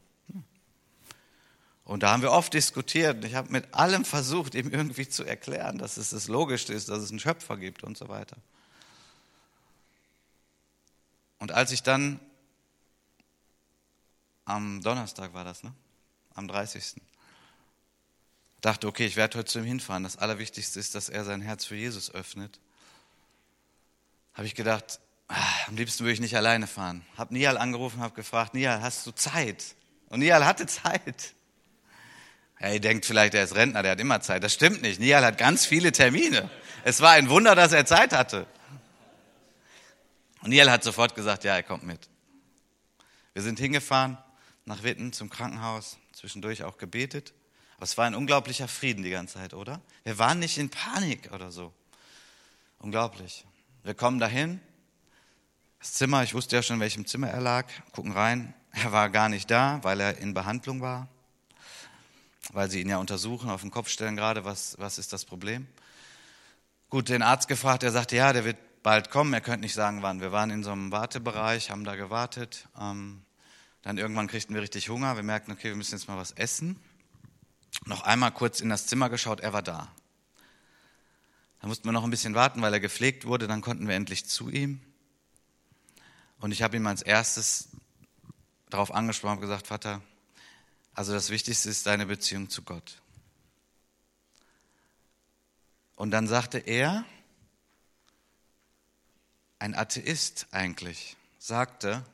Und 1.88 2.02
da 2.02 2.10
haben 2.10 2.20
wir 2.20 2.32
oft 2.32 2.52
diskutiert. 2.52 3.24
Ich 3.24 3.34
habe 3.34 3.50
mit 3.50 3.72
allem 3.72 4.04
versucht, 4.04 4.54
ihm 4.54 4.70
irgendwie 4.70 5.08
zu 5.08 5.24
erklären, 5.24 5.78
dass 5.78 5.96
es 5.96 6.10
das 6.10 6.28
Logischste 6.28 6.74
ist, 6.74 6.90
dass 6.90 6.98
es 6.98 7.08
einen 7.08 7.18
Schöpfer 7.18 7.56
gibt 7.56 7.82
und 7.82 7.96
so 7.96 8.08
weiter. 8.08 8.36
Und 11.38 11.50
als 11.50 11.72
ich 11.72 11.82
dann 11.82 12.20
am 14.44 14.82
Donnerstag 14.82 15.32
war 15.32 15.44
das, 15.44 15.62
ne? 15.62 15.72
Am 16.34 16.46
30. 16.46 17.00
dachte, 18.60 18.86
okay, 18.86 19.06
ich 19.06 19.16
werde 19.16 19.38
heute 19.38 19.50
zu 19.50 19.60
ihm 19.60 19.64
hinfahren. 19.64 20.02
Das 20.02 20.18
Allerwichtigste 20.18 20.78
ist, 20.78 20.94
dass 20.94 21.08
er 21.08 21.24
sein 21.24 21.40
Herz 21.40 21.64
für 21.64 21.76
Jesus 21.76 22.10
öffnet. 22.10 22.60
Habe 24.34 24.46
ich 24.46 24.54
gedacht, 24.54 25.00
ah, 25.28 25.36
am 25.68 25.76
liebsten 25.76 26.04
würde 26.04 26.12
ich 26.12 26.20
nicht 26.20 26.36
alleine 26.36 26.66
fahren. 26.66 27.02
Habe 27.16 27.32
Nial 27.32 27.56
angerufen, 27.56 28.00
habe 28.00 28.14
gefragt, 28.14 28.52
Nial, 28.52 28.82
hast 28.82 29.06
du 29.06 29.12
Zeit? 29.12 29.74
Und 30.10 30.20
Nial 30.20 30.44
hatte 30.44 30.66
Zeit. 30.66 31.34
Ja, 32.60 32.72
ihr 32.72 32.80
denkt 32.80 33.06
vielleicht, 33.06 33.34
er 33.34 33.44
ist 33.44 33.54
Rentner, 33.54 33.82
der 33.82 33.92
hat 33.92 34.00
immer 34.00 34.20
Zeit. 34.20 34.42
Das 34.42 34.52
stimmt 34.52 34.82
nicht. 34.82 35.00
Nial 35.00 35.24
hat 35.24 35.38
ganz 35.38 35.64
viele 35.64 35.92
Termine. 35.92 36.50
Es 36.84 37.00
war 37.00 37.12
ein 37.12 37.28
Wunder, 37.28 37.54
dass 37.54 37.72
er 37.72 37.86
Zeit 37.86 38.12
hatte. 38.12 38.46
Und 40.42 40.50
Nial 40.50 40.70
hat 40.70 40.82
sofort 40.82 41.14
gesagt, 41.14 41.44
ja, 41.44 41.54
er 41.54 41.62
kommt 41.62 41.84
mit. 41.84 42.08
Wir 43.32 43.42
sind 43.42 43.58
hingefahren 43.58 44.18
nach 44.64 44.82
Witten 44.82 45.12
zum 45.12 45.30
Krankenhaus, 45.30 45.98
zwischendurch 46.12 46.64
auch 46.64 46.78
gebetet. 46.78 47.32
Aber 47.76 47.84
es 47.84 47.96
war 47.96 48.06
ein 48.06 48.14
unglaublicher 48.14 48.66
Frieden 48.66 49.04
die 49.04 49.10
ganze 49.10 49.34
Zeit, 49.34 49.54
oder? 49.54 49.80
Wir 50.02 50.18
waren 50.18 50.40
nicht 50.40 50.58
in 50.58 50.68
Panik 50.68 51.30
oder 51.32 51.52
so. 51.52 51.72
Unglaublich. 52.78 53.44
Wir 53.84 53.94
kommen 53.94 54.18
dahin. 54.18 54.60
Das 55.78 55.92
Zimmer, 55.92 56.24
ich 56.24 56.34
wusste 56.34 56.56
ja 56.56 56.62
schon, 56.62 56.74
in 56.74 56.80
welchem 56.80 57.06
Zimmer 57.06 57.28
er 57.28 57.40
lag, 57.40 57.66
gucken 57.92 58.12
rein. 58.12 58.52
Er 58.72 58.90
war 58.90 59.10
gar 59.10 59.28
nicht 59.28 59.50
da, 59.50 59.78
weil 59.82 60.00
er 60.00 60.18
in 60.18 60.34
Behandlung 60.34 60.80
war. 60.80 61.08
Weil 62.52 62.70
sie 62.70 62.80
ihn 62.80 62.88
ja 62.88 62.98
untersuchen, 62.98 63.50
auf 63.50 63.60
den 63.60 63.70
Kopf 63.70 63.88
stellen 63.88 64.16
gerade, 64.16 64.44
was, 64.44 64.76
was 64.78 64.98
ist 64.98 65.12
das 65.12 65.24
Problem. 65.24 65.66
Gut, 66.90 67.08
den 67.08 67.22
Arzt 67.22 67.48
gefragt, 67.48 67.82
er 67.82 67.92
sagte, 67.92 68.16
ja, 68.16 68.32
der 68.32 68.44
wird 68.44 68.56
bald 68.82 69.10
kommen. 69.10 69.34
Er 69.34 69.40
könnte 69.40 69.60
nicht 69.60 69.74
sagen, 69.74 70.02
wann. 70.02 70.20
Wir 70.20 70.32
waren 70.32 70.50
in 70.50 70.64
so 70.64 70.72
einem 70.72 70.90
Wartebereich, 70.90 71.70
haben 71.70 71.84
da 71.84 71.96
gewartet. 71.96 72.66
Ähm, 72.80 73.22
dann 73.82 73.98
irgendwann 73.98 74.28
kriegten 74.28 74.54
wir 74.54 74.62
richtig 74.62 74.88
Hunger. 74.88 75.16
Wir 75.16 75.22
merkten, 75.22 75.52
okay, 75.52 75.68
wir 75.68 75.76
müssen 75.76 75.94
jetzt 75.94 76.08
mal 76.08 76.16
was 76.16 76.32
essen. 76.32 76.80
Noch 77.84 78.02
einmal 78.02 78.32
kurz 78.32 78.60
in 78.60 78.70
das 78.70 78.86
Zimmer 78.86 79.10
geschaut, 79.10 79.40
er 79.40 79.52
war 79.52 79.62
da. 79.62 79.88
Dann 81.60 81.68
mussten 81.68 81.84
wir 81.84 81.92
noch 81.92 82.04
ein 82.04 82.10
bisschen 82.10 82.34
warten, 82.34 82.62
weil 82.62 82.72
er 82.72 82.80
gepflegt 82.80 83.26
wurde. 83.26 83.46
Dann 83.46 83.60
konnten 83.60 83.88
wir 83.88 83.94
endlich 83.94 84.26
zu 84.26 84.48
ihm. 84.48 84.80
Und 86.40 86.52
ich 86.52 86.62
habe 86.62 86.76
ihm 86.76 86.86
als 86.86 87.02
erstes 87.02 87.68
darauf 88.70 88.94
angesprochen 88.94 89.36
und 89.36 89.40
gesagt, 89.40 89.66
Vater, 89.66 90.00
also 90.98 91.12
das 91.12 91.30
Wichtigste 91.30 91.70
ist 91.70 91.86
deine 91.86 92.06
Beziehung 92.06 92.50
zu 92.50 92.62
Gott. 92.62 93.00
Und 95.94 96.10
dann 96.10 96.26
sagte 96.26 96.58
er, 96.58 97.04
ein 99.60 99.76
Atheist 99.76 100.48
eigentlich, 100.50 101.16
sagte, 101.38 102.04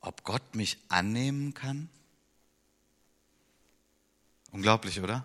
ob 0.00 0.24
Gott 0.24 0.54
mich 0.54 0.78
annehmen 0.88 1.52
kann? 1.52 1.90
Unglaublich, 4.50 4.98
oder? 4.98 5.22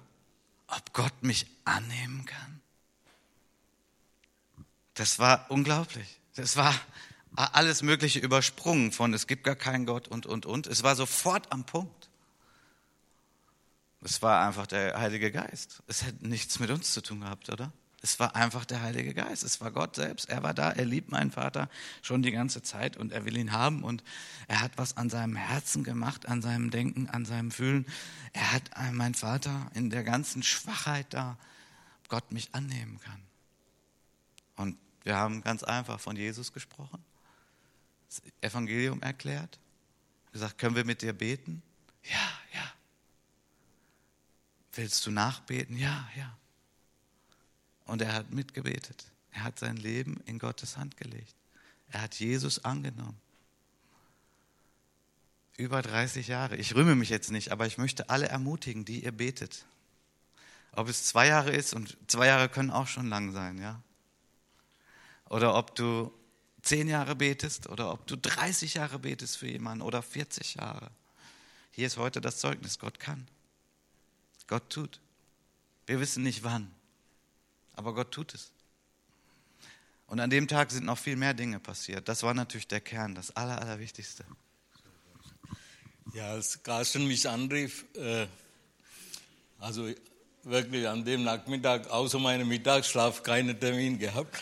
Ob 0.67 0.91
Gott 0.91 1.23
mich 1.23 1.47
annehmen 1.63 2.25
kann? 2.25 2.61
Das 4.95 5.19
war 5.19 5.49
unglaublich. 5.49 6.19
Das 6.35 6.57
war 6.57 6.77
alles 7.38 7.83
Mögliche 7.83 8.19
übersprungen 8.19 8.91
von 8.91 9.13
es 9.13 9.27
gibt 9.27 9.43
gar 9.43 9.55
keinen 9.55 9.85
Gott 9.85 10.07
und, 10.07 10.25
und, 10.25 10.45
und. 10.45 10.67
Es 10.67 10.83
war 10.83 10.95
sofort 10.95 11.51
am 11.51 11.65
Punkt. 11.65 12.09
Es 14.01 14.21
war 14.21 14.45
einfach 14.45 14.67
der 14.67 14.99
Heilige 14.99 15.31
Geist. 15.31 15.83
Es 15.88 16.03
hätte 16.03 16.27
nichts 16.27 16.59
mit 16.59 16.69
uns 16.69 16.93
zu 16.93 17.01
tun 17.01 17.21
gehabt, 17.21 17.49
oder? 17.49 17.71
Es 18.01 18.19
war 18.19 18.35
einfach 18.35 18.63
der 18.65 18.81
Heilige 18.81 19.13
Geist. 19.13 19.43
Es 19.43 19.59
war 19.59 19.71
Gott 19.71 19.95
selbst. 19.95 20.29
Er 20.29 20.43
war 20.43 20.53
da. 20.53 20.71
Er 20.71 20.85
liebt 20.85 21.11
meinen 21.11 21.31
Vater 21.31 21.69
schon 22.01 22.21
die 22.21 22.31
ganze 22.31 22.61
Zeit 22.61 22.95
und 22.95 23.11
er 23.11 23.25
will 23.25 23.35
ihn 23.35 23.51
haben. 23.51 23.83
Und 23.83 24.03
er 24.47 24.61
hat 24.61 24.77
was 24.77 24.97
an 24.97 25.09
seinem 25.09 25.35
Herzen 25.35 25.83
gemacht, 25.83 26.27
an 26.27 26.41
seinem 26.41 26.69
Denken, 26.69 27.09
an 27.09 27.25
seinem 27.25 27.51
Fühlen. 27.51 27.85
Er 28.33 28.51
hat 28.51 28.71
meinen 28.93 29.15
Vater 29.15 29.69
in 29.73 29.89
der 29.89 30.03
ganzen 30.03 30.43
Schwachheit 30.43 31.07
da, 31.09 31.38
Gott 32.07 32.31
mich 32.31 32.53
annehmen 32.53 32.99
kann. 32.99 33.21
Und 34.55 34.77
wir 35.03 35.17
haben 35.17 35.41
ganz 35.41 35.63
einfach 35.63 35.99
von 35.99 36.15
Jesus 36.15 36.53
gesprochen, 36.53 37.03
das 38.07 38.21
Evangelium 38.41 39.01
erklärt, 39.01 39.59
gesagt, 40.31 40.57
können 40.57 40.75
wir 40.75 40.85
mit 40.85 41.01
dir 41.01 41.13
beten? 41.13 41.61
Ja, 42.03 42.39
ja. 42.53 42.73
Willst 44.73 45.05
du 45.05 45.11
nachbeten? 45.11 45.77
Ja, 45.77 46.07
ja. 46.15 46.37
Und 47.85 48.01
er 48.01 48.13
hat 48.13 48.31
mitgebetet. 48.31 49.05
Er 49.31 49.43
hat 49.43 49.59
sein 49.59 49.77
Leben 49.77 50.21
in 50.25 50.39
Gottes 50.39 50.77
Hand 50.77 50.97
gelegt. 50.97 51.35
Er 51.89 52.01
hat 52.01 52.15
Jesus 52.15 52.63
angenommen. 52.63 53.19
Über 55.57 55.81
30 55.81 56.27
Jahre. 56.27 56.57
Ich 56.57 56.75
rühme 56.75 56.95
mich 56.95 57.09
jetzt 57.09 57.31
nicht, 57.31 57.51
aber 57.51 57.65
ich 57.65 57.77
möchte 57.77 58.09
alle 58.09 58.27
ermutigen, 58.27 58.85
die 58.85 59.03
ihr 59.03 59.11
betet. 59.11 59.65
Ob 60.73 60.89
es 60.89 61.05
zwei 61.05 61.27
Jahre 61.27 61.51
ist 61.51 61.73
und 61.73 61.97
zwei 62.07 62.27
Jahre 62.27 62.49
können 62.49 62.69
auch 62.69 62.87
schon 62.87 63.09
lang 63.09 63.31
sein, 63.31 63.57
ja. 63.57 63.81
Oder 65.29 65.55
ob 65.55 65.75
du 65.75 66.13
zehn 66.68 66.88
Jahre 66.88 67.15
betest 67.15 67.70
oder 67.70 67.91
ob 67.91 68.05
du 68.07 68.15
30 68.15 68.76
Jahre 68.76 68.99
betest 68.99 69.38
für 69.38 69.47
jemanden 69.47 69.82
oder 69.82 70.01
40 70.01 70.55
Jahre. 70.55 70.91
Hier 71.72 71.88
ist 71.88 71.97
heute 71.97 72.22
das 72.22 72.39
Zeugnis, 72.39 72.80
Gott 72.80 72.99
kann. 72.99 73.28
Gott 74.47 74.70
tut. 74.70 74.99
Wir 75.86 75.99
wissen 75.99 76.24
nicht 76.24 76.43
wann 76.43 76.72
aber 77.78 77.93
Gott 77.93 78.11
tut 78.11 78.34
es. 78.34 78.51
Und 80.07 80.20
an 80.20 80.30
dem 80.30 80.47
Tag 80.47 80.72
sind 80.72 80.86
noch 80.86 80.97
viel 80.97 81.15
mehr 81.15 81.34
Dinge 81.34 81.59
passiert. 81.59 82.09
Das 82.09 82.24
war 82.24 82.34
natürlich 82.34 82.68
der 82.68 82.82
Kern, 82.82 83.15
das 83.15 83.36
Aller, 83.36 83.61
Allerwichtigste. 83.61 84.26
Ja, 86.13 86.32
als 86.32 86.63
Carsten 86.63 87.07
mich 87.07 87.30
anrief, 87.30 87.86
äh, 87.95 88.26
also 89.59 89.89
wirklich 90.43 90.88
an 90.88 91.05
dem 91.05 91.24
Nachmittag 91.24 91.89
außer 91.89 92.20
meinem 92.20 92.47
Mittagsschlaf 92.47 93.22
keinen 93.22 93.59
Termin 93.59 93.99
gehabt. 93.99 94.36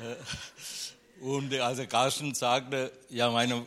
Und 1.20 1.52
als 1.54 1.86
Carsten 1.88 2.34
sagte, 2.34 2.92
ja, 3.10 3.30
mein 3.30 3.66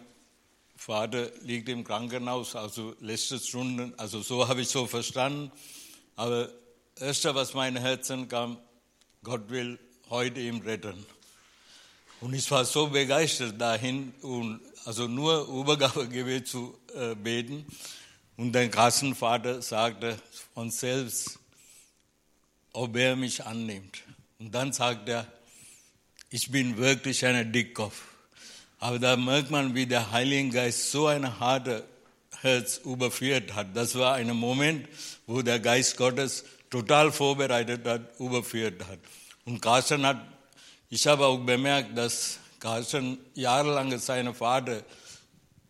Vater 0.76 1.30
liegt 1.42 1.70
im 1.70 1.84
Krankenhaus, 1.84 2.56
also 2.56 2.96
letzte 3.00 3.40
Stunden, 3.40 3.94
also 3.98 4.22
so 4.22 4.48
habe 4.48 4.62
ich 4.62 4.70
so 4.70 4.88
verstanden, 4.88 5.52
aber 6.16 6.50
Erste, 7.00 7.34
was 7.34 7.56
mein 7.56 7.76
Herzen 7.76 8.28
kam, 8.28 8.58
Gott 9.24 9.50
will 9.50 9.80
heute 10.10 10.40
ihn 10.40 10.62
retten. 10.62 11.06
Und 12.22 12.34
ich 12.34 12.50
war 12.52 12.66
so 12.66 12.88
begeistert 12.88 13.60
dahin, 13.60 14.14
und 14.22 14.62
also 14.86 15.08
nur 15.08 15.48
Übergabegebet 15.48 16.48
zu 16.48 16.78
äh, 16.94 17.16
beten. 17.16 17.66
Und 18.38 18.54
der 18.54 18.70
Kassenvater 18.70 19.62
sagte 19.62 20.20
von 20.54 20.70
selbst, 20.70 21.40
ob 22.74 22.96
er 22.96 23.16
mich 23.16 23.44
annimmt. 23.44 24.04
Und 24.40 24.54
dann 24.54 24.72
sagt 24.72 25.10
er, 25.10 25.28
ich 26.34 26.50
bin 26.50 26.78
wirklich 26.78 27.24
ein 27.28 27.52
Dickkopf. 27.52 28.02
Aber 28.80 28.98
da 28.98 29.16
merkt 29.16 29.52
man, 29.52 29.76
wie 29.76 29.86
der 29.86 30.10
Heilige 30.10 30.50
Geist 30.50 30.90
so 30.90 31.06
ein 31.06 31.40
hartes 31.40 31.84
Herz 32.42 32.82
überführt 32.84 33.54
hat. 33.54 33.78
Das 33.78 33.94
war 33.94 34.16
ein 34.16 34.36
Moment, 34.36 34.88
wo 35.28 35.44
der 35.44 35.60
Geist 35.60 35.96
Gottes 35.96 36.44
total 36.72 37.12
vorbereitet 37.12 37.86
hat, 37.86 38.20
überführt 38.20 38.82
hat. 38.88 38.98
Und 39.46 39.62
Carsten 39.62 40.04
hat, 40.08 40.26
ich 40.90 41.06
habe 41.06 41.24
auch 41.28 41.38
bemerkt, 41.38 41.96
dass 41.96 42.40
Carsten 42.60 43.20
jahrelang 43.36 43.96
seinen 44.00 44.34
Vater 44.34 44.82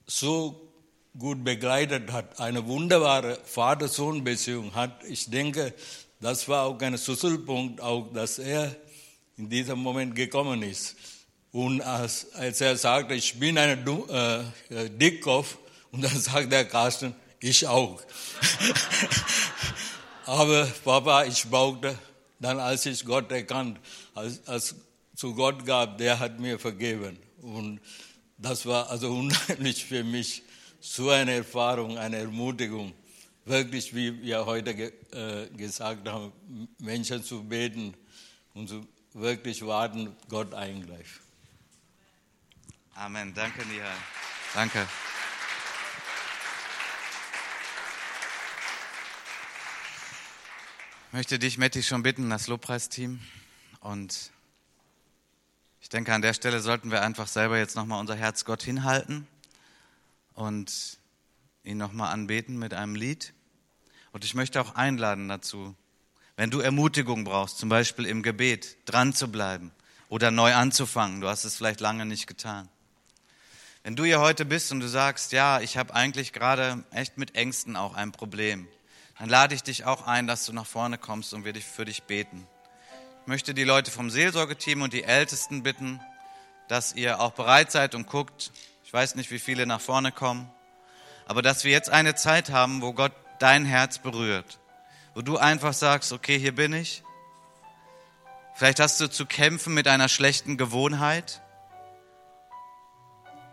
so 0.08 0.72
gut 1.20 1.44
begleitet 1.44 2.10
hat, 2.10 2.40
eine 2.40 2.66
wunderbare 2.66 3.38
Vater-Sohn-Beziehung 3.44 4.74
hat. 4.74 5.04
Ich 5.10 5.30
denke, 5.30 5.74
das 6.22 6.48
war 6.48 6.64
auch 6.68 6.80
ein 6.80 6.98
Schlüsselpunkt, 6.98 7.82
auch, 7.82 8.14
dass 8.14 8.40
er 8.40 8.74
in 9.38 9.50
diesem 9.50 9.80
Moment 9.80 10.16
gekommen 10.16 10.62
ist. 10.64 10.96
Und 11.52 11.82
als, 11.82 12.34
als 12.34 12.62
er 12.62 12.76
sagte, 12.78 13.14
ich 13.14 13.40
bin 13.40 13.58
ein 13.58 13.86
äh, 13.88 14.90
Dickkopf, 14.90 15.58
und 15.94 16.04
dann 16.04 16.20
sagt 16.20 16.52
der 16.52 16.66
Carsten, 16.66 17.16
ich 17.40 17.66
auch. 17.68 18.02
Aber 20.26 20.66
Papa, 20.84 21.26
ich 21.26 21.44
brauchte 21.46 21.98
dann, 22.40 22.60
als 22.60 22.86
ich 22.86 23.06
Gott 23.06 23.32
erkannt, 23.32 23.80
als, 24.16 24.46
als 24.48 24.76
zu 25.16 25.36
Gott 25.36 25.66
gab, 25.66 25.98
der 25.98 26.20
hat 26.20 26.40
mir 26.40 26.60
vergeben. 26.60 27.18
Und 27.42 27.80
das 28.38 28.66
war 28.66 28.90
also 28.90 29.12
unheimlich 29.14 29.86
für 29.86 30.04
mich, 30.04 30.44
so 30.80 31.10
eine 31.10 31.32
Erfahrung, 31.36 31.98
eine 31.98 32.18
Ermutigung. 32.18 32.94
Wirklich, 33.46 33.96
wie 33.96 34.22
wir 34.22 34.46
heute 34.46 34.74
ge 34.74 34.92
äh, 35.12 35.48
gesagt 35.56 36.10
haben, 36.10 36.34
Menschen 36.80 37.24
zu 37.24 37.44
beten 37.44 37.94
und 38.54 38.68
zu 38.68 38.86
wirklich 39.14 39.66
warten, 39.66 40.16
Gott 40.30 40.54
eingreift. 40.54 41.22
Amen. 42.96 43.34
Danke, 43.34 43.66
Nihal. 43.66 43.96
Danke. 44.54 44.88
Ich 51.08 51.14
möchte 51.14 51.40
dich, 51.40 51.58
Metti, 51.58 51.84
schon 51.84 52.04
bitten, 52.04 52.30
das 52.30 52.48
Lobpreisteam. 52.48 53.20
Und 53.80 54.32
ich 55.82 55.90
denke, 55.90 56.14
an 56.14 56.22
der 56.22 56.34
Stelle 56.34 56.60
sollten 56.60 56.92
wir 56.92 57.02
einfach 57.02 57.28
selber 57.28 57.58
jetzt 57.58 57.76
nochmal 57.76 58.00
unser 58.00 58.16
Herz 58.16 58.46
Gott 58.46 58.64
hinhalten 58.64 59.28
und 60.34 60.98
ihn 61.64 61.78
nochmal 61.78 62.12
anbeten 62.14 62.58
mit 62.58 62.74
einem 62.74 62.96
Lied. 62.96 63.34
Und 64.12 64.24
ich 64.24 64.34
möchte 64.34 64.62
auch 64.62 64.76
einladen 64.76 65.28
dazu, 65.28 65.76
wenn 66.36 66.50
du 66.50 66.60
Ermutigung 66.60 67.24
brauchst, 67.24 67.58
zum 67.58 67.70
Beispiel 67.70 68.06
im 68.06 68.24
Gebet, 68.24 68.78
dran 68.86 69.14
zu 69.14 69.32
bleiben 69.32 69.72
oder 70.10 70.32
neu 70.32 70.54
anzufangen, 70.54 71.22
du 71.22 71.28
hast 71.28 71.44
es 71.44 71.56
vielleicht 71.56 71.80
lange 71.80 72.06
nicht 72.06 72.28
getan. 72.28 72.70
Wenn 73.84 73.96
du 73.96 74.06
hier 74.06 74.22
heute 74.22 74.46
bist 74.46 74.72
und 74.72 74.80
du 74.80 74.88
sagst, 74.88 75.34
ja, 75.34 75.60
ich 75.60 75.78
habe 75.78 75.94
eigentlich 75.94 76.32
gerade 76.32 76.84
echt 76.92 77.18
mit 77.18 77.36
Ängsten 77.36 77.76
auch 77.76 77.96
ein 77.96 78.12
Problem, 78.12 78.68
dann 79.20 79.30
lade 79.30 79.54
ich 79.54 79.62
dich 79.62 79.86
auch 79.86 80.08
ein, 80.08 80.26
dass 80.26 80.46
du 80.46 80.54
nach 80.54 80.66
vorne 80.66 80.98
kommst 80.98 81.34
und 81.34 81.46
wir 81.46 81.54
für 81.56 81.86
dich 81.86 82.04
beten. 82.04 82.48
Ich 83.22 83.28
möchte 83.28 83.54
die 83.54 83.64
Leute 83.64 83.92
vom 83.92 84.10
Seelsorgeteam 84.10 84.82
und 84.82 84.94
die 84.94 85.04
Ältesten 85.04 85.64
bitten, 85.64 86.00
dass 86.68 86.94
ihr 86.94 87.20
auch 87.20 87.32
bereit 87.32 87.72
seid 87.72 87.94
und 87.94 88.08
guckt. 88.08 88.52
Ich 88.84 88.92
weiß 88.92 89.16
nicht, 89.16 89.32
wie 89.32 89.40
viele 89.40 89.66
nach 89.66 89.82
vorne 89.82 90.12
kommen, 90.12 90.50
aber 91.26 91.42
dass 91.42 91.64
wir 91.64 91.72
jetzt 91.72 91.90
eine 91.90 92.16
Zeit 92.16 92.50
haben, 92.50 92.82
wo 92.82 92.94
Gott 92.94 93.14
dein 93.40 93.66
Herz 93.66 93.98
berührt, 93.98 94.60
wo 95.14 95.22
du 95.22 95.38
einfach 95.38 95.74
sagst, 95.74 96.12
okay, 96.12 96.38
hier 96.38 96.56
bin 96.56 96.74
ich. 96.74 97.04
Vielleicht 98.56 98.80
hast 98.80 99.00
du 99.00 99.10
zu 99.10 99.26
kämpfen 99.26 99.74
mit 99.74 99.88
einer 99.88 100.10
schlechten 100.10 100.58
Gewohnheit. 100.58 101.42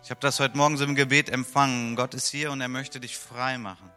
Ich 0.02 0.10
habe 0.10 0.20
das 0.20 0.40
heute 0.40 0.56
Morgen 0.56 0.76
so 0.76 0.84
im 0.84 0.94
Gebet 0.94 1.28
empfangen. 1.30 1.96
Gott 1.96 2.14
ist 2.14 2.28
hier 2.28 2.50
und 2.50 2.60
er 2.60 2.68
möchte 2.68 3.00
dich 3.00 3.16
frei 3.18 3.58
machen. 3.58 3.90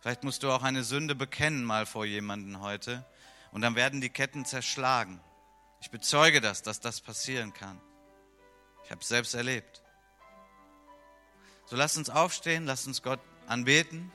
Vielleicht 0.00 0.22
musst 0.22 0.42
du 0.42 0.50
auch 0.50 0.62
eine 0.62 0.84
Sünde 0.84 1.14
bekennen 1.14 1.64
mal 1.64 1.86
vor 1.86 2.04
jemanden 2.04 2.60
heute 2.60 3.04
und 3.52 3.62
dann 3.62 3.74
werden 3.74 4.00
die 4.00 4.10
Ketten 4.10 4.44
zerschlagen. 4.44 5.20
Ich 5.80 5.90
bezeuge 5.90 6.40
das, 6.40 6.62
dass 6.62 6.80
das 6.80 7.00
passieren 7.00 7.52
kann. 7.54 7.80
Ich 8.84 8.90
habe 8.90 9.00
es 9.00 9.08
selbst 9.08 9.34
erlebt. 9.34 9.82
So 11.66 11.76
lass 11.76 11.96
uns 11.96 12.10
aufstehen, 12.10 12.66
lass 12.66 12.86
uns 12.86 13.02
Gott 13.02 13.20
anbeten 13.46 14.12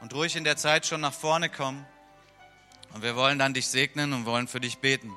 und 0.00 0.14
ruhig 0.14 0.36
in 0.36 0.44
der 0.44 0.56
Zeit 0.56 0.86
schon 0.86 1.00
nach 1.00 1.12
vorne 1.12 1.48
kommen. 1.48 1.86
Und 2.92 3.02
wir 3.02 3.16
wollen 3.16 3.38
dann 3.38 3.54
dich 3.54 3.66
segnen 3.66 4.12
und 4.12 4.26
wollen 4.26 4.48
für 4.48 4.60
dich 4.60 4.78
beten. 4.78 5.12